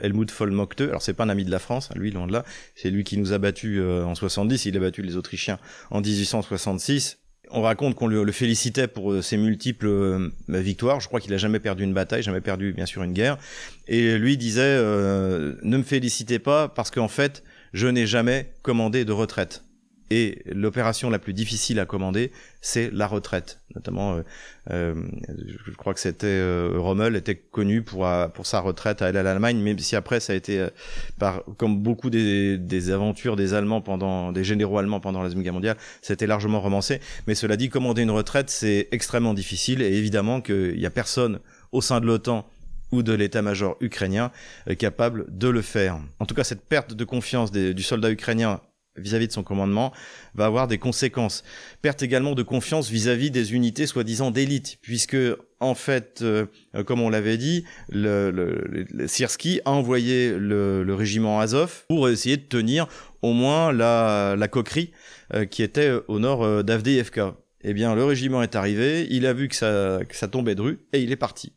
Helmut 0.00 0.32
Vollmockte. 0.32 0.82
Alors, 0.82 1.02
c'est 1.02 1.14
pas 1.14 1.24
un 1.24 1.28
ami 1.28 1.44
de 1.44 1.50
la 1.50 1.58
France, 1.58 1.90
hein, 1.90 1.98
lui, 1.98 2.10
loin 2.10 2.26
de 2.26 2.32
là. 2.32 2.44
C'est 2.74 2.90
lui 2.90 3.04
qui 3.04 3.18
nous 3.18 3.32
a 3.32 3.38
battus 3.38 3.80
en 3.82 4.14
70. 4.14 4.66
Il 4.66 4.76
a 4.76 4.80
battu 4.80 5.02
les 5.02 5.16
Autrichiens 5.16 5.58
en 5.90 6.00
1866 6.00 7.21
on 7.52 7.62
raconte 7.62 7.94
qu'on 7.94 8.06
le, 8.06 8.32
félicitait 8.32 8.88
pour 8.88 9.12
euh, 9.12 9.22
ses 9.22 9.36
multiples 9.36 9.86
euh, 9.86 10.30
victoires. 10.48 11.00
Je 11.00 11.08
crois 11.08 11.20
qu'il 11.20 11.32
a 11.34 11.36
jamais 11.36 11.60
perdu 11.60 11.84
une 11.84 11.94
bataille, 11.94 12.22
jamais 12.22 12.40
perdu 12.40 12.72
bien 12.72 12.86
sûr 12.86 13.02
une 13.02 13.12
guerre. 13.12 13.38
Et 13.88 14.16
lui 14.18 14.36
disait 14.36 14.62
euh, 14.62 15.54
ne 15.62 15.76
me 15.76 15.82
félicitez 15.82 16.38
pas 16.38 16.68
parce 16.68 16.90
qu'en 16.90 17.08
fait 17.08 17.42
je 17.72 17.86
n'ai 17.88 18.06
jamais 18.06 18.52
commandé 18.62 19.04
de 19.04 19.12
retraite. 19.12 19.64
Et 20.10 20.42
l'opération 20.46 21.08
la 21.08 21.18
plus 21.18 21.32
difficile 21.32 21.80
à 21.80 21.86
commander, 21.86 22.32
c'est 22.60 22.90
la 22.92 23.06
retraite. 23.06 23.61
Notamment, 23.74 24.14
euh, 24.14 24.22
euh, 24.70 24.94
je 25.46 25.74
crois 25.76 25.94
que 25.94 26.00
c'était 26.00 26.26
euh, 26.26 26.74
Rommel 26.76 27.16
était 27.16 27.36
connu 27.36 27.82
pour 27.82 28.06
pour 28.34 28.46
sa 28.46 28.60
retraite 28.60 29.02
à 29.02 29.06
aller 29.06 29.18
à 29.18 29.22
l'Allemagne, 29.22 29.58
même 29.58 29.78
si 29.78 29.96
après 29.96 30.20
ça 30.20 30.32
a 30.32 30.36
été 30.36 30.66
comme 31.56 31.78
beaucoup 31.82 32.10
des, 32.10 32.90
aventures 32.90 33.36
des 33.36 33.54
Allemands 33.54 33.80
pendant 33.80 34.32
des 34.32 34.44
généraux 34.44 34.78
allemands 34.78 35.00
pendant 35.00 35.20
la 35.20 35.26
Deuxième 35.26 35.42
Guerre 35.42 35.52
mondiale, 35.52 35.76
c'était 36.00 36.26
largement 36.26 36.60
romancé. 36.60 37.00
Mais 37.26 37.34
cela 37.34 37.56
dit, 37.56 37.68
commander 37.68 38.02
une 38.02 38.10
retraite, 38.10 38.50
c'est 38.50 38.88
extrêmement 38.90 39.34
difficile 39.34 39.82
et 39.82 39.92
évidemment 39.96 40.40
qu'il 40.40 40.78
y 40.78 40.86
a 40.86 40.90
personne 40.90 41.40
au 41.70 41.80
sein 41.80 42.00
de 42.00 42.06
l'OTAN 42.06 42.46
ou 42.90 43.02
de 43.02 43.12
l'état-major 43.12 43.76
ukrainien 43.80 44.30
capable 44.78 45.26
de 45.30 45.48
le 45.48 45.62
faire. 45.62 45.98
En 46.20 46.26
tout 46.26 46.34
cas, 46.34 46.44
cette 46.44 46.62
perte 46.62 46.92
de 46.94 47.04
confiance 47.04 47.50
des, 47.50 47.72
du 47.72 47.82
soldat 47.82 48.10
ukrainien 48.10 48.60
vis-à-vis 48.96 49.28
de 49.28 49.32
son 49.32 49.42
commandement 49.42 49.92
va 50.34 50.46
avoir 50.46 50.68
des 50.68 50.78
conséquences. 50.78 51.44
Perte 51.80 52.02
également 52.02 52.34
de 52.34 52.42
confiance 52.42 52.90
vis-à-vis 52.90 53.30
des 53.30 53.54
unités 53.54 53.86
soi-disant 53.86 54.30
d'élite, 54.30 54.78
puisque 54.82 55.16
en 55.60 55.74
fait, 55.74 56.20
euh, 56.22 56.46
comme 56.84 57.00
on 57.00 57.08
l'avait 57.08 57.38
dit, 57.38 57.64
le, 57.88 58.86
Sirski 59.06 59.60
a 59.64 59.70
envoyé 59.70 60.34
le, 60.36 60.94
régiment 60.94 61.40
Azov 61.40 61.84
pour 61.88 62.08
essayer 62.08 62.36
de 62.36 62.42
tenir 62.42 62.86
au 63.22 63.32
moins 63.32 63.72
la, 63.72 64.34
la 64.36 64.48
coquerie 64.48 64.90
euh, 65.34 65.44
qui 65.44 65.62
était 65.62 65.92
au 66.08 66.18
nord 66.18 66.42
euh, 66.42 66.62
d'Avdeyevka. 66.62 67.36
Eh 67.64 67.74
bien, 67.74 67.94
le 67.94 68.04
régiment 68.04 68.42
est 68.42 68.56
arrivé, 68.56 69.06
il 69.10 69.24
a 69.24 69.32
vu 69.32 69.48
que 69.48 69.54
ça, 69.54 70.00
que 70.08 70.16
ça 70.16 70.26
tombait 70.26 70.56
de 70.56 70.62
rue 70.62 70.80
et 70.92 71.00
il 71.00 71.12
est 71.12 71.16
parti. 71.16 71.52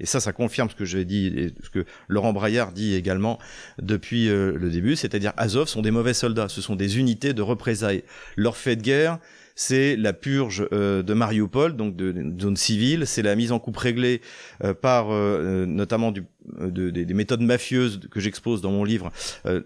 Et 0.00 0.06
ça, 0.06 0.20
ça 0.20 0.32
confirme 0.32 0.70
ce 0.70 0.74
que 0.74 0.84
j'ai 0.84 1.04
dit 1.04 1.26
et 1.26 1.52
ce 1.62 1.70
que 1.70 1.84
Laurent 2.08 2.32
Braillard 2.32 2.72
dit 2.72 2.94
également 2.94 3.38
depuis 3.80 4.28
euh, 4.28 4.52
le 4.56 4.70
début, 4.70 4.96
c'est-à-dire 4.96 5.32
Azov 5.36 5.68
sont 5.68 5.82
des 5.82 5.90
mauvais 5.90 6.14
soldats, 6.14 6.48
ce 6.48 6.60
sont 6.60 6.76
des 6.76 6.98
unités 6.98 7.32
de 7.32 7.42
représailles. 7.42 8.02
Leur 8.36 8.56
fait 8.56 8.76
de 8.76 8.82
guerre, 8.82 9.18
c'est 9.54 9.96
la 9.96 10.12
purge 10.12 10.66
euh, 10.72 11.02
de 11.02 11.12
Mariupol, 11.12 11.76
donc 11.76 11.96
de, 11.96 12.14
zone 12.40 12.56
civile, 12.56 13.06
c'est 13.06 13.22
la 13.22 13.36
mise 13.36 13.52
en 13.52 13.58
coupe 13.58 13.76
réglée 13.76 14.22
euh, 14.64 14.74
par 14.74 15.10
notamment 15.10 16.12
du, 16.12 16.24
de, 16.58 16.90
des 16.90 17.14
méthodes 17.14 17.40
mafieuses 17.42 18.00
que 18.10 18.20
j'expose 18.20 18.60
dans 18.60 18.70
mon 18.70 18.84
livre, 18.84 19.10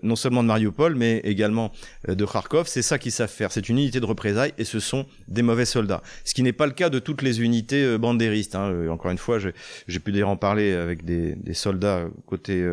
non 0.03 0.17
seulement 0.17 0.43
de 0.43 0.49
Mariupol, 0.49 0.95
mais 0.95 1.19
également 1.25 1.73
de 2.09 2.25
Kharkov. 2.25 2.67
C'est 2.67 2.83
ça 2.83 2.99
qu'ils 2.99 3.13
savent 3.13 3.31
faire. 3.31 3.53
C'est 3.53 3.69
une 3.69 3.79
unité 3.79 4.01
de 4.01 4.07
représailles 4.07 4.53
et 4.59 4.65
ce 4.65 4.81
sont 4.81 5.07
des 5.29 5.43
mauvais 5.43 5.65
soldats. 5.65 6.03
Ce 6.25 6.35
qui 6.35 6.43
n'est 6.43 6.53
pas 6.53 6.67
le 6.67 6.73
cas 6.73 6.91
de 6.91 6.99
toutes 6.99 7.23
les 7.23 7.43
unités 7.43 7.99
bandéristes. 7.99 8.55
Hein. 8.55 8.89
Encore 8.89 9.11
une 9.11 9.19
fois, 9.19 9.39
j'ai 9.39 10.01
pu 10.01 10.13
d'ailleurs 10.13 10.29
en 10.31 10.37
parler 10.37 10.73
avec 10.73 11.05
des, 11.05 11.35
des 11.35 11.55
soldats 11.55 12.07
côté 12.27 12.69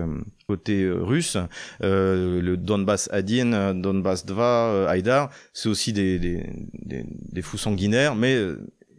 côté 0.52 0.90
russe, 0.90 1.38
euh, 1.82 2.42
le 2.42 2.58
Donbass 2.58 3.10
Adin, 3.14 3.74
Donbass 3.74 4.26
Dva, 4.26 4.90
Haïdar, 4.90 5.30
c'est 5.54 5.70
aussi 5.70 5.94
des, 5.94 6.20
des, 6.20 6.44
des, 6.74 7.06
des, 7.08 7.42
fous 7.42 7.58
sanguinaires, 7.58 8.16
mais 8.16 8.38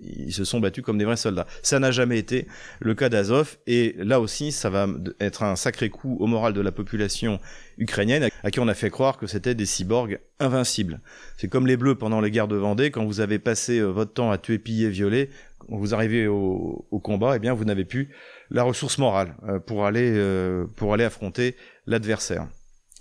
ils 0.02 0.32
se 0.32 0.44
sont 0.44 0.60
battus 0.60 0.84
comme 0.84 0.98
des 0.98 1.04
vrais 1.04 1.16
soldats. 1.16 1.46
Ça 1.62 1.78
n'a 1.78 1.90
jamais 1.90 2.18
été 2.18 2.46
le 2.80 2.94
cas 2.94 3.08
d'Azov, 3.08 3.56
et 3.66 3.94
là 3.98 4.20
aussi, 4.20 4.52
ça 4.52 4.70
va 4.70 4.88
être 5.20 5.42
un 5.42 5.56
sacré 5.56 5.90
coup 5.90 6.16
au 6.20 6.26
moral 6.26 6.52
de 6.52 6.60
la 6.60 6.72
population 6.72 7.40
ukrainienne, 7.78 8.28
à 8.42 8.50
qui 8.50 8.60
on 8.60 8.68
a 8.68 8.74
fait 8.74 8.90
croire 8.90 9.18
que 9.18 9.26
c'était 9.26 9.54
des 9.54 9.66
cyborgs 9.66 10.20
invincibles. 10.40 11.00
C'est 11.36 11.48
comme 11.48 11.66
les 11.66 11.76
Bleus 11.76 11.94
pendant 11.94 12.20
les 12.20 12.30
guerres 12.30 12.48
de 12.48 12.56
Vendée, 12.56 12.90
quand 12.90 13.04
vous 13.04 13.20
avez 13.20 13.38
passé 13.38 13.80
votre 13.80 14.12
temps 14.12 14.30
à 14.30 14.38
tuer, 14.38 14.58
piller, 14.58 14.88
violer, 14.88 15.30
quand 15.68 15.76
vous 15.76 15.94
arrivez 15.94 16.26
au, 16.26 17.00
combat, 17.02 17.36
eh 17.36 17.38
bien, 17.38 17.54
vous 17.54 17.64
n'avez 17.64 17.84
plus 17.84 18.10
la 18.50 18.62
ressource 18.62 18.98
morale 18.98 19.34
euh, 19.48 19.58
pour 19.58 19.86
aller 19.86 20.12
euh, 20.14 20.66
pour 20.76 20.94
aller 20.94 21.04
affronter 21.04 21.56
l'adversaire. 21.86 22.48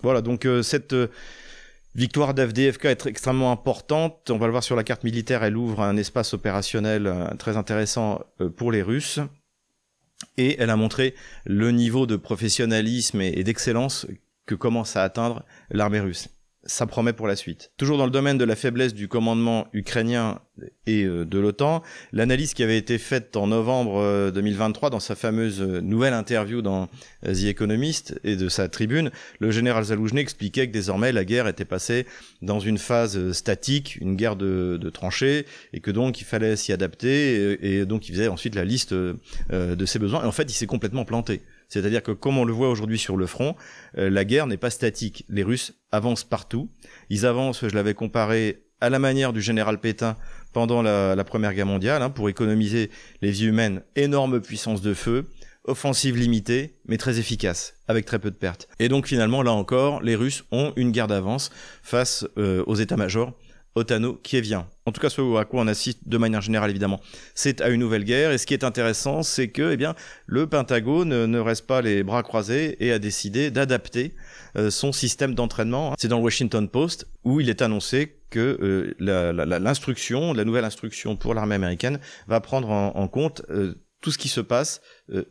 Voilà, 0.03 0.21
donc 0.21 0.45
euh, 0.45 0.63
cette 0.63 0.95
victoire 1.95 2.33
d'FDFK 2.33 2.85
est 2.85 3.05
extrêmement 3.05 3.51
importante. 3.51 4.29
On 4.29 4.37
va 4.37 4.47
le 4.47 4.51
voir 4.51 4.63
sur 4.63 4.75
la 4.75 4.83
carte 4.83 5.03
militaire, 5.03 5.43
elle 5.43 5.57
ouvre 5.57 5.81
un 5.81 5.97
espace 5.97 6.33
opérationnel 6.33 7.11
très 7.39 7.57
intéressant 7.57 8.21
pour 8.57 8.71
les 8.71 8.81
Russes. 8.81 9.19
Et 10.37 10.61
elle 10.61 10.69
a 10.69 10.75
montré 10.75 11.15
le 11.45 11.71
niveau 11.71 12.05
de 12.05 12.15
professionnalisme 12.15 13.21
et 13.21 13.43
d'excellence 13.43 14.05
que 14.45 14.55
commence 14.55 14.95
à 14.95 15.03
atteindre 15.03 15.43
l'armée 15.69 15.99
russe 15.99 16.29
ça 16.63 16.85
promet 16.85 17.13
pour 17.13 17.27
la 17.27 17.35
suite. 17.35 17.71
Toujours 17.77 17.97
dans 17.97 18.05
le 18.05 18.11
domaine 18.11 18.37
de 18.37 18.45
la 18.45 18.55
faiblesse 18.55 18.93
du 18.93 19.07
commandement 19.07 19.67
ukrainien 19.73 20.39
et 20.85 21.03
euh, 21.05 21.25
de 21.25 21.39
l'OTAN, 21.39 21.81
l'analyse 22.11 22.53
qui 22.53 22.61
avait 22.61 22.77
été 22.77 22.99
faite 22.99 23.35
en 23.35 23.47
novembre 23.47 24.31
2023 24.31 24.87
euh, 24.87 24.91
dans 24.91 24.99
sa 24.99 25.15
fameuse 25.15 25.59
euh, 25.61 25.81
nouvelle 25.81 26.13
interview 26.13 26.61
dans 26.61 26.87
The 27.23 27.45
Economist 27.45 28.19
et 28.23 28.35
de 28.35 28.47
sa 28.47 28.69
tribune, 28.69 29.09
le 29.39 29.49
général 29.49 29.85
Zaloujny 29.85 30.19
expliquait 30.19 30.67
que 30.67 30.73
désormais 30.73 31.11
la 31.11 31.25
guerre 31.25 31.47
était 31.47 31.65
passée 31.65 32.05
dans 32.43 32.59
une 32.59 32.77
phase 32.77 33.31
statique, 33.31 33.95
une 33.95 34.15
guerre 34.15 34.35
de, 34.35 34.77
de 34.79 34.89
tranchées, 34.91 35.47
et 35.73 35.79
que 35.79 35.89
donc 35.89 36.21
il 36.21 36.25
fallait 36.25 36.55
s'y 36.55 36.73
adapter, 36.73 37.53
et, 37.53 37.79
et, 37.79 37.85
donc 37.85 38.07
il 38.07 38.11
faisait 38.11 38.27
ensuite 38.27 38.53
la 38.53 38.65
liste 38.65 38.93
de 38.93 39.85
ses 39.85 39.99
besoins. 39.99 40.23
Et 40.23 40.27
en 40.27 40.31
fait, 40.31 40.43
il 40.43 40.53
s'est 40.53 40.67
complètement 40.67 41.05
planté. 41.05 41.41
C'est-à-dire 41.71 42.03
que 42.03 42.11
comme 42.11 42.37
on 42.37 42.43
le 42.43 42.51
voit 42.51 42.69
aujourd'hui 42.69 42.99
sur 42.99 43.15
le 43.15 43.25
front, 43.25 43.55
euh, 43.97 44.09
la 44.09 44.25
guerre 44.25 44.45
n'est 44.45 44.57
pas 44.57 44.69
statique. 44.69 45.25
Les 45.29 45.41
Russes 45.41 45.73
avancent 45.91 46.25
partout. 46.25 46.69
Ils 47.09 47.25
avancent, 47.25 47.67
je 47.67 47.73
l'avais 47.73 47.93
comparé 47.93 48.65
à 48.81 48.89
la 48.89 48.99
manière 48.99 49.31
du 49.31 49.41
général 49.41 49.79
Pétain 49.79 50.17
pendant 50.51 50.81
la, 50.81 51.23
Première 51.23 51.53
Guerre 51.53 51.67
mondiale, 51.67 52.01
hein, 52.01 52.09
pour 52.09 52.27
économiser 52.27 52.89
les 53.21 53.31
vies 53.31 53.45
humaines, 53.45 53.83
énorme 53.95 54.41
puissance 54.41 54.81
de 54.81 54.93
feu, 54.93 55.27
offensive 55.63 56.17
limitée, 56.17 56.75
mais 56.85 56.97
très 56.97 57.19
efficace, 57.19 57.75
avec 57.87 58.05
très 58.05 58.19
peu 58.19 58.31
de 58.31 58.35
pertes. 58.35 58.67
Et 58.79 58.89
donc 58.89 59.07
finalement, 59.07 59.43
là 59.43 59.53
encore, 59.53 60.01
les 60.01 60.15
Russes 60.15 60.43
ont 60.51 60.73
une 60.75 60.91
guerre 60.91 61.07
d'avance 61.07 61.51
face 61.83 62.27
euh, 62.37 62.63
aux 62.65 62.75
états-majors 62.75 63.33
otano-kievien. 63.75 64.67
En 64.85 64.91
tout 64.91 64.99
cas, 64.99 65.09
ce 65.09 65.37
à 65.37 65.45
quoi 65.45 65.61
on 65.61 65.67
assiste 65.67 66.07
de 66.07 66.17
manière 66.17 66.41
générale, 66.41 66.69
évidemment, 66.69 66.99
c'est 67.35 67.61
à 67.61 67.69
une 67.69 67.79
nouvelle 67.79 68.03
guerre. 68.03 68.31
Et 68.31 68.37
ce 68.37 68.45
qui 68.45 68.53
est 68.53 68.63
intéressant, 68.63 69.23
c'est 69.23 69.49
que, 69.49 69.71
eh 69.71 69.77
bien, 69.77 69.95
le 70.25 70.47
Pentagone 70.47 71.25
ne 71.25 71.39
reste 71.39 71.67
pas 71.67 71.81
les 71.81 72.03
bras 72.03 72.23
croisés 72.23 72.77
et 72.83 72.91
a 72.91 72.99
décidé 72.99 73.51
d'adapter 73.51 74.13
euh, 74.57 74.69
son 74.69 74.91
système 74.91 75.35
d'entraînement. 75.35 75.95
C'est 75.97 76.07
dans 76.07 76.17
le 76.17 76.23
Washington 76.23 76.67
Post 76.67 77.07
où 77.23 77.39
il 77.39 77.49
est 77.49 77.61
annoncé 77.61 78.17
que 78.29 78.57
euh, 78.61 78.93
l'instruction, 79.59 80.33
la, 80.33 80.39
la, 80.39 80.45
nouvelle 80.45 80.65
instruction 80.65 81.15
pour 81.15 81.33
l'armée 81.33 81.55
américaine, 81.55 81.99
va 82.27 82.39
prendre 82.41 82.69
en, 82.69 83.07
compte 83.07 83.43
euh, 83.49 83.75
tout 84.01 84.11
ce 84.11 84.17
qui 84.17 84.29
se 84.29 84.41
passe 84.41 84.81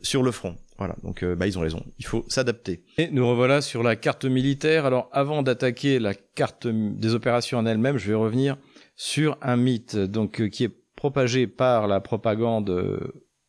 sur 0.01 0.23
le 0.23 0.31
front. 0.31 0.55
Voilà, 0.81 0.95
donc 1.03 1.21
euh, 1.21 1.35
bah, 1.35 1.45
ils 1.45 1.59
ont 1.59 1.61
raison, 1.61 1.83
il 1.99 2.05
faut 2.07 2.25
s'adapter. 2.27 2.81
Et 2.97 3.11
nous 3.11 3.29
revoilà 3.29 3.61
sur 3.61 3.83
la 3.83 3.95
carte 3.95 4.25
militaire. 4.25 4.87
Alors 4.87 5.09
avant 5.11 5.43
d'attaquer 5.43 5.99
la 5.99 6.15
carte 6.15 6.65
des 6.65 7.13
opérations 7.13 7.59
en 7.59 7.67
elle-même, 7.67 7.99
je 7.99 8.07
vais 8.07 8.15
revenir 8.15 8.57
sur 8.95 9.37
un 9.43 9.57
mythe 9.57 9.95
donc 9.95 10.41
euh, 10.41 10.47
qui 10.47 10.63
est 10.63 10.75
propagé 10.95 11.45
par 11.45 11.87
la 11.87 11.99
propagande 11.99 12.99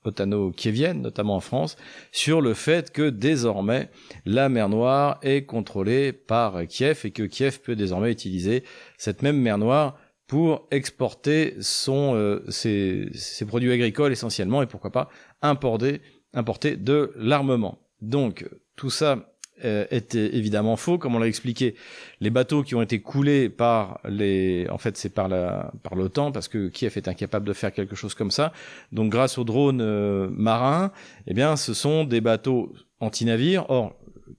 otano-kievienne, 0.05 1.01
notamment 1.01 1.37
en 1.37 1.41
France, 1.41 1.79
sur 2.11 2.43
le 2.43 2.53
fait 2.53 2.91
que 2.91 3.09
désormais 3.09 3.89
la 4.27 4.51
mer 4.51 4.69
Noire 4.69 5.19
est 5.23 5.47
contrôlée 5.47 6.13
par 6.13 6.67
Kiev 6.67 7.01
et 7.05 7.13
que 7.13 7.23
Kiev 7.23 7.61
peut 7.61 7.77
désormais 7.77 8.13
utiliser 8.13 8.63
cette 8.99 9.23
même 9.23 9.39
mer 9.39 9.57
Noire 9.57 9.97
pour 10.33 10.67
exporter 10.71 11.57
son, 11.61 12.15
euh, 12.15 12.43
ses, 12.49 13.11
ses, 13.13 13.45
produits 13.45 13.71
agricoles 13.71 14.13
essentiellement 14.13 14.63
et 14.63 14.67
pourquoi 14.67 14.91
pas 14.91 15.11
importer, 15.43 16.01
importer 16.33 16.77
de 16.77 17.13
l'armement. 17.17 17.81
Donc 18.01 18.49
tout 18.75 18.89
ça 18.89 19.35
euh, 19.63 19.85
était 19.91 20.35
évidemment 20.35 20.77
faux, 20.77 20.97
comme 20.97 21.15
on 21.17 21.19
l'a 21.19 21.27
expliqué. 21.27 21.75
Les 22.21 22.31
bateaux 22.31 22.63
qui 22.63 22.75
ont 22.75 22.81
été 22.81 23.03
coulés 23.03 23.51
par 23.51 24.01
les, 24.09 24.67
en 24.71 24.79
fait, 24.79 24.97
c'est 24.97 25.11
par 25.11 25.29
la, 25.29 25.71
par 25.83 25.97
l'OTAN, 25.97 26.33
parce 26.33 26.49
que 26.49 26.69
Kiev 26.69 26.95
est 26.97 27.09
incapable 27.09 27.47
de 27.47 27.53
faire 27.53 27.71
quelque 27.71 27.95
chose 27.95 28.15
comme 28.15 28.31
ça. 28.31 28.55
Donc, 28.91 29.13
grâce 29.13 29.37
aux 29.37 29.45
drones 29.45 29.83
euh, 29.83 30.29
marins, 30.31 30.93
eh 31.27 31.35
bien, 31.35 31.57
ce 31.57 31.75
sont 31.75 32.05
des 32.05 32.23
bateaux 32.23 32.73
anti-navires. 33.01 33.67
Or, 33.69 33.95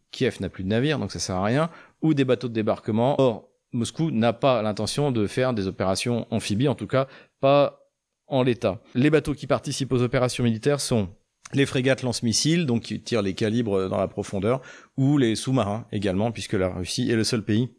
Kiev 0.09 0.37
n'a 0.41 0.49
plus 0.49 0.63
de 0.63 0.69
navires, 0.69 0.97
donc 0.97 1.11
ça 1.11 1.19
sert 1.19 1.35
à 1.35 1.43
rien. 1.43 1.69
Ou 2.01 2.15
des 2.15 2.25
bateaux 2.25 2.47
de 2.47 2.53
débarquement. 2.53 3.21
Or, 3.21 3.47
Moscou 3.73 4.11
n'a 4.11 4.33
pas 4.33 4.61
l'intention 4.61 5.11
de 5.11 5.27
faire 5.27 5.53
des 5.53 5.67
opérations 5.67 6.27
amphibies, 6.31 6.67
en 6.67 6.75
tout 6.75 6.87
cas 6.87 7.07
pas 7.39 7.79
en 8.27 8.43
l'état. 8.43 8.81
Les 8.95 9.09
bateaux 9.09 9.33
qui 9.33 9.47
participent 9.47 9.91
aux 9.91 10.01
opérations 10.01 10.43
militaires 10.43 10.79
sont 10.79 11.09
les 11.53 11.65
frégates 11.65 12.03
lance-missiles, 12.03 12.65
donc 12.65 12.83
qui 12.83 13.01
tirent 13.01 13.21
les 13.21 13.33
calibres 13.33 13.89
dans 13.89 13.97
la 13.97 14.07
profondeur, 14.07 14.61
ou 14.97 15.17
les 15.17 15.35
sous-marins 15.35 15.85
également, 15.91 16.31
puisque 16.31 16.53
la 16.53 16.69
Russie 16.69 17.11
est 17.11 17.15
le 17.15 17.23
seul 17.23 17.43
pays 17.43 17.69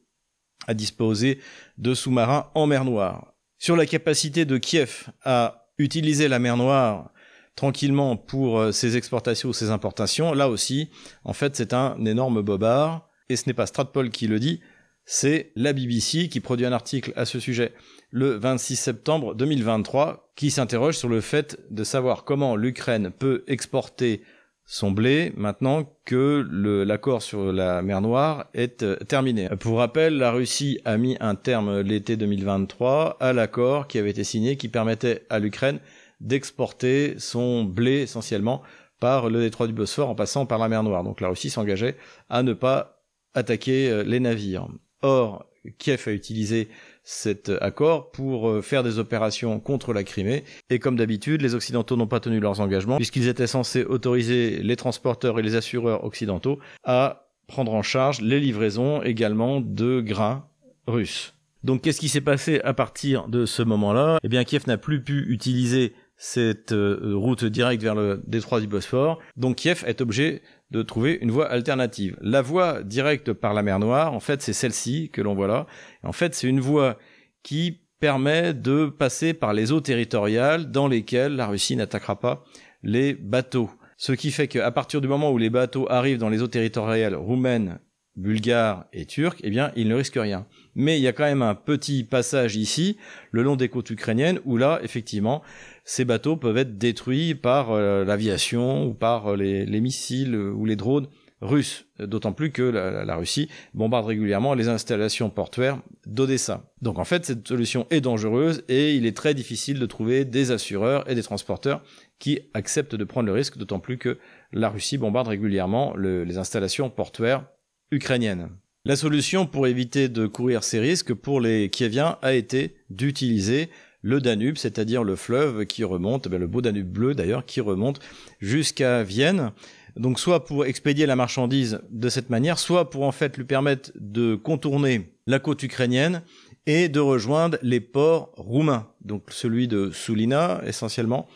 à 0.66 0.74
disposer 0.74 1.40
de 1.78 1.94
sous-marins 1.94 2.50
en 2.54 2.66
mer 2.66 2.84
Noire. 2.84 3.34
Sur 3.58 3.76
la 3.76 3.86
capacité 3.86 4.44
de 4.44 4.58
Kiev 4.58 5.08
à 5.24 5.68
utiliser 5.78 6.28
la 6.28 6.38
mer 6.38 6.56
Noire 6.56 7.10
tranquillement 7.56 8.16
pour 8.16 8.58
euh, 8.58 8.72
ses 8.72 8.96
exportations 8.96 9.50
ou 9.50 9.52
ses 9.52 9.70
importations, 9.70 10.32
là 10.32 10.48
aussi, 10.48 10.90
en 11.24 11.32
fait, 11.32 11.56
c'est 11.56 11.72
un 11.72 12.02
énorme 12.04 12.42
bobard, 12.42 13.08
et 13.28 13.36
ce 13.36 13.44
n'est 13.46 13.54
pas 13.54 13.66
Stratpol 13.66 14.10
qui 14.10 14.26
le 14.26 14.38
dit, 14.38 14.60
c'est 15.06 15.52
la 15.54 15.72
BBC 15.72 16.28
qui 16.28 16.40
produit 16.40 16.66
un 16.66 16.72
article 16.72 17.12
à 17.16 17.24
ce 17.24 17.38
sujet 17.38 17.72
le 18.10 18.36
26 18.36 18.76
septembre 18.76 19.34
2023 19.34 20.32
qui 20.36 20.50
s'interroge 20.50 20.96
sur 20.96 21.08
le 21.08 21.20
fait 21.20 21.58
de 21.70 21.84
savoir 21.84 22.24
comment 22.24 22.56
l'Ukraine 22.56 23.10
peut 23.10 23.44
exporter 23.46 24.22
son 24.66 24.90
blé 24.90 25.32
maintenant 25.36 25.84
que 26.04 26.46
l'accord 26.86 27.22
sur 27.22 27.52
la 27.52 27.82
mer 27.82 28.00
Noire 28.00 28.46
est 28.54 28.82
euh, 28.82 28.96
terminé. 28.96 29.48
Pour 29.60 29.78
rappel, 29.78 30.16
la 30.16 30.30
Russie 30.30 30.80
a 30.84 30.96
mis 30.96 31.16
un 31.20 31.34
terme 31.34 31.80
l'été 31.80 32.16
2023 32.16 33.18
à 33.20 33.32
l'accord 33.32 33.88
qui 33.88 33.98
avait 33.98 34.10
été 34.10 34.24
signé 34.24 34.56
qui 34.56 34.68
permettait 34.68 35.26
à 35.28 35.38
l'Ukraine 35.38 35.80
d'exporter 36.20 37.14
son 37.18 37.64
blé 37.64 38.00
essentiellement 38.00 38.62
par 39.00 39.28
le 39.28 39.40
détroit 39.40 39.66
du 39.66 39.74
Bosphore 39.74 40.08
en 40.08 40.14
passant 40.14 40.46
par 40.46 40.58
la 40.58 40.68
mer 40.68 40.82
Noire. 40.82 41.04
Donc 41.04 41.20
la 41.20 41.28
Russie 41.28 41.50
s'engageait 41.50 41.96
à 42.30 42.42
ne 42.42 42.54
pas 42.54 43.02
attaquer 43.34 43.90
euh, 43.90 44.02
les 44.02 44.20
navires. 44.20 44.68
Or, 45.04 45.44
Kiev 45.78 46.02
a 46.06 46.12
utilisé 46.12 46.68
cet 47.02 47.50
accord 47.60 48.10
pour 48.10 48.48
euh, 48.48 48.62
faire 48.62 48.82
des 48.82 48.98
opérations 48.98 49.60
contre 49.60 49.92
la 49.92 50.02
Crimée. 50.02 50.44
Et 50.70 50.78
comme 50.78 50.96
d'habitude, 50.96 51.42
les 51.42 51.54
Occidentaux 51.54 51.96
n'ont 51.96 52.06
pas 52.06 52.20
tenu 52.20 52.40
leurs 52.40 52.60
engagements, 52.60 52.96
puisqu'ils 52.96 53.28
étaient 53.28 53.46
censés 53.46 53.84
autoriser 53.84 54.62
les 54.62 54.76
transporteurs 54.76 55.38
et 55.38 55.42
les 55.42 55.56
assureurs 55.56 56.04
occidentaux 56.04 56.58
à 56.84 57.28
prendre 57.46 57.74
en 57.74 57.82
charge 57.82 58.22
les 58.22 58.40
livraisons 58.40 59.02
également 59.02 59.60
de 59.60 60.00
grains 60.00 60.46
russes. 60.86 61.34
Donc 61.64 61.82
qu'est-ce 61.82 62.00
qui 62.00 62.08
s'est 62.08 62.22
passé 62.22 62.60
à 62.64 62.72
partir 62.72 63.28
de 63.28 63.44
ce 63.44 63.62
moment-là? 63.62 64.18
Eh 64.22 64.28
bien 64.28 64.44
Kiev 64.44 64.66
n'a 64.66 64.78
plus 64.78 65.02
pu 65.02 65.26
utiliser 65.28 65.92
cette 66.16 66.72
euh, 66.72 67.12
route 67.14 67.44
directe 67.44 67.82
vers 67.82 67.94
le 67.94 68.22
détroit 68.26 68.60
du 68.60 68.66
Bosphore. 68.66 69.18
Donc 69.36 69.56
Kiev 69.56 69.84
est 69.86 70.00
obligé 70.00 70.42
de 70.70 70.82
trouver 70.82 71.18
une 71.20 71.30
voie 71.30 71.46
alternative. 71.46 72.16
La 72.20 72.42
voie 72.42 72.82
directe 72.82 73.32
par 73.32 73.54
la 73.54 73.62
mer 73.62 73.78
Noire, 73.78 74.12
en 74.12 74.20
fait, 74.20 74.42
c'est 74.42 74.52
celle-ci 74.52 75.10
que 75.12 75.22
l'on 75.22 75.34
voit 75.34 75.46
là. 75.46 75.66
En 76.02 76.12
fait, 76.12 76.34
c'est 76.34 76.48
une 76.48 76.60
voie 76.60 76.98
qui 77.42 77.80
permet 78.00 78.54
de 78.54 78.86
passer 78.86 79.34
par 79.34 79.52
les 79.52 79.72
eaux 79.72 79.80
territoriales 79.80 80.70
dans 80.70 80.88
lesquelles 80.88 81.36
la 81.36 81.46
Russie 81.46 81.76
n'attaquera 81.76 82.18
pas 82.18 82.44
les 82.82 83.14
bateaux. 83.14 83.70
Ce 83.96 84.12
qui 84.12 84.30
fait 84.30 84.48
qu'à 84.48 84.70
partir 84.70 85.00
du 85.00 85.08
moment 85.08 85.30
où 85.30 85.38
les 85.38 85.50
bateaux 85.50 85.86
arrivent 85.88 86.18
dans 86.18 86.28
les 86.28 86.42
eaux 86.42 86.48
territoriales 86.48 87.14
roumaines, 87.14 87.78
bulgares 88.16 88.86
et 88.92 89.06
turques, 89.06 89.40
eh 89.42 89.50
bien, 89.50 89.72
ils 89.76 89.88
ne 89.88 89.94
risquent 89.94 90.20
rien. 90.20 90.46
Mais 90.74 90.98
il 90.98 91.02
y 91.02 91.08
a 91.08 91.12
quand 91.12 91.24
même 91.24 91.42
un 91.42 91.54
petit 91.54 92.04
passage 92.04 92.56
ici, 92.56 92.96
le 93.30 93.42
long 93.42 93.56
des 93.56 93.68
côtes 93.68 93.90
ukrainiennes, 93.90 94.40
où 94.44 94.56
là, 94.56 94.80
effectivement, 94.82 95.42
ces 95.84 96.04
bateaux 96.04 96.36
peuvent 96.36 96.56
être 96.56 96.78
détruits 96.78 97.34
par 97.34 97.70
euh, 97.70 98.04
l'aviation 98.04 98.86
ou 98.86 98.94
par 98.94 99.32
euh, 99.32 99.36
les, 99.36 99.80
missiles 99.80 100.34
euh, 100.34 100.50
ou 100.50 100.64
les 100.64 100.76
drones 100.76 101.08
russes, 101.40 101.86
d'autant 101.98 102.32
plus 102.32 102.52
que 102.52 102.62
la, 102.62 103.16
Russie 103.16 103.50
bombarde 103.74 104.06
régulièrement 104.06 104.54
les 104.54 104.68
installations 104.68 105.28
portuaires 105.28 105.82
d'Odessa. 106.06 106.72
Donc 106.80 106.98
en 106.98 107.04
fait, 107.04 107.26
cette 107.26 107.46
solution 107.46 107.86
est 107.90 108.00
dangereuse 108.00 108.64
et 108.68 108.94
il 108.94 109.04
est 109.04 109.16
très 109.16 109.34
difficile 109.34 109.78
de 109.78 109.84
trouver 109.84 110.24
des 110.24 110.52
assureurs 110.52 111.08
et 111.10 111.14
des 111.14 111.22
transporteurs 111.22 111.82
qui 112.18 112.40
acceptent 112.54 112.94
de 112.94 113.04
prendre 113.04 113.26
le 113.26 113.32
risque, 113.32 113.58
d'autant 113.58 113.78
plus 113.78 113.98
que 113.98 114.18
la 114.52 114.70
Russie 114.70 114.96
bombarde 114.96 115.28
régulièrement 115.28 115.94
les 115.96 116.38
installations 116.38 116.88
portuaires 116.88 117.44
ukrainiennes. 117.90 118.48
La 118.86 118.96
solution 118.96 119.46
pour 119.46 119.66
éviter 119.66 120.10
de 120.10 120.26
courir 120.26 120.62
ces 120.62 120.78
risques 120.78 121.14
pour 121.14 121.40
les 121.40 121.70
Kieviens 121.70 122.18
a 122.20 122.34
été 122.34 122.76
d'utiliser 122.90 123.70
le 124.02 124.20
Danube, 124.20 124.58
c'est-à-dire 124.58 125.04
le 125.04 125.16
fleuve 125.16 125.64
qui 125.64 125.84
remonte, 125.84 126.28
eh 126.30 126.36
le 126.36 126.46
beau 126.46 126.60
Danube 126.60 126.92
bleu 126.92 127.14
d'ailleurs, 127.14 127.46
qui 127.46 127.62
remonte 127.62 128.00
jusqu'à 128.40 129.02
Vienne. 129.02 129.52
Donc 129.96 130.20
soit 130.20 130.44
pour 130.44 130.66
expédier 130.66 131.06
la 131.06 131.16
marchandise 131.16 131.80
de 131.88 132.10
cette 132.10 132.28
manière, 132.28 132.58
soit 132.58 132.90
pour 132.90 133.04
en 133.04 133.12
fait 133.12 133.38
lui 133.38 133.44
permettre 133.44 133.90
de 133.98 134.34
contourner 134.34 135.14
la 135.26 135.38
côte 135.38 135.62
ukrainienne 135.62 136.20
et 136.66 136.90
de 136.90 137.00
rejoindre 137.00 137.56
les 137.62 137.80
ports 137.80 138.32
roumains, 138.36 138.86
donc 139.02 139.30
celui 139.30 139.66
de 139.66 139.92
Sulina 139.92 140.60
essentiellement 140.66 141.26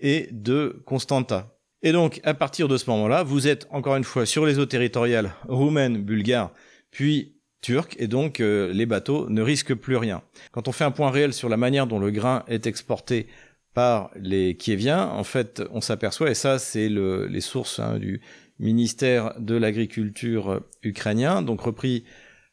et 0.00 0.30
de 0.32 0.82
Constanta. 0.86 1.58
Et 1.82 1.92
donc 1.92 2.22
à 2.24 2.32
partir 2.32 2.68
de 2.68 2.78
ce 2.78 2.88
moment-là, 2.88 3.22
vous 3.22 3.48
êtes 3.48 3.66
encore 3.70 3.96
une 3.96 4.04
fois 4.04 4.24
sur 4.24 4.46
les 4.46 4.58
eaux 4.58 4.64
territoriales 4.64 5.34
roumaines, 5.46 5.98
bulgares, 5.98 6.52
puis 6.96 7.34
turc 7.60 7.94
et 7.98 8.06
donc 8.06 8.40
euh, 8.40 8.72
les 8.72 8.86
bateaux 8.86 9.28
ne 9.28 9.42
risquent 9.42 9.74
plus 9.74 9.98
rien. 9.98 10.22
Quand 10.50 10.66
on 10.66 10.72
fait 10.72 10.84
un 10.84 10.90
point 10.90 11.10
réel 11.10 11.34
sur 11.34 11.50
la 11.50 11.58
manière 11.58 11.86
dont 11.86 11.98
le 11.98 12.10
grain 12.10 12.42
est 12.48 12.66
exporté 12.66 13.26
par 13.74 14.10
les 14.16 14.56
Kieviens, 14.56 15.06
en 15.08 15.22
fait, 15.22 15.62
on 15.72 15.82
s'aperçoit, 15.82 16.30
et 16.30 16.34
ça 16.34 16.58
c'est 16.58 16.88
le, 16.88 17.26
les 17.26 17.42
sources 17.42 17.80
hein, 17.80 17.98
du 17.98 18.22
ministère 18.58 19.34
de 19.38 19.54
l'Agriculture 19.54 20.62
ukrainien, 20.82 21.42
donc 21.42 21.60
repris 21.60 22.04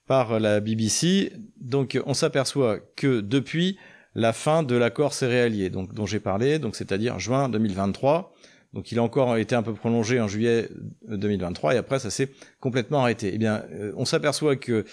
par 0.08 0.42
la 0.42 0.60
BBC, 0.60 1.32
donc 1.62 1.98
on 2.06 2.14
s'aperçoit 2.14 2.80
que 2.98 3.22
depuis 3.22 3.78
la 4.16 4.34
fin 4.34 4.62
de 4.62 4.76
l'accord 4.76 5.14
céréalier, 5.14 5.70
donc 5.70 5.94
dont 5.94 6.06
j'ai 6.06 6.20
parlé, 6.20 6.60
donc 6.60 6.76
c'est-à-dire 6.76 7.18
juin 7.18 7.48
2023, 7.48 8.34
donc 8.74 8.92
il 8.92 8.98
a 8.98 9.04
encore 9.04 9.38
été 9.38 9.56
un 9.56 9.64
peu 9.64 9.74
prolongé 9.74 10.20
en 10.20 10.28
juillet 10.28 10.70
2023 11.08 11.76
et 11.76 11.78
après 11.78 12.00
ça 12.00 12.10
s'est 12.10 12.30
complètement 12.60 13.02
arrêté. 13.02 13.32
Eh 13.34 13.38
bien, 13.38 13.64
euh, 13.72 13.94
on 13.96 14.06
s'aperçoit 14.06 14.56
que 14.56 14.86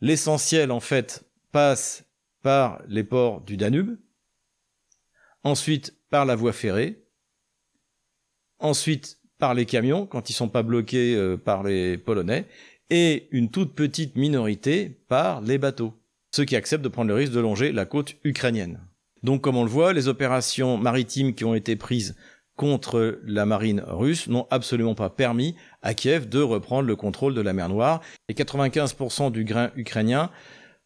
l'essentiel 0.00 0.70
en 0.70 0.80
fait 0.80 1.24
passe 1.52 2.04
par 2.42 2.80
les 2.88 3.04
ports 3.04 3.42
du 3.42 3.58
Danube, 3.58 3.98
ensuite 5.44 5.94
par 6.08 6.24
la 6.24 6.34
voie 6.34 6.54
ferrée, 6.54 7.04
ensuite 8.58 9.18
par 9.38 9.52
les 9.52 9.66
camions 9.66 10.06
quand 10.06 10.30
ils 10.30 10.34
sont 10.34 10.48
pas 10.48 10.62
bloqués 10.62 11.14
euh, 11.14 11.36
par 11.36 11.62
les 11.62 11.98
Polonais 11.98 12.46
et 12.88 13.28
une 13.32 13.50
toute 13.50 13.74
petite 13.74 14.16
minorité 14.16 14.88
par 15.08 15.42
les 15.42 15.58
bateaux, 15.58 15.94
ceux 16.34 16.46
qui 16.46 16.56
acceptent 16.56 16.84
de 16.84 16.88
prendre 16.88 17.08
le 17.08 17.14
risque 17.14 17.32
de 17.32 17.40
longer 17.40 17.70
la 17.72 17.84
côte 17.84 18.16
ukrainienne. 18.24 18.80
Donc 19.22 19.42
comme 19.42 19.56
on 19.56 19.64
le 19.64 19.70
voit, 19.70 19.92
les 19.92 20.08
opérations 20.08 20.78
maritimes 20.78 21.34
qui 21.34 21.44
ont 21.44 21.54
été 21.54 21.76
prises 21.76 22.16
contre 22.60 23.18
la 23.24 23.46
marine 23.46 23.82
russe 23.86 24.28
n'ont 24.28 24.46
absolument 24.50 24.94
pas 24.94 25.08
permis 25.08 25.56
à 25.80 25.94
Kiev 25.94 26.28
de 26.28 26.42
reprendre 26.42 26.86
le 26.86 26.94
contrôle 26.94 27.32
de 27.32 27.40
la 27.40 27.54
mer 27.54 27.70
Noire. 27.70 28.02
Et 28.28 28.34
95% 28.34 29.32
du 29.32 29.44
grain 29.44 29.70
ukrainien 29.76 30.28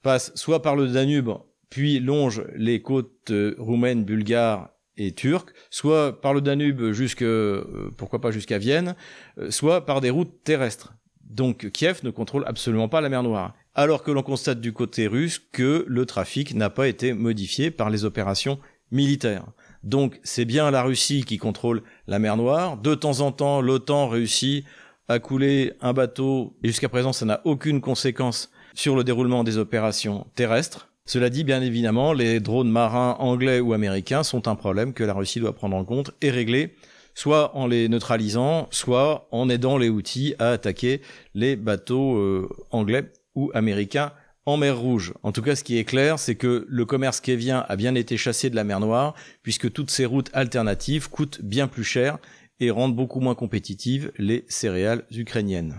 passe 0.01 0.31
soit 0.37 0.63
par 0.63 0.77
le 0.77 0.87
Danube, 0.87 1.31
puis 1.71 1.99
longe 1.99 2.45
les 2.55 2.81
côtes 2.81 3.33
euh, 3.33 3.57
roumaines, 3.59 4.05
bulgares 4.05 4.71
et 4.97 5.11
turques, 5.17 5.51
soit 5.69 6.21
par 6.21 6.33
le 6.33 6.41
Danube 6.41 6.93
jusque, 6.93 7.23
euh, 7.23 7.91
pourquoi 7.97 8.21
pas 8.21 8.31
jusqu'à 8.31 8.59
Vienne, 8.59 8.95
euh, 9.39 9.51
soit 9.51 9.85
par 9.85 10.01
des 10.01 10.11
routes 10.11 10.45
terrestres. 10.45 10.95
Donc 11.25 11.69
Kiev 11.73 12.03
ne 12.05 12.11
contrôle 12.11 12.45
absolument 12.47 12.89
pas 12.89 13.01
la 13.01 13.09
mer 13.09 13.25
Noire. 13.25 13.53
Alors 13.75 14.05
que 14.05 14.13
l'on 14.13 14.23
constate 14.23 14.61
du 14.61 14.73
côté 14.73 15.09
russe 15.09 15.43
que 15.51 15.85
le 15.89 16.07
trafic 16.07 16.55
n'a 16.55 16.71
pas 16.71 16.87
été 16.87 17.15
modifié 17.15 17.73
par 17.73 17.91
les 17.91 18.05
opérations 18.05 18.61
militaires. 18.93 19.47
Donc 19.85 20.19
c'est 20.25 20.45
bien 20.45 20.71
la 20.71 20.83
Russie 20.83 21.25
qui 21.25 21.39
contrôle 21.39 21.83
la 22.07 22.19
mer 22.19 22.37
Noire. 22.37 22.77
De 22.79 22.95
temps 22.95 23.21
en 23.21 23.33
temps, 23.33 23.61
l'OTAN 23.61 24.09
réussit 24.09 24.65
à 25.09 25.19
couler 25.19 25.75
un 25.83 25.93
bateau, 25.93 26.57
et 26.63 26.69
jusqu'à 26.69 26.89
présent 26.89 27.13
ça 27.13 27.27
n'a 27.27 27.43
aucune 27.45 27.81
conséquence 27.81 28.51
sur 28.75 28.97
le 28.97 29.05
déroulement 29.05 29.45
des 29.45 29.59
opérations 29.59 30.27
terrestres. 30.35 30.89
Cela 31.07 31.29
dit, 31.29 31.45
bien 31.45 31.61
évidemment, 31.61 32.15
les 32.15 32.41
drones 32.41 32.71
marins 32.71 33.17
anglais 33.19 33.61
ou 33.61 33.75
américains 33.75 34.23
sont 34.23 34.49
un 34.49 34.55
problème 34.55 34.95
que 34.95 35.05
la 35.05 35.13
Russie 35.13 35.39
doit 35.39 35.55
prendre 35.55 35.77
en 35.77 35.85
compte 35.85 36.13
et 36.23 36.31
régler 36.31 36.75
soit 37.15 37.57
en 37.57 37.67
les 37.67 37.89
neutralisant, 37.89 38.69
soit 38.71 39.29
en 39.31 39.49
aidant 39.49 39.79
les 39.79 39.89
outils 39.89 40.35
à 40.39 40.51
attaquer 40.51 41.01
les 41.35 41.57
bateaux 41.57 42.17
euh, 42.17 42.49
anglais 42.71 43.13
ou 43.35 43.51
américains 43.55 44.13
en 44.47 44.57
mer 44.57 44.79
Rouge. 44.79 45.15
En 45.23 45.33
tout 45.33 45.43
cas, 45.43 45.57
ce 45.57 45.65
qui 45.65 45.79
est 45.79 45.85
clair, 45.85 46.19
c'est 46.19 46.35
que 46.35 46.67
le 46.69 46.85
commerce 46.85 47.21
kévien 47.21 47.65
a 47.69 47.77
bien 47.77 47.95
été 47.95 48.17
chassé 48.17 48.51
de 48.51 48.57
la 48.57 48.65
mer 48.65 48.81
Noire, 48.81 49.15
puisque 49.43 49.73
toutes 49.73 49.91
ces 49.91 50.07
routes 50.07 50.31
alternatives 50.33 51.09
coûtent 51.09 51.41
bien 51.43 51.67
plus 51.67 51.85
cher 51.85 52.19
et 52.61 52.71
rendent 52.71 52.97
beaucoup 52.97 53.21
moins 53.21 53.35
compétitives 53.35 54.13
les 54.19 54.45
céréales 54.49 55.05
ukrainiennes. 55.11 55.77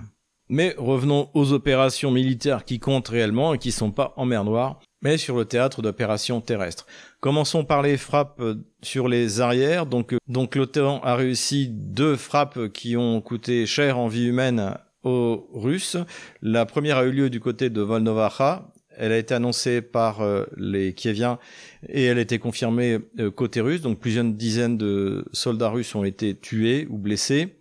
Mais 0.47 0.75
revenons 0.77 1.29
aux 1.33 1.53
opérations 1.53 2.11
militaires 2.11 2.65
qui 2.65 2.79
comptent 2.79 3.07
réellement 3.07 3.53
et 3.53 3.57
qui 3.57 3.69
ne 3.69 3.73
sont 3.73 3.91
pas 3.91 4.13
en 4.15 4.25
mer 4.25 4.43
Noire, 4.43 4.79
mais 5.01 5.17
sur 5.17 5.35
le 5.37 5.45
théâtre 5.45 5.81
d'opérations 5.81 6.41
terrestres. 6.41 6.85
Commençons 7.19 7.65
par 7.65 7.81
les 7.81 7.97
frappes 7.97 8.41
sur 8.81 9.07
les 9.07 9.41
arrières. 9.41 9.85
Donc, 9.85 10.13
euh, 10.13 10.17
donc 10.27 10.55
l'OTAN 10.55 10.99
a 11.01 11.15
réussi 11.15 11.67
deux 11.69 12.15
frappes 12.15 12.67
qui 12.69 12.97
ont 12.97 13.21
coûté 13.21 13.65
cher 13.65 13.97
en 13.97 14.07
vie 14.07 14.25
humaine 14.25 14.77
aux 15.05 15.47
Russes. 15.53 15.97
La 16.41 16.65
première 16.65 16.97
a 16.97 17.05
eu 17.05 17.11
lieu 17.11 17.29
du 17.29 17.39
côté 17.39 17.69
de 17.69 17.81
Volnovacha. 17.81 18.69
Elle 18.97 19.11
a 19.11 19.17
été 19.17 19.33
annoncée 19.33 19.81
par 19.81 20.21
euh, 20.21 20.45
les 20.57 20.93
Kieviens 20.93 21.39
et 21.87 22.05
elle 22.05 22.17
a 22.17 22.21
été 22.21 22.39
confirmée 22.39 22.99
côté 23.35 23.61
russe. 23.61 23.81
Donc 23.81 23.99
plusieurs 23.99 24.25
dizaines 24.25 24.77
de 24.77 25.25
soldats 25.31 25.69
russes 25.69 25.95
ont 25.95 26.03
été 26.03 26.35
tués 26.35 26.87
ou 26.89 26.97
blessés. 26.97 27.55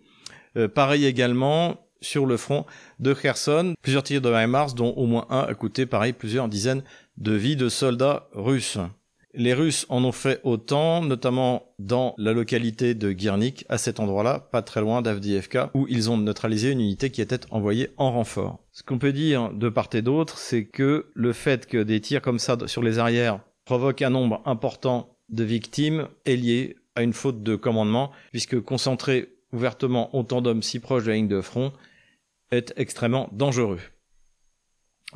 pareil 0.73 1.05
également 1.05 1.85
sur 2.01 2.25
le 2.25 2.37
front 2.37 2.65
de 2.99 3.13
Kherson. 3.13 3.73
Plusieurs 3.81 4.03
tirs 4.03 4.21
de 4.21 4.31
HIMARS, 4.31 4.75
dont 4.75 4.91
au 4.91 5.05
moins 5.05 5.25
un 5.29 5.41
a 5.41 5.53
coûté, 5.53 5.85
pareil, 5.85 6.13
plusieurs 6.13 6.47
dizaines 6.47 6.83
de 7.17 7.33
vies 7.33 7.55
de 7.55 7.69
soldats 7.69 8.29
russes. 8.33 8.77
Les 9.37 9.53
Russes 9.53 9.85
en 9.89 10.03
ont 10.05 10.11
fait 10.13 10.39
autant, 10.43 11.01
notamment 11.01 11.63
dans 11.77 12.15
la 12.17 12.31
localité 12.31 12.93
de 12.93 13.11
Girnik, 13.11 13.65
à 13.67 13.77
cet 13.77 13.99
endroit-là, 13.99 14.39
pas 14.39 14.61
très 14.61 14.79
loin 14.79 15.01
d'Avdiivka, 15.01 15.71
où 15.73 15.85
ils 15.89 16.09
ont 16.09 16.17
neutralisé 16.17 16.71
une 16.71 16.79
unité 16.79 17.09
qui 17.09 17.21
était 17.21 17.41
envoyée 17.51 17.89
en 17.97 18.11
renfort. 18.11 18.59
Ce 18.71 18.81
qu'on 18.83 18.97
peut 18.97 19.11
dire 19.11 19.51
de 19.51 19.67
part 19.67 19.89
et 19.93 20.01
d'autre, 20.01 20.37
c'est 20.37 20.65
que 20.65 21.11
le 21.13 21.33
fait 21.33 21.65
que 21.65 21.83
des 21.83 21.99
tirs 21.99 22.21
comme 22.21 22.39
ça 22.39 22.57
sur 22.65 22.81
les 22.81 22.97
arrières 22.97 23.41
provoquent 23.65 24.03
un 24.03 24.09
nombre 24.09 24.41
important 24.45 25.17
de 25.29 25.43
victimes 25.43 26.07
est 26.25 26.37
lié 26.37 26.77
à 26.95 27.03
une 27.03 27.13
faute 27.13 27.43
de 27.43 27.55
commandement, 27.55 28.11
puisque 28.31 28.61
concentrer 28.61 29.33
ouvertement 29.51 30.15
autant 30.15 30.41
d'hommes 30.41 30.63
si 30.63 30.79
proches 30.79 31.03
de 31.03 31.09
la 31.09 31.15
ligne 31.15 31.27
de 31.27 31.41
front 31.41 31.73
est 32.51 32.73
extrêmement 32.77 33.29
dangereux. 33.33 33.79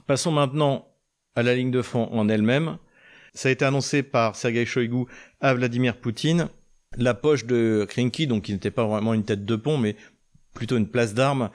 Passons 0.07 0.31
maintenant 0.31 0.87
à 1.35 1.43
la 1.43 1.55
ligne 1.55 1.71
de 1.71 1.81
front 1.81 2.09
en 2.11 2.27
elle-même. 2.27 2.77
Ça 3.33 3.49
a 3.49 3.51
été 3.51 3.65
annoncé 3.65 4.03
par 4.03 4.35
Sergei 4.35 4.65
Shoigu 4.65 5.05
à 5.41 5.53
Vladimir 5.53 5.97
Poutine. 5.97 6.49
La 6.97 7.13
poche 7.13 7.45
de 7.45 7.85
Krinky, 7.87 8.27
donc 8.27 8.43
qui 8.43 8.53
n'était 8.53 8.71
pas 8.71 8.85
vraiment 8.85 9.13
une 9.13 9.23
tête 9.23 9.45
de 9.45 9.55
pont, 9.55 9.77
mais 9.77 9.95
plutôt 10.53 10.77
une 10.77 10.87
place 10.87 11.13
d'armes, 11.13 11.49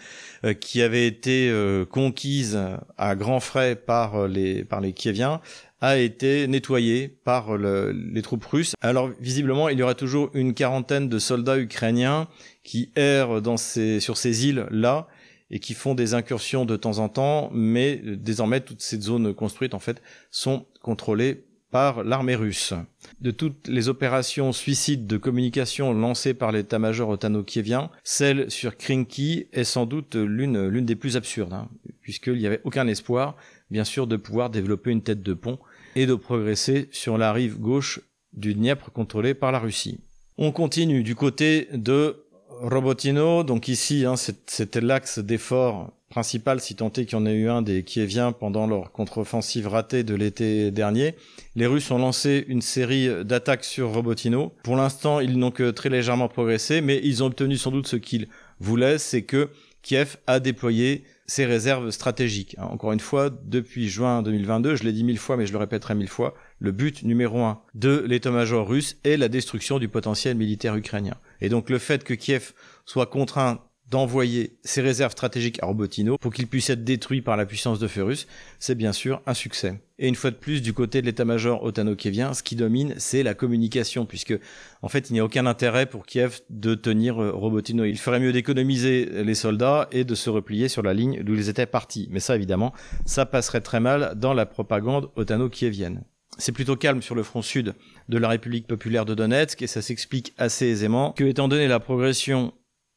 euh, 0.44 0.54
qui 0.54 0.80
avait 0.80 1.06
été 1.06 1.50
euh, 1.50 1.84
conquise 1.84 2.58
à 2.96 3.14
grands 3.14 3.40
frais 3.40 3.76
par 3.76 4.14
euh, 4.14 4.28
les 4.28 4.64
par 4.64 4.80
les 4.80 4.92
Kieviens, 4.92 5.40
a 5.80 5.98
été 5.98 6.46
nettoyée 6.46 7.08
par 7.08 7.58
les 7.58 8.22
troupes 8.22 8.44
russes. 8.44 8.72
Alors 8.80 9.10
visiblement, 9.20 9.68
il 9.68 9.78
y 9.78 9.82
aura 9.82 9.94
toujours 9.94 10.30
une 10.32 10.54
quarantaine 10.54 11.10
de 11.10 11.18
soldats 11.18 11.58
ukrainiens 11.58 12.26
qui 12.62 12.90
errent 12.96 13.42
dans 13.42 13.58
ces, 13.58 14.00
sur 14.00 14.16
ces 14.16 14.46
îles 14.46 14.66
là 14.70 15.08
et 15.50 15.58
qui 15.58 15.74
font 15.74 15.94
des 15.94 16.14
incursions 16.14 16.64
de 16.64 16.76
temps 16.76 17.00
en 17.00 17.10
temps, 17.10 17.50
mais 17.52 18.00
désormais 18.02 18.60
toutes 18.60 18.80
ces 18.80 18.98
zones 18.98 19.34
construites 19.34 19.74
en 19.74 19.78
fait 19.78 20.00
sont 20.30 20.64
contrôlées 20.80 21.44
l'armée 21.74 22.36
russe. 22.36 22.72
De 23.20 23.30
toutes 23.30 23.68
les 23.68 23.88
opérations 23.88 24.52
suicides 24.52 25.06
de 25.06 25.16
communication 25.16 25.92
lancées 25.92 26.34
par 26.34 26.52
l'état-major 26.52 27.08
otano-kievien, 27.08 27.90
celle 28.04 28.50
sur 28.50 28.76
Krinky 28.76 29.46
est 29.52 29.64
sans 29.64 29.86
doute 29.86 30.14
l'une 30.14 30.68
l'une 30.68 30.86
des 30.86 30.96
plus 30.96 31.16
absurdes, 31.16 31.52
hein, 31.52 31.68
puisqu'il 32.00 32.38
n'y 32.38 32.46
avait 32.46 32.60
aucun 32.64 32.86
espoir, 32.86 33.36
bien 33.70 33.84
sûr, 33.84 34.06
de 34.06 34.16
pouvoir 34.16 34.50
développer 34.50 34.90
une 34.90 35.02
tête 35.02 35.22
de 35.22 35.34
pont 35.34 35.58
et 35.96 36.06
de 36.06 36.14
progresser 36.14 36.88
sur 36.92 37.18
la 37.18 37.32
rive 37.32 37.58
gauche 37.58 38.00
du 38.32 38.54
Dniepr 38.54 38.92
contrôlée 38.92 39.34
par 39.34 39.52
la 39.52 39.58
Russie. 39.58 40.00
On 40.38 40.52
continue 40.52 41.02
du 41.02 41.14
côté 41.14 41.68
de 41.72 42.24
Robotino, 42.48 43.42
donc 43.42 43.68
ici, 43.68 44.04
hein, 44.04 44.14
c'était 44.16 44.80
l'axe 44.80 45.18
d'effort 45.18 45.92
principal, 46.14 46.60
si 46.60 46.76
tant 46.76 46.92
est 46.92 47.06
qu'il 47.06 47.18
y 47.18 47.20
en 47.20 47.26
a 47.26 47.32
eu 47.32 47.48
un 47.48 47.60
des 47.60 47.82
Kieviens 47.82 48.30
pendant 48.30 48.68
leur 48.68 48.92
contre-offensive 48.92 49.66
ratée 49.66 50.04
de 50.04 50.14
l'été 50.14 50.70
dernier. 50.70 51.16
Les 51.56 51.66
Russes 51.66 51.90
ont 51.90 51.98
lancé 51.98 52.44
une 52.46 52.62
série 52.62 53.24
d'attaques 53.24 53.64
sur 53.64 53.92
Robotino. 53.92 54.54
Pour 54.62 54.76
l'instant, 54.76 55.18
ils 55.18 55.36
n'ont 55.36 55.50
que 55.50 55.72
très 55.72 55.88
légèrement 55.88 56.28
progressé, 56.28 56.82
mais 56.82 57.00
ils 57.02 57.24
ont 57.24 57.26
obtenu 57.26 57.56
sans 57.56 57.72
doute 57.72 57.88
ce 57.88 57.96
qu'ils 57.96 58.28
voulaient, 58.60 58.98
c'est 58.98 59.22
que 59.22 59.48
Kiev 59.82 60.16
a 60.28 60.38
déployé 60.38 61.02
ses 61.26 61.46
réserves 61.46 61.90
stratégiques. 61.90 62.54
Hein, 62.58 62.68
encore 62.70 62.92
une 62.92 63.00
fois, 63.00 63.28
depuis 63.28 63.88
juin 63.88 64.22
2022, 64.22 64.76
je 64.76 64.84
l'ai 64.84 64.92
dit 64.92 65.02
mille 65.02 65.18
fois, 65.18 65.36
mais 65.36 65.46
je 65.46 65.52
le 65.52 65.58
répéterai 65.58 65.96
mille 65.96 66.08
fois, 66.08 66.34
le 66.60 66.70
but 66.70 67.02
numéro 67.02 67.42
un 67.42 67.60
de 67.74 68.04
l'état-major 68.06 68.68
russe 68.68 68.98
est 69.02 69.16
la 69.16 69.28
destruction 69.28 69.80
du 69.80 69.88
potentiel 69.88 70.36
militaire 70.36 70.76
ukrainien. 70.76 71.16
Et 71.40 71.48
donc 71.48 71.70
le 71.70 71.78
fait 71.78 72.04
que 72.04 72.14
Kiev 72.14 72.52
soit 72.86 73.06
contraint 73.06 73.60
d'envoyer 73.90 74.56
ses 74.64 74.80
réserves 74.80 75.12
stratégiques 75.12 75.62
à 75.62 75.66
Robotino 75.66 76.16
pour 76.18 76.32
qu'il 76.32 76.46
puisse 76.46 76.70
être 76.70 76.84
détruit 76.84 77.22
par 77.22 77.36
la 77.36 77.46
puissance 77.46 77.78
de 77.78 77.86
feu 77.86 78.02
russe, 78.02 78.26
c'est 78.58 78.74
bien 78.74 78.92
sûr 78.92 79.22
un 79.26 79.34
succès. 79.34 79.80
Et 79.98 80.08
une 80.08 80.14
fois 80.14 80.30
de 80.30 80.36
plus, 80.36 80.62
du 80.62 80.72
côté 80.72 81.00
de 81.00 81.06
l'état-major 81.06 81.62
otano-kievien, 81.62 82.34
ce 82.34 82.42
qui 82.42 82.56
domine, 82.56 82.94
c'est 82.96 83.22
la 83.22 83.34
communication, 83.34 84.06
puisque 84.06 84.34
en 84.82 84.88
fait, 84.88 85.10
il 85.10 85.12
n'y 85.12 85.20
a 85.20 85.24
aucun 85.24 85.46
intérêt 85.46 85.86
pour 85.86 86.06
Kiev 86.06 86.40
de 86.50 86.74
tenir 86.74 87.22
euh, 87.22 87.30
Robotino. 87.30 87.84
Il 87.84 87.98
ferait 87.98 88.20
mieux 88.20 88.32
d'économiser 88.32 89.04
les 89.22 89.34
soldats 89.34 89.88
et 89.92 90.04
de 90.04 90.14
se 90.14 90.30
replier 90.30 90.68
sur 90.68 90.82
la 90.82 90.94
ligne 90.94 91.22
d'où 91.22 91.34
ils 91.34 91.48
étaient 91.48 91.66
partis. 91.66 92.08
Mais 92.10 92.20
ça, 92.20 92.34
évidemment, 92.34 92.72
ça 93.04 93.26
passerait 93.26 93.60
très 93.60 93.80
mal 93.80 94.14
dans 94.16 94.34
la 94.34 94.46
propagande 94.46 95.10
otano-kievienne. 95.16 96.02
C'est 96.36 96.52
plutôt 96.52 96.74
calme 96.74 97.00
sur 97.00 97.14
le 97.14 97.22
front 97.22 97.42
sud 97.42 97.74
de 98.08 98.18
la 98.18 98.28
République 98.28 98.66
populaire 98.66 99.04
de 99.04 99.14
Donetsk 99.14 99.62
et 99.62 99.68
ça 99.68 99.82
s'explique 99.82 100.34
assez 100.36 100.66
aisément 100.66 101.12
que, 101.12 101.22
étant 101.24 101.46
donné 101.46 101.68
la 101.68 101.78
progression 101.78 102.52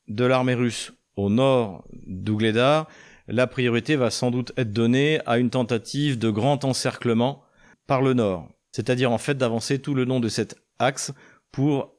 de 0.07 0.25
l'armée 0.25 0.53
russe 0.53 0.93
au 1.15 1.29
nord 1.29 1.85
d'Ougledar, 2.05 2.87
la 3.27 3.47
priorité 3.47 3.95
va 3.95 4.09
sans 4.09 4.31
doute 4.31 4.53
être 4.57 4.71
donnée 4.71 5.19
à 5.25 5.37
une 5.37 5.49
tentative 5.49 6.17
de 6.17 6.29
grand 6.29 6.63
encerclement 6.63 7.43
par 7.87 8.01
le 8.01 8.13
nord. 8.13 8.47
C'est-à-dire 8.71 9.11
en 9.11 9.17
fait 9.17 9.37
d'avancer 9.37 9.79
tout 9.79 9.93
le 9.93 10.03
long 10.03 10.19
de 10.19 10.29
cet 10.29 10.55
axe 10.79 11.11
pour 11.51 11.95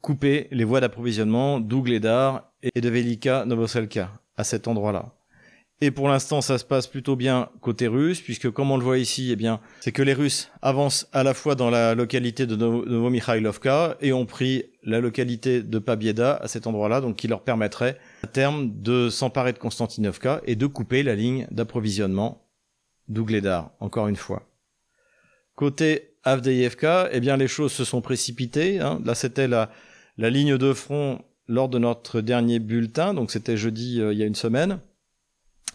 couper 0.00 0.48
les 0.50 0.64
voies 0.64 0.80
d'approvisionnement 0.80 1.60
d'Ougledar 1.60 2.52
et 2.62 2.80
de 2.80 2.88
Velika 2.88 3.44
Novoselka 3.44 4.10
à 4.36 4.44
cet 4.44 4.68
endroit-là. 4.68 5.14
Et 5.84 5.90
pour 5.90 6.08
l'instant, 6.08 6.42
ça 6.42 6.58
se 6.58 6.64
passe 6.64 6.86
plutôt 6.86 7.16
bien 7.16 7.48
côté 7.60 7.88
russe, 7.88 8.20
puisque 8.20 8.48
comme 8.48 8.70
on 8.70 8.76
le 8.76 8.84
voit 8.84 8.98
ici, 8.98 9.32
eh 9.32 9.36
bien, 9.36 9.58
c'est 9.80 9.90
que 9.90 10.02
les 10.02 10.12
Russes 10.12 10.48
avancent 10.62 11.08
à 11.12 11.24
la 11.24 11.34
fois 11.34 11.56
dans 11.56 11.70
la 11.70 11.96
localité 11.96 12.46
de 12.46 12.54
Novomikhailovka 12.54 13.96
et 14.00 14.12
ont 14.12 14.24
pris 14.24 14.66
la 14.84 15.00
localité 15.00 15.60
de 15.60 15.80
Pabieda 15.80 16.36
à 16.36 16.46
cet 16.46 16.68
endroit-là, 16.68 17.00
donc 17.00 17.16
qui 17.16 17.26
leur 17.26 17.42
permettrait 17.42 17.98
à 18.22 18.28
terme 18.28 18.80
de 18.80 19.08
s'emparer 19.08 19.52
de 19.52 19.58
Konstantinovka 19.58 20.40
et 20.46 20.54
de 20.54 20.66
couper 20.68 21.02
la 21.02 21.16
ligne 21.16 21.48
d'approvisionnement 21.50 22.46
d'Ougledar, 23.08 23.72
encore 23.80 24.06
une 24.06 24.14
fois. 24.14 24.48
Côté 25.56 26.14
Avdeïevka, 26.22 27.08
eh 27.10 27.18
bien, 27.18 27.36
les 27.36 27.48
choses 27.48 27.72
se 27.72 27.84
sont 27.84 28.02
précipitées. 28.02 28.78
Hein. 28.78 29.00
Là, 29.04 29.16
c'était 29.16 29.48
la, 29.48 29.68
la 30.16 30.30
ligne 30.30 30.58
de 30.58 30.72
front 30.74 31.24
lors 31.48 31.68
de 31.68 31.80
notre 31.80 32.20
dernier 32.20 32.60
bulletin, 32.60 33.14
donc 33.14 33.32
c'était 33.32 33.56
jeudi 33.56 34.00
euh, 34.00 34.12
il 34.12 34.20
y 34.20 34.22
a 34.22 34.26
une 34.26 34.36
semaine. 34.36 34.78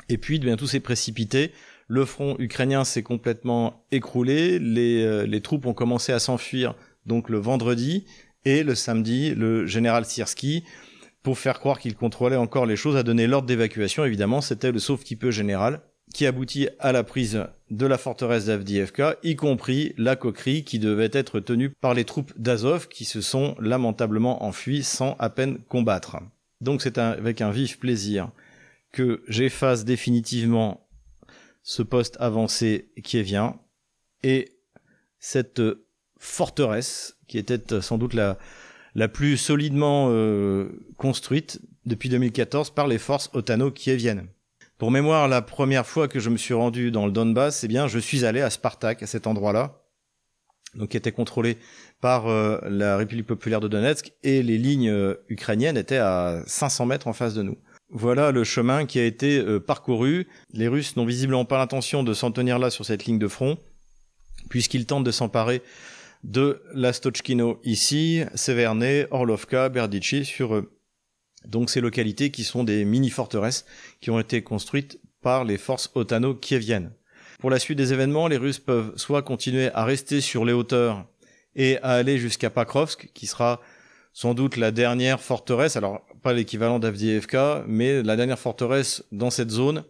Et 0.09 0.17
puis, 0.17 0.39
bien, 0.39 0.55
tout 0.55 0.67
s'est 0.67 0.79
précipité. 0.79 1.51
Le 1.87 2.05
front 2.05 2.35
ukrainien 2.39 2.83
s'est 2.83 3.03
complètement 3.03 3.85
écroulé. 3.91 4.59
Les, 4.59 5.03
euh, 5.03 5.25
les 5.25 5.41
troupes 5.41 5.65
ont 5.65 5.73
commencé 5.73 6.11
à 6.11 6.19
s'enfuir 6.19 6.75
donc 7.05 7.29
le 7.29 7.37
vendredi 7.37 8.05
et 8.45 8.63
le 8.63 8.75
samedi, 8.75 9.33
le 9.35 9.65
général 9.65 10.05
Sirski, 10.05 10.63
pour 11.23 11.37
faire 11.37 11.59
croire 11.59 11.79
qu'il 11.79 11.95
contrôlait 11.95 12.35
encore 12.35 12.65
les 12.65 12.75
choses, 12.75 12.95
a 12.95 13.03
donné 13.03 13.27
l'ordre 13.27 13.47
d'évacuation. 13.47 14.05
Évidemment, 14.05 14.41
c'était 14.41 14.71
le 14.71 14.79
sauve-qui-peut 14.79 15.31
général 15.31 15.81
qui 16.13 16.25
aboutit 16.25 16.69
à 16.79 16.91
la 16.91 17.03
prise 17.03 17.45
de 17.69 17.85
la 17.85 17.97
forteresse 17.97 18.45
d'Avdiivka, 18.45 19.17
y 19.23 19.35
compris 19.35 19.93
la 19.97 20.15
coquerie 20.15 20.63
qui 20.63 20.79
devait 20.79 21.09
être 21.11 21.39
tenue 21.39 21.69
par 21.69 21.93
les 21.93 22.05
troupes 22.05 22.31
d'Azov 22.37 22.87
qui 22.87 23.03
se 23.03 23.19
sont 23.19 23.55
lamentablement 23.59 24.45
enfuies 24.45 24.83
sans 24.83 25.17
à 25.19 25.29
peine 25.29 25.59
combattre. 25.67 26.17
Donc 26.61 26.81
c'est 26.81 26.97
avec 26.97 27.41
un 27.41 27.51
vif 27.51 27.77
plaisir 27.77 28.31
que 28.91 29.23
j'efface 29.27 29.85
définitivement 29.85 30.87
ce 31.63 31.83
poste 31.83 32.17
avancé 32.19 32.91
qui 33.03 33.17
est 33.17 33.23
vient 33.23 33.59
et 34.23 34.59
cette 35.19 35.61
forteresse 36.17 37.17
qui 37.27 37.37
était 37.37 37.81
sans 37.81 37.97
doute 37.97 38.13
la, 38.13 38.37
la 38.97 39.07
plus 39.07 39.37
solidement 39.37 40.07
euh, 40.09 40.69
construite 40.97 41.61
depuis 41.85 42.09
2014 42.09 42.71
par 42.71 42.87
les 42.87 42.97
forces 42.97 43.29
otano-kieviennes. 43.33 44.27
Pour 44.77 44.91
mémoire, 44.91 45.27
la 45.27 45.41
première 45.41 45.85
fois 45.85 46.07
que 46.07 46.19
je 46.19 46.29
me 46.29 46.37
suis 46.37 46.53
rendu 46.53 46.91
dans 46.91 47.05
le 47.05 47.11
Donbass, 47.11 47.63
eh 47.63 47.67
bien, 47.67 47.87
je 47.87 47.99
suis 47.99 48.25
allé 48.25 48.41
à 48.41 48.49
Spartak, 48.49 49.03
à 49.03 49.07
cet 49.07 49.27
endroit-là. 49.27 49.83
donc 50.75 50.89
qui 50.89 50.97
était 50.97 51.11
contrôlée 51.11 51.57
par 52.01 52.27
euh, 52.27 52.59
la 52.69 52.97
République 52.97 53.27
populaire 53.27 53.59
de 53.59 53.67
Donetsk, 53.67 54.13
et 54.23 54.41
les 54.41 54.57
lignes 54.57 54.89
euh, 54.89 55.15
ukrainiennes 55.29 55.77
étaient 55.77 55.97
à 55.97 56.41
500 56.45 56.87
mètres 56.87 57.07
en 57.07 57.13
face 57.13 57.33
de 57.33 57.43
nous. 57.43 57.57
Voilà 57.89 58.31
le 58.31 58.43
chemin 58.43 58.85
qui 58.85 58.99
a 58.99 59.05
été 59.05 59.39
euh, 59.39 59.59
parcouru. 59.59 60.27
Les 60.51 60.67
Russes 60.67 60.95
n'ont 60.97 61.05
visiblement 61.05 61.45
pas 61.45 61.57
l'intention 61.57 62.03
de 62.03 62.13
s'en 62.13 62.31
tenir 62.31 62.59
là 62.59 62.69
sur 62.69 62.85
cette 62.85 63.05
ligne 63.05 63.19
de 63.19 63.27
front, 63.27 63.57
puisqu'ils 64.49 64.85
tentent 64.85 65.05
de 65.05 65.11
s'emparer 65.11 65.61
de 66.23 66.61
la 66.73 66.91
Stochkino 66.91 67.59
ici, 67.63 68.23
Severne, 68.35 69.07
Orlovka, 69.11 69.69
Berdichi 69.69 70.25
sur 70.25 70.63
donc 71.45 71.69
ces 71.69 71.81
localités 71.81 72.31
qui 72.31 72.43
sont 72.43 72.63
des 72.63 72.85
mini-forteresses 72.85 73.65
qui 74.01 74.09
ont 74.09 74.19
été 74.19 74.41
construites 74.41 74.99
par 75.21 75.45
les 75.45 75.57
forces 75.57 75.91
otano-kieviennes. 75.95 76.91
Pour 77.39 77.49
la 77.49 77.59
suite 77.59 77.77
des 77.77 77.93
événements, 77.93 78.27
les 78.27 78.37
Russes 78.37 78.59
peuvent 78.59 78.93
soit 78.95 79.21
continuer 79.21 79.71
à 79.73 79.85
rester 79.85 80.21
sur 80.21 80.43
les 80.43 80.53
hauteurs 80.53 81.05
et 81.55 81.77
à 81.77 81.91
aller 81.91 82.17
jusqu'à 82.17 82.49
Pakrovsk, 82.49 83.11
qui 83.13 83.27
sera 83.27 83.61
sans 84.17 84.33
doute 84.33 84.57
la 84.57 84.71
dernière 84.71 85.21
forteresse, 85.21 85.75
alors 85.75 86.01
pas 86.23 86.33
l'équivalent 86.33 86.79
d'Avdiivka, 86.79 87.63
mais 87.67 88.01
la 88.01 88.15
dernière 88.15 88.39
forteresse 88.39 89.03
dans 89.11 89.29
cette 89.29 89.51
zone 89.51 89.83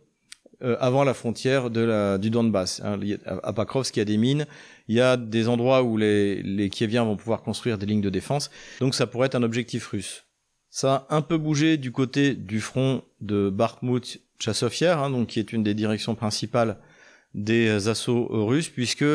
euh, 0.64 0.76
avant 0.82 1.06
la 1.06 1.14
frontière 1.14 1.70
du 1.70 2.30
Donbass. 2.30 2.82
Hein, 2.84 3.00
à 3.26 3.54
Pakrovsk, 3.54 3.96
il 3.96 4.00
y 4.00 4.02
a 4.02 4.06
des 4.06 4.18
mines, 4.18 4.46
il 4.90 4.98
y 4.98 5.00
a 5.00 5.16
des 5.16 5.48
endroits 5.48 5.82
où 5.82 5.96
les, 5.96 6.44
les 6.44 6.70
Kieviens 6.70 7.06
vont 7.06 7.16
pouvoir 7.16 7.42
construire 7.42 7.78
des 7.78 7.86
lignes 7.86 8.02
de 8.02 8.10
défense, 8.10 8.52
donc 8.82 8.96
ça 8.96 9.08
pourrait 9.08 9.28
être 9.28 9.36
un 9.36 9.44
objectif 9.44 9.88
russe. 9.88 10.26
Ça 10.70 11.08
a 11.08 11.16
un 11.16 11.22
peu 11.22 11.38
bougé 11.38 11.78
du 11.78 11.94
côté 11.94 12.34
du 12.34 12.60
front 12.60 13.04
de 13.22 13.50
Bakhmut 13.50 14.20
Chassovier, 14.40 14.90
hein, 14.90 15.10
donc 15.10 15.28
qui 15.28 15.40
est 15.40 15.54
une 15.54 15.64
des 15.64 15.74
directions 15.74 16.16
principales 16.16 16.80
des 17.34 17.88
assauts 17.88 18.28
russes, 18.46 18.68
puisque 18.68 19.06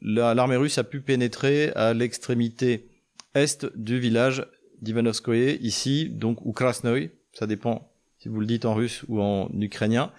l'armée 0.00 0.56
russe 0.56 0.78
a 0.78 0.84
pu 0.84 1.02
pénétrer 1.02 1.72
à 1.74 1.92
l'extrémité 1.92 2.88
est 3.34 3.66
du 3.76 3.98
village 3.98 4.46
d'Ivanovskoye, 4.82 5.58
ici, 5.62 6.10
donc, 6.10 6.44
ou 6.44 6.52
Krasnoy, 6.52 7.10
ça 7.32 7.46
dépend 7.46 7.92
si 8.18 8.28
vous 8.28 8.38
le 8.38 8.46
dites 8.46 8.64
en 8.64 8.74
russe 8.74 9.04
ou 9.08 9.20
en 9.20 9.48
ukrainien. 9.60 10.12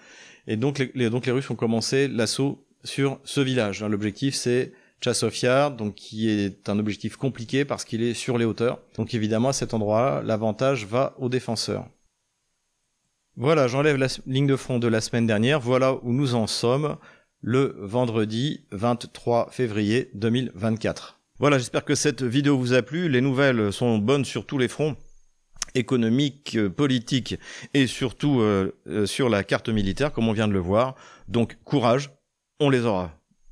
Et 0.46 0.56
donc 0.56 0.78
les, 0.94 1.08
donc 1.08 1.24
les 1.24 1.32
Russes 1.32 1.48
ont 1.50 1.56
commencé 1.56 2.06
l'assaut 2.06 2.66
sur 2.82 3.18
ce 3.24 3.40
village. 3.40 3.82
Hein. 3.82 3.88
L'objectif, 3.88 4.34
c'est 4.34 4.72
Chassofiar, 5.00 5.70
donc 5.70 5.94
qui 5.94 6.28
est 6.28 6.68
un 6.68 6.78
objectif 6.78 7.16
compliqué 7.16 7.64
parce 7.64 7.84
qu'il 7.84 8.02
est 8.02 8.14
sur 8.14 8.36
les 8.36 8.44
hauteurs. 8.44 8.80
Donc 8.96 9.14
évidemment, 9.14 9.50
à 9.50 9.52
cet 9.52 9.74
endroit-là, 9.74 10.22
l'avantage 10.22 10.86
va 10.86 11.14
aux 11.18 11.28
défenseurs. 11.28 11.88
Voilà, 13.36 13.68
j'enlève 13.68 13.96
la 13.96 14.06
ligne 14.26 14.46
de 14.46 14.56
front 14.56 14.78
de 14.78 14.86
la 14.86 15.00
semaine 15.00 15.26
dernière. 15.26 15.60
Voilà 15.60 15.94
où 16.02 16.12
nous 16.12 16.34
en 16.34 16.46
sommes 16.46 16.96
le 17.40 17.74
vendredi 17.78 18.66
23 18.70 19.50
février 19.50 20.10
2024. 20.14 21.13
Voilà, 21.40 21.58
j'espère 21.58 21.84
que 21.84 21.96
cette 21.96 22.22
vidéo 22.22 22.56
vous 22.56 22.74
a 22.74 22.82
plu. 22.82 23.08
Les 23.08 23.20
nouvelles 23.20 23.72
sont 23.72 23.98
bonnes 23.98 24.24
sur 24.24 24.46
tous 24.46 24.56
les 24.56 24.68
fronts 24.68 24.96
économiques, 25.74 26.56
politiques 26.68 27.36
et 27.74 27.88
surtout 27.88 28.40
euh, 28.40 28.72
euh, 28.86 29.04
sur 29.04 29.28
la 29.28 29.42
carte 29.42 29.68
militaire, 29.68 30.12
comme 30.12 30.28
on 30.28 30.32
vient 30.32 30.46
de 30.46 30.52
le 30.52 30.60
voir. 30.60 30.94
Donc 31.26 31.56
courage, 31.64 32.10
on 32.60 32.70
les 32.70 32.84
aura. 32.84 33.12